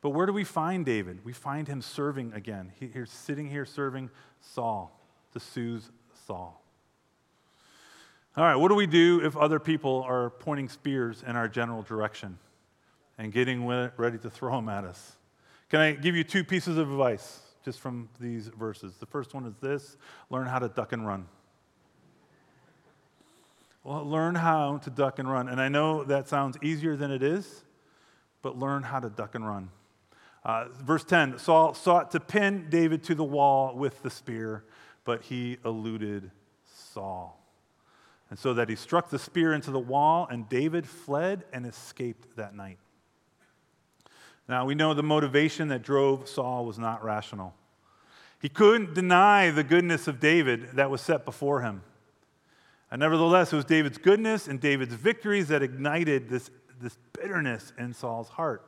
but 0.00 0.10
where 0.10 0.26
do 0.26 0.32
we 0.32 0.44
find 0.44 0.84
David? 0.86 1.24
We 1.24 1.32
find 1.32 1.68
him 1.68 1.82
serving 1.82 2.32
again. 2.32 2.72
He, 2.78 2.86
he's 2.88 3.10
sitting 3.10 3.50
here 3.50 3.64
serving 3.64 4.10
Saul 4.40 4.98
to 5.32 5.40
soothe 5.40 5.84
Saul. 6.26 6.62
All 8.36 8.44
right, 8.44 8.56
what 8.56 8.68
do 8.68 8.74
we 8.74 8.86
do 8.86 9.22
if 9.24 9.36
other 9.36 9.58
people 9.58 10.04
are 10.06 10.30
pointing 10.30 10.68
spears 10.68 11.24
in 11.26 11.36
our 11.36 11.48
general 11.48 11.82
direction 11.82 12.38
and 13.18 13.32
getting 13.32 13.66
ready 13.66 14.18
to 14.18 14.30
throw 14.30 14.56
them 14.56 14.68
at 14.68 14.84
us? 14.84 15.16
Can 15.70 15.80
I 15.80 15.92
give 15.92 16.14
you 16.14 16.22
two 16.22 16.44
pieces 16.44 16.76
of 16.76 16.90
advice 16.90 17.40
just 17.64 17.80
from 17.80 18.08
these 18.20 18.48
verses? 18.48 18.94
The 18.96 19.06
first 19.06 19.34
one 19.34 19.46
is 19.46 19.54
this 19.60 19.96
learn 20.30 20.46
how 20.46 20.58
to 20.58 20.68
duck 20.68 20.92
and 20.92 21.06
run. 21.06 21.26
Learn 23.86 24.34
how 24.34 24.78
to 24.78 24.90
duck 24.90 25.20
and 25.20 25.30
run. 25.30 25.48
And 25.48 25.60
I 25.60 25.68
know 25.68 26.02
that 26.04 26.28
sounds 26.28 26.58
easier 26.60 26.96
than 26.96 27.12
it 27.12 27.22
is, 27.22 27.64
but 28.42 28.58
learn 28.58 28.82
how 28.82 28.98
to 28.98 29.08
duck 29.08 29.36
and 29.36 29.46
run. 29.46 29.70
Uh, 30.44 30.66
verse 30.82 31.04
10 31.04 31.38
Saul 31.38 31.72
sought 31.72 32.10
to 32.10 32.20
pin 32.20 32.66
David 32.68 33.04
to 33.04 33.14
the 33.14 33.24
wall 33.24 33.76
with 33.76 34.02
the 34.02 34.10
spear, 34.10 34.64
but 35.04 35.22
he 35.22 35.58
eluded 35.64 36.32
Saul. 36.64 37.40
And 38.28 38.36
so 38.36 38.54
that 38.54 38.68
he 38.68 38.74
struck 38.74 39.08
the 39.08 39.20
spear 39.20 39.52
into 39.52 39.70
the 39.70 39.78
wall, 39.78 40.26
and 40.28 40.48
David 40.48 40.84
fled 40.84 41.44
and 41.52 41.64
escaped 41.64 42.36
that 42.36 42.56
night. 42.56 42.78
Now, 44.48 44.64
we 44.64 44.74
know 44.74 44.94
the 44.94 45.02
motivation 45.04 45.68
that 45.68 45.82
drove 45.82 46.28
Saul 46.28 46.64
was 46.64 46.76
not 46.76 47.04
rational. 47.04 47.54
He 48.40 48.48
couldn't 48.48 48.94
deny 48.94 49.50
the 49.50 49.62
goodness 49.62 50.08
of 50.08 50.18
David 50.18 50.72
that 50.72 50.90
was 50.90 51.00
set 51.00 51.24
before 51.24 51.62
him. 51.62 51.82
And 52.90 53.00
nevertheless, 53.00 53.52
it 53.52 53.56
was 53.56 53.64
David's 53.64 53.98
goodness 53.98 54.46
and 54.46 54.60
David's 54.60 54.94
victories 54.94 55.48
that 55.48 55.62
ignited 55.62 56.28
this, 56.28 56.50
this 56.80 56.96
bitterness 57.12 57.72
in 57.78 57.92
Saul's 57.92 58.28
heart. 58.28 58.64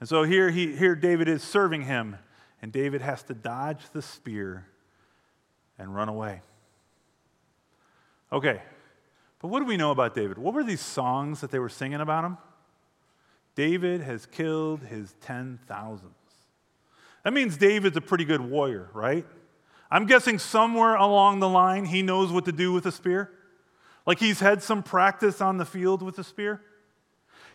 And 0.00 0.08
so 0.08 0.24
here, 0.24 0.50
he, 0.50 0.76
here 0.76 0.94
David 0.94 1.28
is 1.28 1.42
serving 1.42 1.82
him, 1.82 2.16
and 2.60 2.72
David 2.72 3.00
has 3.02 3.22
to 3.24 3.34
dodge 3.34 3.82
the 3.92 4.02
spear 4.02 4.66
and 5.78 5.94
run 5.94 6.08
away. 6.08 6.42
Okay, 8.32 8.60
but 9.40 9.48
what 9.48 9.60
do 9.60 9.66
we 9.66 9.76
know 9.76 9.92
about 9.92 10.14
David? 10.14 10.36
What 10.38 10.52
were 10.52 10.64
these 10.64 10.80
songs 10.80 11.40
that 11.40 11.50
they 11.50 11.60
were 11.60 11.68
singing 11.68 12.00
about 12.00 12.24
him? 12.24 12.38
David 13.54 14.00
has 14.02 14.26
killed 14.26 14.82
his 14.82 15.14
ten 15.20 15.60
thousands. 15.66 16.12
That 17.22 17.32
means 17.32 17.56
David's 17.56 17.96
a 17.96 18.00
pretty 18.00 18.24
good 18.24 18.40
warrior, 18.40 18.90
right? 18.92 19.24
I'm 19.90 20.06
guessing 20.06 20.38
somewhere 20.38 20.94
along 20.96 21.40
the 21.40 21.48
line 21.48 21.84
he 21.86 22.02
knows 22.02 22.32
what 22.32 22.44
to 22.46 22.52
do 22.52 22.72
with 22.72 22.86
a 22.86 22.92
spear. 22.92 23.30
Like 24.06 24.18
he's 24.18 24.40
had 24.40 24.62
some 24.62 24.82
practice 24.82 25.40
on 25.40 25.58
the 25.58 25.64
field 25.64 26.02
with 26.02 26.18
a 26.18 26.24
spear. 26.24 26.60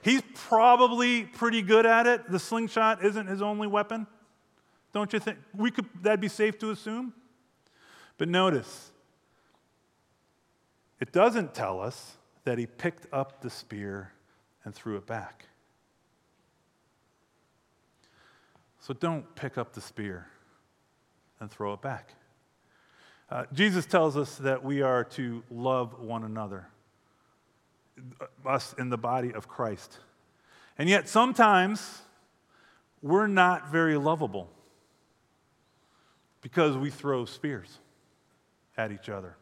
He's 0.01 0.21
probably 0.33 1.23
pretty 1.23 1.61
good 1.61 1.85
at 1.85 2.07
it. 2.07 2.29
The 2.29 2.39
slingshot 2.39 3.03
isn't 3.03 3.27
his 3.27 3.41
only 3.41 3.67
weapon. 3.67 4.07
Don't 4.93 5.11
you 5.13 5.19
think? 5.19 5.37
We 5.55 5.71
could, 5.71 5.85
that'd 6.01 6.19
be 6.19 6.27
safe 6.27 6.57
to 6.59 6.71
assume. 6.71 7.13
But 8.17 8.27
notice, 8.27 8.91
it 10.99 11.11
doesn't 11.11 11.53
tell 11.53 11.79
us 11.79 12.17
that 12.43 12.57
he 12.57 12.65
picked 12.65 13.07
up 13.13 13.41
the 13.41 13.49
spear 13.49 14.11
and 14.63 14.73
threw 14.73 14.97
it 14.97 15.05
back. 15.05 15.45
So 18.79 18.93
don't 18.93 19.35
pick 19.35 19.57
up 19.57 19.73
the 19.73 19.81
spear 19.81 20.27
and 21.39 21.49
throw 21.49 21.73
it 21.73 21.81
back. 21.81 22.13
Uh, 23.31 23.45
Jesus 23.53 23.85
tells 23.85 24.17
us 24.17 24.35
that 24.39 24.61
we 24.61 24.81
are 24.81 25.05
to 25.05 25.41
love 25.49 26.01
one 26.01 26.25
another, 26.25 26.67
us 28.45 28.75
in 28.77 28.89
the 28.89 28.97
body 28.97 29.33
of 29.33 29.47
Christ. 29.47 29.99
And 30.77 30.89
yet, 30.89 31.07
sometimes 31.07 32.01
we're 33.01 33.27
not 33.27 33.71
very 33.71 33.95
lovable 33.95 34.49
because 36.41 36.75
we 36.75 36.89
throw 36.89 37.23
spears 37.23 37.79
at 38.75 38.91
each 38.91 39.07
other. 39.07 39.37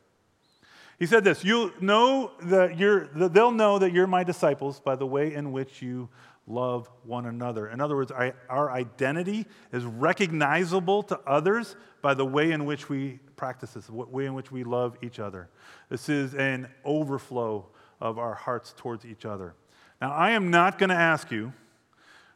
He 1.00 1.08
said 1.08 1.24
this, 1.24 1.44
you'll 1.44 1.72
know 1.80 2.32
that 2.44 2.78
you're, 2.78 3.08
they'll 3.08 3.52
know 3.52 3.80
that 3.80 3.92
you're 3.92 4.06
my 4.06 4.24
disciples 4.24 4.80
by 4.80 4.98
the 4.98 5.08
way 5.08 5.34
in 5.34 5.52
which 5.52 5.82
you 5.82 6.10
love 6.46 6.90
one 7.06 7.26
another. 7.26 7.70
In 7.70 7.80
other 7.80 7.96
words, 7.96 8.12
our 8.12 8.72
identity 8.72 9.48
is 9.72 9.86
recognizable 9.86 11.04
to 11.04 11.20
others 11.22 11.76
by 12.02 12.14
the 12.14 12.26
way 12.26 12.52
in 12.52 12.66
which 12.66 12.90
we 12.90 13.20
practice 13.40 13.72
this, 13.72 13.86
the 13.86 13.94
way 13.94 14.26
in 14.26 14.34
which 14.34 14.52
we 14.52 14.66
love 14.66 14.98
each 15.02 15.18
other. 15.18 15.48
This 15.88 16.10
is 16.10 16.36
an 16.36 16.68
overflow 16.84 17.66
of 18.02 18.20
our 18.20 18.34
hearts 18.36 18.74
towards 18.76 19.06
each 19.06 19.24
other. 19.26 19.56
Now, 20.02 20.12
I 20.12 20.32
am 20.32 20.52
not 20.52 20.78
going 20.78 20.90
to 20.90 20.96
ask 20.96 21.32
you 21.32 21.54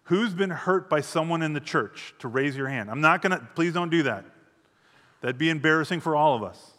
who's 0.04 0.34
been 0.34 0.50
hurt 0.50 0.90
by 0.90 1.02
someone 1.02 1.42
in 1.42 1.52
the 1.52 1.60
church 1.60 2.16
to 2.20 2.30
raise 2.30 2.56
your 2.56 2.70
hand. 2.70 2.90
I'm 2.90 3.02
not 3.02 3.22
going 3.22 3.38
to, 3.38 3.46
please 3.54 3.74
don't 3.74 3.90
do 3.90 4.04
that. 4.04 4.24
That'd 5.20 5.38
be 5.38 5.50
embarrassing 5.50 6.00
for 6.00 6.16
all 6.16 6.36
of 6.38 6.44
us. 6.44 6.72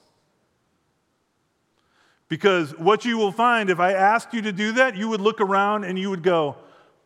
Because 2.29 2.71
what 2.79 3.05
you 3.05 3.19
will 3.19 3.33
find, 3.33 3.69
if 3.69 3.79
I 3.79 3.93
asked 3.93 4.33
you 4.33 4.41
to 4.43 4.53
do 4.53 4.73
that, 4.73 4.97
you 4.97 5.11
would 5.11 5.21
look 5.21 5.43
around 5.43 5.85
and 5.85 5.99
you 5.99 6.09
would 6.09 6.23
go, 6.23 6.57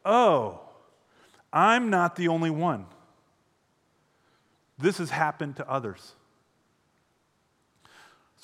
oh, 0.04 0.60
I'm 1.52 1.90
not 1.90 2.14
the 2.14 2.28
only 2.28 2.50
one. 2.50 2.86
This 4.78 4.98
has 4.98 5.10
happened 5.10 5.56
to 5.56 5.68
others. 5.68 6.14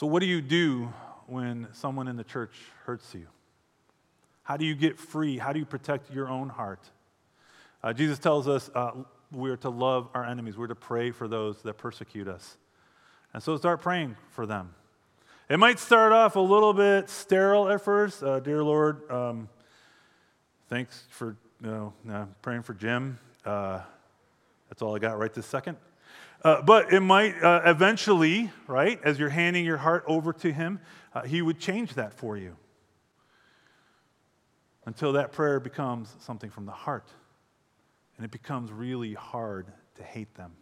So, 0.05 0.09
what 0.09 0.21
do 0.21 0.27
you 0.27 0.43
do 0.43 0.93
when 1.29 1.67
someone 1.73 2.09
in 2.09 2.19
the 2.19 2.25
church 2.25 2.55
hurts 2.85 3.15
you? 3.15 3.27
How 4.43 4.59
do 4.59 4.67
you 4.67 4.75
get 4.75 4.99
free? 4.99 5.39
How 5.39 5.55
do 5.55 5.59
you 5.59 5.65
protect 5.65 6.13
your 6.13 6.29
own 6.29 6.51
heart? 6.51 6.81
Uh, 7.83 7.95
Jesus 7.95 8.19
tells 8.19 8.47
us 8.47 8.71
uh, 8.75 8.91
we're 9.33 9.57
to 9.57 9.71
love 9.71 10.11
our 10.13 10.23
enemies, 10.23 10.59
we're 10.59 10.67
to 10.67 10.75
pray 10.75 11.11
for 11.11 11.27
those 11.27 11.63
that 11.63 11.79
persecute 11.79 12.29
us. 12.29 12.59
And 13.33 13.43
so, 13.43 13.57
start 13.57 13.81
praying 13.81 14.17
for 14.33 14.45
them. 14.45 14.75
It 15.49 15.57
might 15.57 15.79
start 15.79 16.13
off 16.13 16.37
a 16.37 16.41
little 16.41 16.75
bit 16.75 17.09
sterile 17.09 17.71
at 17.71 17.81
first. 17.81 18.23
Uh, 18.23 18.41
dear 18.41 18.63
Lord, 18.63 19.11
um, 19.11 19.49
thanks 20.69 21.05
for 21.09 21.35
you 21.63 21.95
know, 22.05 22.29
praying 22.43 22.65
for 22.65 22.75
Jim. 22.75 23.19
Uh, 23.43 23.81
that's 24.69 24.83
all 24.83 24.95
I 24.95 24.99
got 24.99 25.19
right 25.19 25.33
this 25.33 25.47
second. 25.47 25.79
Uh, 26.45 26.61
but 26.61 26.93
it 26.93 27.01
might 27.01 27.43
uh, 27.43 27.63
eventually, 27.65 28.51
right, 28.67 29.01
as 29.03 29.19
you're 29.19 29.31
handing 29.31 29.65
your 29.65 29.79
heart 29.79 30.05
over 30.07 30.33
to 30.35 30.53
Him, 30.53 30.79
uh, 31.15 31.23
He 31.23 31.41
would 31.41 31.59
change 31.59 31.95
that 31.95 32.13
for 32.13 32.37
you 32.37 32.57
until 34.87 35.15
that 35.15 35.33
prayer 35.33 35.59
becomes 35.59 36.15
something 36.21 36.51
from 36.51 36.67
the 36.67 36.73
heart 36.73 37.09
and 38.17 38.25
it 38.25 38.31
becomes 38.31 38.71
really 38.71 39.15
hard 39.15 39.67
to 39.97 40.03
hate 40.03 40.35
them. 40.35 40.53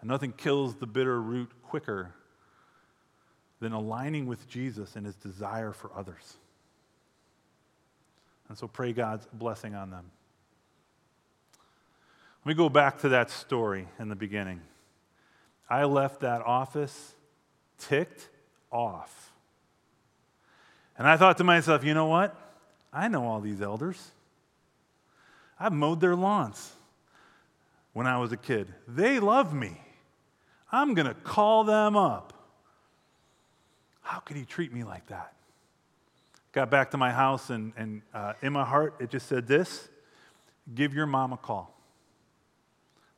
And 0.00 0.08
nothing 0.08 0.32
kills 0.32 0.74
the 0.74 0.86
bitter 0.86 1.20
root 1.20 1.50
quicker 1.62 2.14
than 3.60 3.72
aligning 3.72 4.26
with 4.26 4.48
Jesus 4.48 4.96
and 4.96 5.06
his 5.06 5.16
desire 5.16 5.72
for 5.72 5.90
others. 5.96 6.36
And 8.48 8.58
so 8.58 8.68
pray 8.68 8.92
God's 8.92 9.26
blessing 9.32 9.74
on 9.74 9.90
them. 9.90 10.10
Let 12.44 12.48
me 12.50 12.54
go 12.54 12.68
back 12.68 12.98
to 13.00 13.08
that 13.10 13.30
story 13.30 13.88
in 13.98 14.10
the 14.10 14.14
beginning. 14.14 14.60
I 15.68 15.84
left 15.84 16.20
that 16.20 16.42
office 16.42 17.14
ticked 17.78 18.28
off. 18.70 19.32
And 20.98 21.06
I 21.08 21.16
thought 21.16 21.38
to 21.38 21.44
myself, 21.44 21.84
you 21.84 21.94
know 21.94 22.06
what? 22.06 22.36
I 22.92 23.08
know 23.08 23.26
all 23.26 23.40
these 23.40 23.62
elders. 23.62 24.10
I've 25.58 25.72
mowed 25.72 26.00
their 26.00 26.14
lawns 26.14 26.72
when 27.94 28.06
I 28.06 28.18
was 28.18 28.30
a 28.32 28.36
kid. 28.36 28.68
They 28.86 29.20
love 29.20 29.54
me. 29.54 29.80
I'm 30.70 30.92
going 30.92 31.08
to 31.08 31.14
call 31.14 31.64
them 31.64 31.96
up. 31.96 32.34
How 34.02 34.18
could 34.18 34.36
he 34.36 34.44
treat 34.44 34.70
me 34.70 34.84
like 34.84 35.06
that? 35.06 35.32
Got 36.52 36.70
back 36.70 36.90
to 36.90 36.98
my 36.98 37.10
house, 37.10 37.48
and, 37.48 37.72
and 37.76 38.02
uh, 38.12 38.34
in 38.42 38.52
my 38.52 38.64
heart, 38.64 38.96
it 39.00 39.10
just 39.10 39.28
said 39.28 39.46
this 39.46 39.88
give 40.74 40.92
your 40.94 41.06
mom 41.06 41.32
a 41.32 41.36
call. 41.36 41.73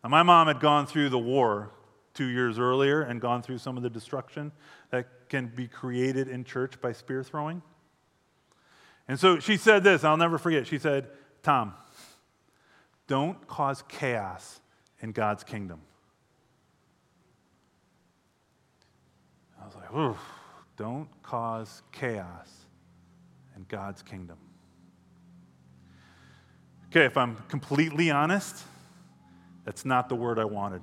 Now, 0.07 0.11
my 0.11 0.23
mom 0.23 0.47
had 0.47 0.61
gone 0.61 0.87
through 0.87 1.09
the 1.09 1.19
war 1.19 1.73
two 2.15 2.27
years 2.27 2.61
earlier 2.61 3.03
and 3.03 3.21
gone 3.21 3.43
through 3.43 3.59
some 3.59 3.77
of 3.77 3.83
the 3.83 3.91
destruction 3.91 4.53
that 4.91 5.29
can 5.29 5.49
be 5.49 5.67
created 5.67 6.29
in 6.29 6.45
church 6.45 6.81
by 6.81 6.93
spear 6.93 7.25
throwing. 7.25 7.61
And 9.09 9.19
so 9.19 9.41
she 9.41 9.57
said 9.57 9.83
this, 9.83 10.05
I'll 10.05 10.17
never 10.17 10.39
forget. 10.39 10.69
She 10.69 10.79
said, 10.79 11.09
Tom, 11.43 11.75
don't 13.09 13.49
cause 13.49 13.83
chaos 13.89 14.61
in 15.01 15.11
God's 15.11 15.43
kingdom. 15.43 15.81
I 19.61 19.67
was 19.67 19.75
like, 19.75 19.93
ooh. 19.93 20.17
Don't 20.77 21.09
cause 21.25 21.83
chaos 21.91 22.49
in 23.57 23.67
God's 23.69 24.03
kingdom. 24.03 24.39
Okay, 26.93 27.07
if 27.07 27.17
I'm 27.17 27.39
completely 27.49 28.13
honest, 28.13 28.63
that's 29.67 29.85
not 29.85 30.09
the 30.09 30.15
word 30.15 30.39
I 30.39 30.45
wanted. 30.45 30.81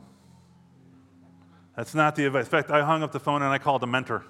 That's 1.76 1.96
not 1.96 2.16
the 2.16 2.26
advice. 2.26 2.46
In 2.46 2.52
fact, 2.52 2.70
I 2.70 2.84
hung 2.84 3.02
up 3.02 3.14
the 3.14 3.20
phone 3.20 3.42
and 3.42 3.52
I 3.52 3.58
called 3.58 3.82
a 3.82 3.88
mentor, 3.88 4.26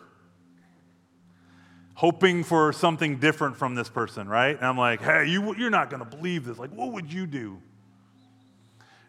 hoping 1.96 2.44
for 2.44 2.72
something 2.72 3.18
different 3.18 3.58
from 3.58 3.76
this 3.76 3.90
person, 3.90 4.30
right? 4.30 4.56
And 4.56 4.66
I'm 4.66 4.78
like, 4.78 5.02
hey, 5.02 5.26
you, 5.26 5.56
you're 5.56 5.72
not 5.72 5.90
going 5.90 6.00
to 6.00 6.18
believe 6.18 6.46
this. 6.46 6.60
Like, 6.60 6.70
what 6.70 6.94
would 6.94 7.12
you 7.12 7.26
do? 7.26 7.58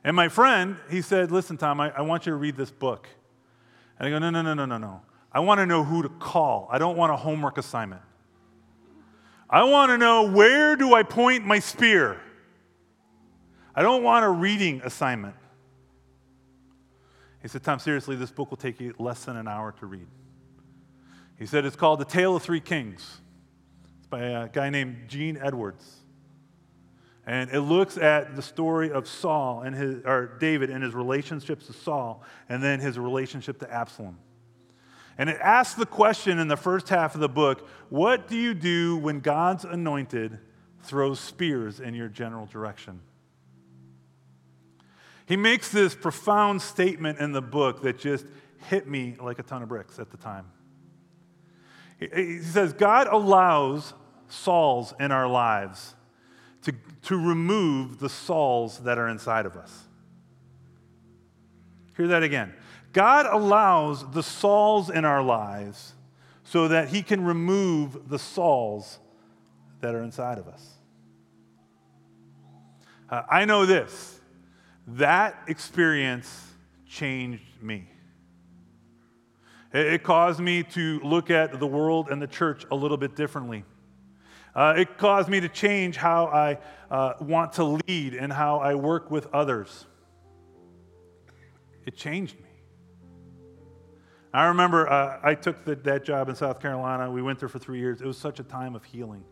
And 0.02 0.16
my 0.16 0.28
friend, 0.28 0.76
he 0.90 1.02
said, 1.02 1.30
listen, 1.30 1.58
Tom, 1.58 1.78
I, 1.78 1.90
I 1.90 2.00
want 2.00 2.26
you 2.26 2.32
to 2.32 2.36
read 2.36 2.56
this 2.56 2.70
book. 2.70 3.06
And 3.98 4.08
I 4.08 4.10
go, 4.10 4.18
no, 4.18 4.30
no, 4.30 4.42
no, 4.42 4.54
no, 4.54 4.64
no, 4.64 4.78
no. 4.78 5.02
I 5.30 5.40
want 5.40 5.58
to 5.58 5.66
know 5.66 5.84
who 5.84 6.02
to 6.02 6.08
call. 6.08 6.68
I 6.72 6.78
don't 6.78 6.96
want 6.96 7.12
a 7.12 7.16
homework 7.16 7.58
assignment. 7.58 8.02
I 9.48 9.62
want 9.64 9.90
to 9.90 9.98
know 9.98 10.22
where 10.22 10.74
do 10.74 10.94
I 10.94 11.02
point 11.02 11.44
my 11.44 11.58
spear? 11.58 12.20
I 13.74 13.82
don't 13.82 14.02
want 14.02 14.24
a 14.24 14.28
reading 14.30 14.80
assignment. 14.84 15.34
He 17.42 17.48
said, 17.48 17.62
Tom, 17.62 17.78
seriously, 17.78 18.16
this 18.16 18.30
book 18.30 18.50
will 18.50 18.56
take 18.56 18.80
you 18.80 18.94
less 18.98 19.24
than 19.24 19.36
an 19.36 19.48
hour 19.48 19.72
to 19.80 19.86
read. 19.86 20.06
He 21.38 21.46
said, 21.46 21.64
it's 21.64 21.76
called 21.76 21.98
The 21.98 22.04
Tale 22.04 22.36
of 22.36 22.42
Three 22.42 22.60
Kings. 22.60 23.20
It's 23.98 24.06
by 24.06 24.20
a 24.20 24.48
guy 24.48 24.70
named 24.70 25.08
Gene 25.08 25.36
Edwards. 25.36 25.84
And 27.26 27.50
it 27.50 27.60
looks 27.60 27.96
at 27.96 28.36
the 28.36 28.42
story 28.42 28.90
of 28.90 29.08
Saul 29.08 29.62
and 29.62 29.74
his, 29.74 30.04
or 30.04 30.36
David 30.38 30.70
and 30.70 30.84
his 30.84 30.94
relationships 30.94 31.66
to 31.66 31.72
Saul, 31.72 32.22
and 32.48 32.62
then 32.62 32.80
his 32.80 32.98
relationship 32.98 33.58
to 33.60 33.72
Absalom. 33.72 34.18
And 35.16 35.30
it 35.30 35.38
asks 35.40 35.74
the 35.74 35.86
question 35.86 36.38
in 36.38 36.48
the 36.48 36.56
first 36.56 36.88
half 36.88 37.14
of 37.14 37.20
the 37.20 37.28
book 37.28 37.68
what 37.88 38.28
do 38.28 38.36
you 38.36 38.54
do 38.54 38.96
when 38.96 39.20
God's 39.20 39.64
anointed 39.64 40.38
throws 40.82 41.20
spears 41.20 41.80
in 41.80 41.94
your 41.94 42.08
general 42.08 42.46
direction? 42.46 43.00
He 45.26 45.36
makes 45.36 45.70
this 45.70 45.94
profound 45.94 46.60
statement 46.60 47.18
in 47.18 47.32
the 47.32 47.42
book 47.42 47.82
that 47.82 47.98
just 47.98 48.26
hit 48.68 48.88
me 48.88 49.16
like 49.20 49.38
a 49.38 49.42
ton 49.42 49.62
of 49.62 49.68
bricks 49.68 49.98
at 49.98 50.10
the 50.10 50.16
time. 50.16 50.46
He 51.98 52.40
says, 52.40 52.72
God 52.72 53.06
allows 53.06 53.94
Sauls 54.28 54.94
in 54.98 55.12
our 55.12 55.28
lives 55.28 55.94
to, 56.62 56.74
to 57.02 57.16
remove 57.16 57.98
the 57.98 58.08
Sauls 58.08 58.78
that 58.80 58.98
are 58.98 59.08
inside 59.08 59.46
of 59.46 59.56
us. 59.56 59.84
Hear 61.96 62.08
that 62.08 62.22
again. 62.22 62.52
God 62.92 63.26
allows 63.26 64.10
the 64.12 64.22
Sauls 64.22 64.90
in 64.90 65.04
our 65.04 65.22
lives 65.22 65.94
so 66.42 66.68
that 66.68 66.88
he 66.88 67.02
can 67.02 67.24
remove 67.24 68.08
the 68.08 68.18
Sauls 68.18 68.98
that 69.80 69.94
are 69.94 70.02
inside 70.02 70.38
of 70.38 70.48
us. 70.48 70.68
Uh, 73.08 73.22
I 73.30 73.44
know 73.44 73.66
this 73.66 74.13
that 74.86 75.42
experience 75.48 76.52
changed 76.86 77.42
me. 77.62 77.88
It, 79.72 80.04
caused 80.04 80.38
me 80.38 80.62
to 80.62 81.00
look 81.00 81.30
at 81.30 81.58
the 81.58 81.66
world 81.66 82.08
and 82.08 82.22
the 82.22 82.28
church 82.28 82.64
a 82.70 82.76
little 82.76 82.96
bit 82.96 83.16
differently. 83.16 83.64
Uh, 84.54 84.74
it 84.76 84.98
caused 84.98 85.28
me 85.28 85.40
to 85.40 85.48
change 85.48 85.96
how 85.96 86.26
I 86.26 86.58
uh, 86.90 87.14
want 87.20 87.54
to 87.54 87.64
lead 87.88 88.14
and 88.14 88.32
how 88.32 88.58
I 88.58 88.76
work 88.76 89.10
with 89.10 89.26
others. 89.34 89.86
It 91.86 91.96
changed 91.96 92.36
me. 92.36 92.46
I 94.32 94.46
remember 94.46 94.88
uh, 94.88 95.18
I 95.22 95.34
took 95.34 95.64
the, 95.64 95.74
that 95.76 96.04
job 96.04 96.28
in 96.28 96.36
South 96.36 96.60
Carolina. 96.60 97.10
We 97.10 97.22
went 97.22 97.40
there 97.40 97.48
for 97.48 97.58
three 97.58 97.80
years. 97.80 98.00
It 98.00 98.06
was 98.06 98.18
such 98.18 98.38
a 98.38 98.44
time 98.44 98.76
of 98.76 98.84
healing. 98.84 99.24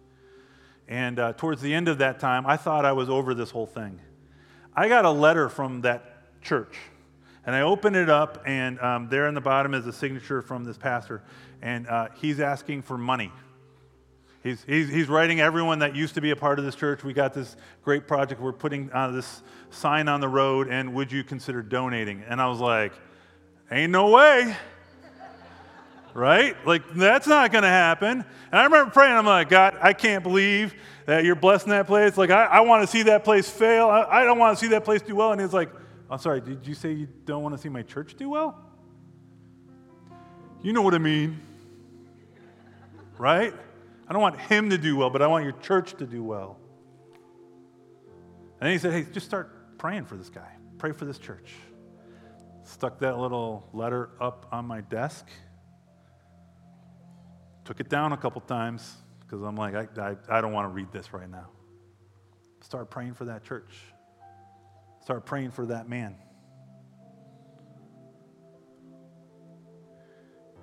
And 0.88 1.20
uh, 1.20 1.32
towards 1.34 1.62
the 1.62 1.72
end 1.72 1.86
of 1.86 1.98
that 1.98 2.18
time, 2.18 2.46
I 2.46 2.56
thought 2.56 2.84
I 2.84 2.92
was 2.92 3.08
over 3.08 3.32
this 3.32 3.50
whole 3.50 3.66
thing. 3.66 4.00
I 4.74 4.88
got 4.88 5.04
a 5.04 5.10
letter 5.10 5.48
from 5.48 5.82
that 5.82 6.40
church. 6.42 6.76
And 7.44 7.54
I 7.54 7.62
opened 7.62 7.96
it 7.96 8.08
up, 8.08 8.42
and 8.46 8.80
um, 8.80 9.08
there 9.08 9.26
in 9.26 9.34
the 9.34 9.40
bottom 9.40 9.74
is 9.74 9.86
a 9.86 9.92
signature 9.92 10.42
from 10.42 10.64
this 10.64 10.78
pastor. 10.78 11.22
And 11.60 11.86
uh, 11.88 12.08
he's 12.14 12.40
asking 12.40 12.82
for 12.82 12.96
money. 12.96 13.32
He's, 14.42 14.64
he's, 14.64 14.88
he's 14.88 15.08
writing 15.08 15.40
everyone 15.40 15.80
that 15.80 15.94
used 15.94 16.14
to 16.14 16.20
be 16.20 16.30
a 16.30 16.36
part 16.36 16.58
of 16.58 16.64
this 16.64 16.74
church. 16.74 17.04
We 17.04 17.12
got 17.12 17.34
this 17.34 17.56
great 17.84 18.06
project. 18.06 18.40
We're 18.40 18.52
putting 18.52 18.90
uh, 18.92 19.10
this 19.10 19.42
sign 19.70 20.08
on 20.08 20.20
the 20.20 20.28
road, 20.28 20.68
and 20.68 20.94
would 20.94 21.12
you 21.12 21.22
consider 21.22 21.62
donating? 21.62 22.24
And 22.26 22.40
I 22.40 22.46
was 22.46 22.58
like, 22.58 22.92
ain't 23.70 23.92
no 23.92 24.10
way 24.10 24.56
right? 26.14 26.56
Like, 26.66 26.82
that's 26.94 27.26
not 27.26 27.52
going 27.52 27.62
to 27.62 27.68
happen. 27.68 28.24
And 28.52 28.60
I 28.60 28.64
remember 28.64 28.90
praying, 28.90 29.14
I'm 29.14 29.26
like, 29.26 29.48
God, 29.48 29.76
I 29.80 29.92
can't 29.92 30.22
believe 30.22 30.74
that 31.06 31.24
you're 31.24 31.34
blessing 31.34 31.70
that 31.70 31.86
place. 31.86 32.16
Like, 32.16 32.30
I, 32.30 32.44
I 32.44 32.60
want 32.60 32.82
to 32.82 32.86
see 32.86 33.04
that 33.04 33.24
place 33.24 33.48
fail. 33.48 33.88
I, 33.88 34.20
I 34.20 34.24
don't 34.24 34.38
want 34.38 34.56
to 34.56 34.64
see 34.64 34.70
that 34.70 34.84
place 34.84 35.02
do 35.02 35.16
well. 35.16 35.32
And 35.32 35.40
he's 35.40 35.52
like, 35.52 35.70
I'm 36.10 36.18
sorry, 36.18 36.40
did 36.40 36.66
you 36.66 36.74
say 36.74 36.92
you 36.92 37.08
don't 37.24 37.42
want 37.42 37.54
to 37.54 37.60
see 37.60 37.68
my 37.68 37.82
church 37.82 38.14
do 38.16 38.28
well? 38.28 38.58
You 40.62 40.72
know 40.72 40.82
what 40.82 40.94
I 40.94 40.98
mean, 40.98 41.40
right? 43.18 43.52
I 44.06 44.12
don't 44.12 44.22
want 44.22 44.38
him 44.38 44.70
to 44.70 44.78
do 44.78 44.96
well, 44.96 45.10
but 45.10 45.22
I 45.22 45.26
want 45.26 45.44
your 45.44 45.54
church 45.54 45.94
to 45.94 46.06
do 46.06 46.22
well. 46.22 46.58
And 48.60 48.70
he 48.70 48.78
said, 48.78 48.92
hey, 48.92 49.06
just 49.10 49.26
start 49.26 49.78
praying 49.78 50.04
for 50.04 50.16
this 50.16 50.28
guy. 50.28 50.52
Pray 50.78 50.92
for 50.92 51.04
this 51.04 51.18
church. 51.18 51.52
Stuck 52.62 53.00
that 53.00 53.18
little 53.18 53.68
letter 53.72 54.10
up 54.20 54.46
on 54.52 54.66
my 54.66 54.82
desk 54.82 55.26
Took 57.64 57.80
it 57.80 57.88
down 57.88 58.12
a 58.12 58.16
couple 58.16 58.40
times 58.40 58.96
because 59.20 59.42
I'm 59.42 59.56
like, 59.56 59.74
I, 59.74 59.88
I, 60.00 60.16
I 60.28 60.40
don't 60.40 60.52
want 60.52 60.66
to 60.66 60.68
read 60.68 60.90
this 60.92 61.12
right 61.12 61.30
now. 61.30 61.48
Start 62.60 62.90
praying 62.90 63.14
for 63.14 63.26
that 63.26 63.44
church. 63.44 63.72
Start 65.02 65.24
praying 65.26 65.50
for 65.50 65.66
that 65.66 65.88
man. 65.88 66.16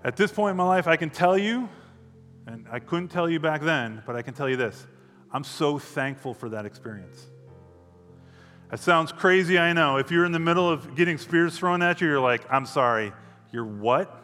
At 0.04 0.16
this 0.16 0.32
point 0.32 0.52
in 0.52 0.58
my 0.58 0.66
life, 0.66 0.88
I 0.88 0.96
can 0.96 1.10
tell 1.10 1.38
you, 1.38 1.68
and 2.48 2.66
I 2.72 2.80
couldn't 2.80 3.10
tell 3.10 3.30
you 3.30 3.40
back 3.40 3.62
then, 3.62 4.02
but 4.06 4.16
I 4.16 4.22
can 4.22 4.34
tell 4.34 4.48
you 4.48 4.56
this 4.56 4.88
I'm 5.32 5.44
so 5.44 5.78
thankful 5.78 6.34
for 6.34 6.50
that 6.50 6.66
experience. 6.66 7.26
That 8.72 8.80
sounds 8.80 9.12
crazy, 9.12 9.58
I 9.58 9.74
know. 9.74 9.98
If 9.98 10.12
you're 10.12 10.26
in 10.26 10.32
the 10.32 10.40
middle 10.40 10.70
of 10.70 10.96
getting 10.96 11.18
spears 11.18 11.58
thrown 11.58 11.82
at 11.82 12.02
you, 12.02 12.08
you're 12.08 12.20
like, 12.20 12.42
I'm 12.52 12.66
sorry, 12.66 13.12
you're 13.52 13.66
what? 13.66 14.16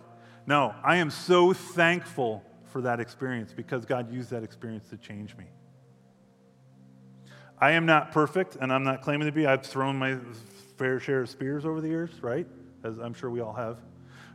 No, 0.45 0.75
I 0.83 0.97
am 0.97 1.09
so 1.09 1.51
thankful 1.51 2.43
for 2.75 2.81
that 2.81 2.99
experience 2.99 3.53
because 3.53 3.85
God 3.85 4.13
used 4.13 4.31
that 4.31 4.43
experience 4.43 4.89
to 4.89 4.97
change 4.97 5.37
me. 5.37 5.45
I 7.57 7.71
am 7.71 7.85
not 7.85 8.11
perfect, 8.11 8.57
and 8.59 8.69
I'm 8.69 8.83
not 8.83 9.01
claiming 9.01 9.27
to 9.27 9.31
be. 9.31 9.47
I've 9.47 9.65
thrown 9.65 9.97
my 9.97 10.17
fair 10.75 10.99
share 10.99 11.21
of 11.21 11.29
spears 11.29 11.65
over 11.65 11.79
the 11.79 11.87
years, 11.87 12.09
right? 12.21 12.45
As 12.83 12.99
I'm 12.99 13.13
sure 13.13 13.29
we 13.29 13.39
all 13.39 13.53
have. 13.53 13.77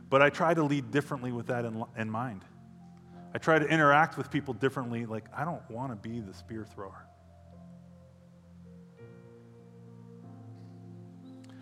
But 0.09 0.23
I 0.23 0.31
try 0.31 0.55
to 0.55 0.63
lead 0.63 0.89
differently 0.89 1.31
with 1.31 1.45
that 1.47 1.65
in, 1.65 1.85
in 1.95 2.09
mind. 2.09 2.43
I 3.35 3.37
try 3.37 3.59
to 3.59 3.67
interact 3.67 4.17
with 4.17 4.31
people 4.31 4.55
differently. 4.55 5.05
Like, 5.05 5.25
I 5.37 5.45
don't 5.45 5.61
want 5.69 5.91
to 5.91 6.09
be 6.09 6.19
the 6.19 6.33
spear 6.33 6.65
thrower. 6.65 7.05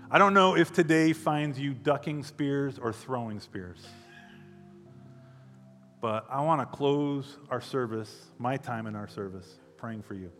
I 0.10 0.18
don't 0.18 0.34
know 0.34 0.56
if 0.56 0.72
today 0.72 1.12
finds 1.12 1.60
you 1.60 1.74
ducking 1.74 2.24
spears 2.24 2.80
or 2.80 2.94
throwing 2.94 3.42
spears. 3.42 3.86
But 6.02 6.26
I 6.30 6.41
want 6.41 6.62
to 6.62 6.78
close 6.78 7.38
our 7.50 7.60
service, 7.60 8.28
my 8.38 8.56
time 8.58 8.88
in 8.88 8.95
our 8.95 9.08
service, 9.08 9.60
praying 9.78 10.04
for 10.04 10.14
you. 10.14 10.32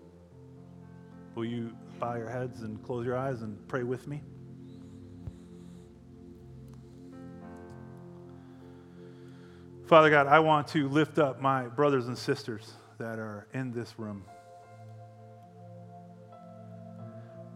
Will 1.36 1.46
you 1.46 1.72
bow 2.00 2.16
your 2.16 2.30
heads 2.30 2.62
and 2.62 2.82
close 2.84 3.06
your 3.06 3.18
eyes 3.18 3.42
and 3.42 3.68
pray 3.68 3.84
with 3.84 4.08
me? 4.08 4.22
Father 9.86 10.10
God, 10.10 10.28
I 10.28 10.40
want 10.40 10.68
to 10.70 10.88
lift 10.88 11.18
up 11.18 11.42
my 11.42 11.68
brothers 11.68 12.08
and 12.08 12.18
sisters 12.18 12.74
that 13.00 13.18
are 13.18 13.48
in 13.54 13.72
this 13.72 13.98
room. 13.98 14.24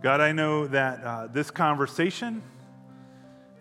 God, 0.01 0.19
I 0.19 0.31
know 0.31 0.67
that 0.67 1.03
uh, 1.03 1.27
this 1.27 1.51
conversation 1.51 2.41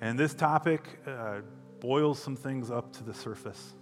and 0.01 0.19
this 0.19 0.35
topic 0.35 0.99
uh, 1.07 1.41
boils 1.81 2.19
some 2.21 2.35
things 2.35 2.71
up 2.71 2.93
to 2.95 3.05
the 3.05 3.15
surface. 3.15 3.75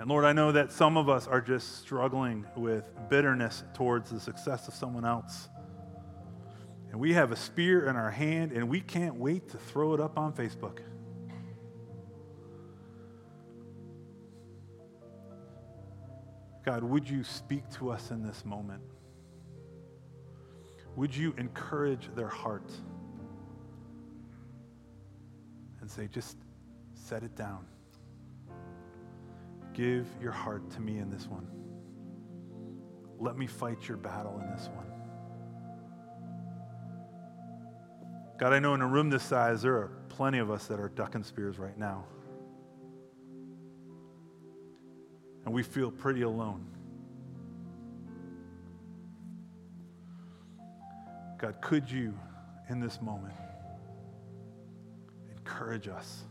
And 0.00 0.08
Lord, 0.08 0.24
I 0.24 0.32
know 0.32 0.50
that 0.52 0.72
some 0.72 0.96
of 0.96 1.10
us 1.10 1.28
are 1.28 1.42
just 1.42 1.82
struggling 1.82 2.46
with 2.56 2.90
bitterness 3.10 3.64
towards 3.74 4.08
the 4.08 4.18
success 4.18 4.66
of 4.66 4.72
someone 4.72 5.04
else. 5.04 5.50
And 6.90 6.98
we 6.98 7.12
have 7.12 7.32
a 7.32 7.36
spear 7.36 7.86
in 7.86 7.96
our 7.96 8.10
hand 8.10 8.52
and 8.52 8.66
we 8.70 8.80
can't 8.80 9.16
wait 9.16 9.50
to 9.50 9.58
throw 9.58 9.92
it 9.92 10.00
up 10.00 10.16
on 10.16 10.32
Facebook. 10.32 10.78
God, 16.64 16.82
would 16.82 17.06
you 17.06 17.22
speak 17.22 17.68
to 17.72 17.90
us 17.90 18.10
in 18.10 18.22
this 18.22 18.42
moment? 18.46 18.82
Would 20.96 21.14
you 21.14 21.34
encourage 21.36 22.08
their 22.16 22.28
heart 22.28 22.72
and 25.82 25.90
say, 25.90 26.08
just 26.10 26.38
set 26.94 27.22
it 27.22 27.36
down? 27.36 27.66
Give 29.80 30.06
your 30.20 30.32
heart 30.32 30.70
to 30.72 30.80
me 30.82 30.98
in 30.98 31.08
this 31.08 31.26
one. 31.26 31.48
Let 33.18 33.38
me 33.38 33.46
fight 33.46 33.88
your 33.88 33.96
battle 33.96 34.38
in 34.38 34.50
this 34.50 34.68
one. 34.74 34.84
God, 38.38 38.52
I 38.52 38.58
know 38.58 38.74
in 38.74 38.82
a 38.82 38.86
room 38.86 39.08
this 39.08 39.22
size, 39.22 39.62
there 39.62 39.76
are 39.76 39.90
plenty 40.10 40.36
of 40.36 40.50
us 40.50 40.66
that 40.66 40.78
are 40.78 40.90
ducking 40.90 41.22
spears 41.22 41.58
right 41.58 41.78
now. 41.78 42.04
And 45.46 45.54
we 45.54 45.62
feel 45.62 45.90
pretty 45.90 46.20
alone. 46.20 46.66
God, 51.38 51.58
could 51.62 51.90
you, 51.90 52.12
in 52.68 52.80
this 52.80 53.00
moment, 53.00 53.32
encourage 55.30 55.88
us? 55.88 56.24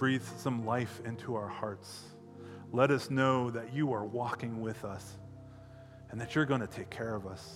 Breathe 0.00 0.24
some 0.38 0.64
life 0.64 1.02
into 1.04 1.34
our 1.34 1.46
hearts. 1.46 2.04
Let 2.72 2.90
us 2.90 3.10
know 3.10 3.50
that 3.50 3.74
you 3.74 3.92
are 3.92 4.06
walking 4.06 4.62
with 4.62 4.82
us 4.82 5.18
and 6.10 6.18
that 6.18 6.34
you're 6.34 6.46
going 6.46 6.62
to 6.62 6.66
take 6.66 6.88
care 6.88 7.14
of 7.14 7.26
us. 7.26 7.54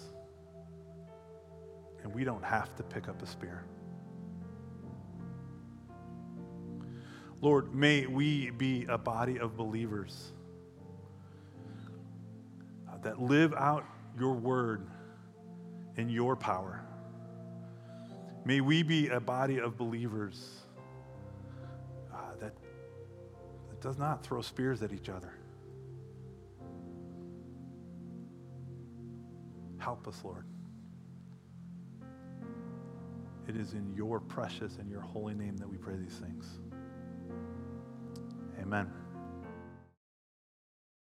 And 2.02 2.14
we 2.14 2.22
don't 2.22 2.44
have 2.44 2.76
to 2.76 2.82
pick 2.82 3.08
up 3.08 3.22
a 3.22 3.26
spear. 3.26 3.64
Lord, 7.40 7.74
may 7.74 8.06
we 8.06 8.50
be 8.50 8.84
a 8.90 8.98
body 8.98 9.38
of 9.38 9.56
believers 9.56 10.32
uh, 12.86 12.98
that 12.98 13.22
live 13.22 13.54
out 13.54 13.86
your 14.18 14.34
word 14.34 14.86
in 15.96 16.10
your 16.10 16.36
power. 16.36 16.84
May 18.44 18.60
we 18.60 18.82
be 18.82 19.08
a 19.08 19.18
body 19.18 19.60
of 19.60 19.78
believers 19.78 20.63
does 23.84 23.98
not 23.98 24.24
throw 24.24 24.40
spears 24.40 24.82
at 24.82 24.94
each 24.94 25.10
other. 25.10 25.34
Help 29.76 30.08
us, 30.08 30.22
Lord. 30.24 30.46
It 33.46 33.56
is 33.56 33.74
in 33.74 33.92
your 33.94 34.20
precious 34.20 34.78
and 34.78 34.90
your 34.90 35.02
holy 35.02 35.34
name 35.34 35.58
that 35.58 35.68
we 35.68 35.76
pray 35.76 35.96
these 35.96 36.14
things. 36.14 36.46
Amen. 38.58 38.90